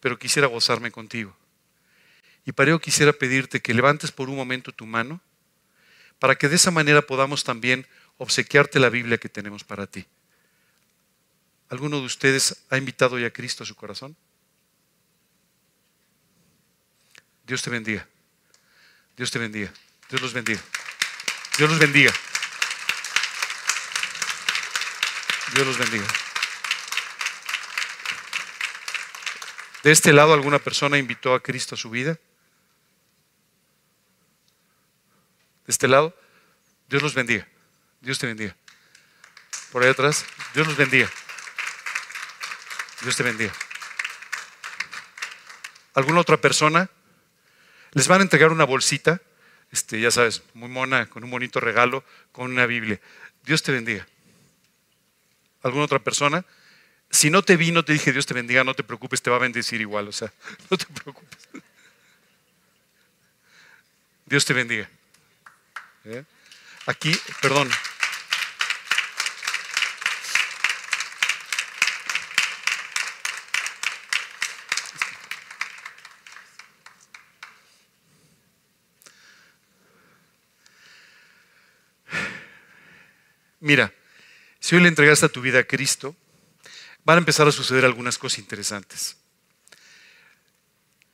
pero 0.00 0.18
quisiera 0.18 0.48
gozarme 0.48 0.90
contigo. 0.90 1.34
Y 2.44 2.52
para 2.52 2.72
ello 2.72 2.78
quisiera 2.78 3.14
pedirte 3.14 3.62
que 3.62 3.72
levantes 3.72 4.12
por 4.12 4.28
un 4.28 4.36
momento 4.36 4.70
tu 4.70 4.84
mano, 4.84 5.18
para 6.18 6.34
que 6.34 6.50
de 6.50 6.56
esa 6.56 6.70
manera 6.70 7.00
podamos 7.00 7.42
también 7.42 7.86
obsequiarte 8.18 8.78
la 8.78 8.90
Biblia 8.90 9.16
que 9.16 9.30
tenemos 9.30 9.64
para 9.64 9.86
ti. 9.86 10.04
¿Alguno 11.70 12.00
de 12.00 12.04
ustedes 12.04 12.66
ha 12.68 12.76
invitado 12.76 13.18
ya 13.18 13.28
a 13.28 13.32
Cristo 13.32 13.64
a 13.64 13.66
su 13.66 13.74
corazón? 13.74 14.14
Dios 17.46 17.62
te 17.62 17.70
bendiga. 17.70 18.06
Dios 19.16 19.30
te 19.30 19.38
bendiga. 19.38 19.72
Dios 20.10 20.20
los 20.20 20.34
bendiga. 20.34 20.60
Dios 21.56 21.70
los 21.70 21.78
bendiga. 21.78 22.12
Dios 25.54 25.66
los 25.66 25.78
bendiga. 25.78 26.29
¿De 29.82 29.92
este 29.92 30.12
lado 30.12 30.34
alguna 30.34 30.58
persona 30.58 30.98
invitó 30.98 31.34
a 31.34 31.42
Cristo 31.42 31.74
a 31.74 31.78
su 31.78 31.88
vida? 31.90 32.18
¿De 35.66 35.72
este 35.72 35.88
lado? 35.88 36.14
Dios 36.88 37.02
los 37.02 37.14
bendiga. 37.14 37.48
Dios 38.00 38.18
te 38.18 38.26
bendiga. 38.26 38.54
Por 39.72 39.82
ahí 39.82 39.90
atrás, 39.90 40.26
Dios 40.52 40.66
los 40.66 40.76
bendiga. 40.76 41.08
Dios 43.02 43.16
te 43.16 43.22
bendiga. 43.22 43.52
¿Alguna 45.94 46.20
otra 46.20 46.36
persona? 46.36 46.90
Les 47.92 48.06
van 48.06 48.20
a 48.20 48.22
entregar 48.22 48.52
una 48.52 48.64
bolsita, 48.64 49.20
este, 49.72 50.00
ya 50.00 50.10
sabes, 50.10 50.42
muy 50.54 50.68
mona, 50.68 51.06
con 51.06 51.24
un 51.24 51.30
bonito 51.30 51.60
regalo, 51.60 52.04
con 52.32 52.50
una 52.50 52.66
Biblia. 52.66 53.00
Dios 53.44 53.62
te 53.62 53.72
bendiga. 53.72 54.06
¿Alguna 55.62 55.84
otra 55.84 55.98
persona? 55.98 56.44
Si 57.10 57.28
no 57.28 57.42
te 57.42 57.56
vi, 57.56 57.72
no 57.72 57.84
te 57.84 57.92
dije 57.92 58.12
Dios 58.12 58.26
te 58.26 58.34
bendiga, 58.34 58.62
no 58.64 58.74
te 58.74 58.84
preocupes, 58.84 59.20
te 59.20 59.30
va 59.30 59.36
a 59.36 59.40
bendecir 59.40 59.80
igual, 59.80 60.08
o 60.08 60.12
sea, 60.12 60.32
no 60.70 60.76
te 60.76 60.86
preocupes. 60.86 61.38
Dios 64.26 64.44
te 64.44 64.52
bendiga. 64.52 64.88
¿Eh? 66.04 66.24
Aquí, 66.86 67.14
perdón. 67.42 67.68
Mira, 83.58 83.92
si 84.58 84.74
hoy 84.74 84.82
le 84.82 84.88
entregaste 84.88 85.28
tu 85.28 85.40
vida 85.42 85.58
a 85.58 85.64
Cristo, 85.64 86.16
van 87.04 87.16
a 87.16 87.18
empezar 87.18 87.46
a 87.48 87.52
suceder 87.52 87.84
algunas 87.84 88.18
cosas 88.18 88.38
interesantes. 88.38 89.16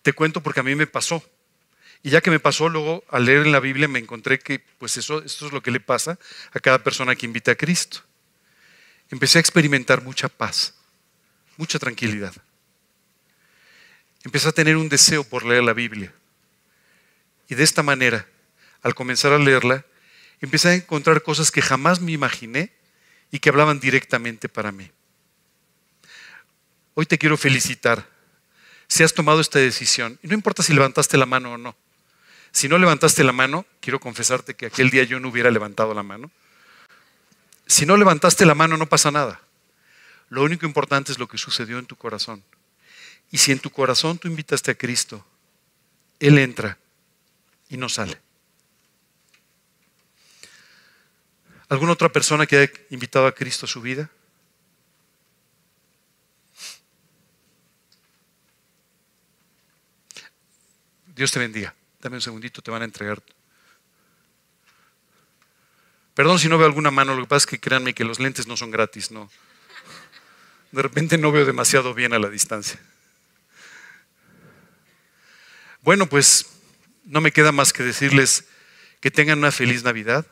Te 0.03 0.12
cuento 0.12 0.43
porque 0.43 0.61
a 0.61 0.62
mí 0.62 0.74
me 0.74 0.87
pasó. 0.87 1.22
Y 2.03 2.11
ya 2.11 2.20
que 2.20 2.30
me 2.30 2.39
pasó, 2.39 2.68
luego 2.68 3.05
al 3.11 3.24
leer 3.24 3.47
en 3.47 3.53
la 3.53 3.61
Biblia 3.61 3.89
me 3.89 3.99
encontré 3.99 4.39
que 4.39 4.61
pues 4.78 4.97
eso, 4.97 5.22
esto 5.24 5.47
es 5.47 5.53
lo 5.53 5.62
que 5.62 5.70
le 5.70 5.80
pasa 5.80 6.18
a 6.53 6.61
cada 6.61 6.82
persona 6.82 7.16
que 7.16 7.26
invita 7.26 7.53
a 7.53 7.57
Cristo. 7.57 8.03
Empecé 9.11 9.39
a 9.39 9.41
experimentar 9.41 10.03
mucha 10.03 10.28
paz, 10.28 10.74
mucha 11.57 11.78
tranquilidad. 11.78 12.34
Empecé 14.24 14.49
a 14.49 14.53
tener 14.53 14.76
un 14.76 14.89
deseo 14.89 15.24
por 15.24 15.45
leer 15.45 15.64
la 15.64 15.72
Biblia. 15.72 16.12
Y 17.49 17.55
de 17.55 17.62
esta 17.62 17.82
manera, 17.82 18.26
al 18.82 18.95
comenzar 18.95 19.32
a 19.32 19.39
leerla, 19.39 19.84
empecé 20.41 20.68
a 20.68 20.74
encontrar 20.74 21.22
cosas 21.22 21.51
que 21.51 21.62
jamás 21.62 22.01
me 22.01 22.12
imaginé 22.12 22.72
y 23.30 23.39
que 23.39 23.49
hablaban 23.49 23.80
directamente 23.80 24.49
para 24.49 24.72
mí. 24.72 24.91
Hoy 26.99 27.05
te 27.05 27.18
quiero 27.18 27.36
felicitar 27.36 28.09
si 28.88 29.03
has 29.03 29.12
tomado 29.12 29.42
esta 29.42 29.59
decisión. 29.59 30.18
Y 30.22 30.28
no 30.28 30.34
importa 30.34 30.62
si 30.62 30.72
levantaste 30.72 31.18
la 31.18 31.26
mano 31.26 31.53
o 31.53 31.59
no. 31.59 31.76
Si 32.53 32.70
no 32.70 32.78
levantaste 32.78 33.22
la 33.22 33.32
mano, 33.32 33.66
quiero 33.80 34.01
confesarte 34.01 34.55
que 34.55 34.64
aquel 34.64 34.88
día 34.88 35.05
yo 35.05 35.20
no 35.20 35.28
hubiera 35.28 35.51
levantado 35.51 35.92
la 35.92 36.03
mano. 36.03 36.30
Si 37.66 37.84
no 37.84 37.99
levantaste 37.99 38.47
la 38.47 38.55
mano, 38.55 38.78
no 38.78 38.86
pasa 38.86 39.11
nada. 39.11 39.42
Lo 40.30 40.42
único 40.42 40.64
importante 40.64 41.12
es 41.12 41.18
lo 41.18 41.28
que 41.28 41.36
sucedió 41.36 41.78
en 41.78 41.84
tu 41.84 41.97
corazón. 41.97 42.42
Y 43.30 43.36
si 43.36 43.53
en 43.53 43.59
tu 43.59 43.68
corazón 43.68 44.16
tú 44.16 44.26
invitaste 44.26 44.70
a 44.70 44.74
Cristo, 44.74 45.22
Él 46.18 46.38
entra 46.38 46.78
y 47.68 47.76
no 47.76 47.90
sale. 47.90 48.18
¿Alguna 51.68 51.92
otra 51.92 52.09
persona 52.09 52.47
que 52.47 52.57
haya 52.57 52.72
invitado 52.88 53.26
a 53.26 53.34
Cristo 53.34 53.66
a 53.66 53.68
su 53.68 53.82
vida? 53.82 54.09
Dios 61.16 61.32
te 61.32 61.38
bendiga. 61.38 61.74
Dame 61.98 62.16
un 62.16 62.22
segundito, 62.22 62.60
te 62.60 62.70
van 62.70 62.82
a 62.82 62.84
entregar. 62.84 63.22
Perdón 66.12 66.38
si 66.38 66.46
no 66.46 66.58
veo 66.58 66.66
alguna 66.66 66.90
mano, 66.90 67.14
lo 67.14 67.22
que 67.22 67.28
pasa 67.28 67.44
es 67.44 67.46
que 67.46 67.58
créanme 67.58 67.94
que 67.94 68.04
los 68.04 68.20
lentes 68.20 68.46
no 68.46 68.54
son 68.54 68.70
gratis, 68.70 69.10
no. 69.10 69.30
De 70.72 70.82
repente 70.82 71.16
no 71.16 71.32
veo 71.32 71.46
demasiado 71.46 71.94
bien 71.94 72.12
a 72.12 72.18
la 72.18 72.28
distancia. 72.28 72.78
Bueno, 75.80 76.06
pues 76.06 76.46
no 77.04 77.22
me 77.22 77.32
queda 77.32 77.50
más 77.50 77.72
que 77.72 77.82
decirles 77.82 78.44
que 79.00 79.10
tengan 79.10 79.38
una 79.38 79.52
feliz 79.52 79.84
Navidad. 79.84 80.26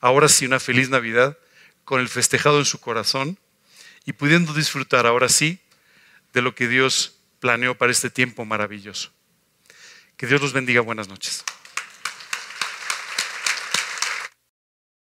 Ahora 0.00 0.30
sí, 0.30 0.46
una 0.46 0.58
feliz 0.58 0.88
Navidad 0.88 1.36
con 1.84 2.00
el 2.00 2.08
festejado 2.08 2.58
en 2.58 2.64
su 2.64 2.80
corazón 2.80 3.38
y 4.06 4.14
pudiendo 4.14 4.54
disfrutar 4.54 5.06
ahora 5.06 5.28
sí 5.28 5.60
de 6.32 6.40
lo 6.40 6.54
que 6.54 6.66
Dios 6.66 7.18
planeó 7.40 7.76
para 7.76 7.92
este 7.92 8.08
tiempo 8.08 8.46
maravilloso. 8.46 9.12
Que 10.22 10.28
Dios 10.28 10.40
los 10.40 10.52
bendiga. 10.52 10.82
Buenas 10.82 11.08
noches. 11.08 11.44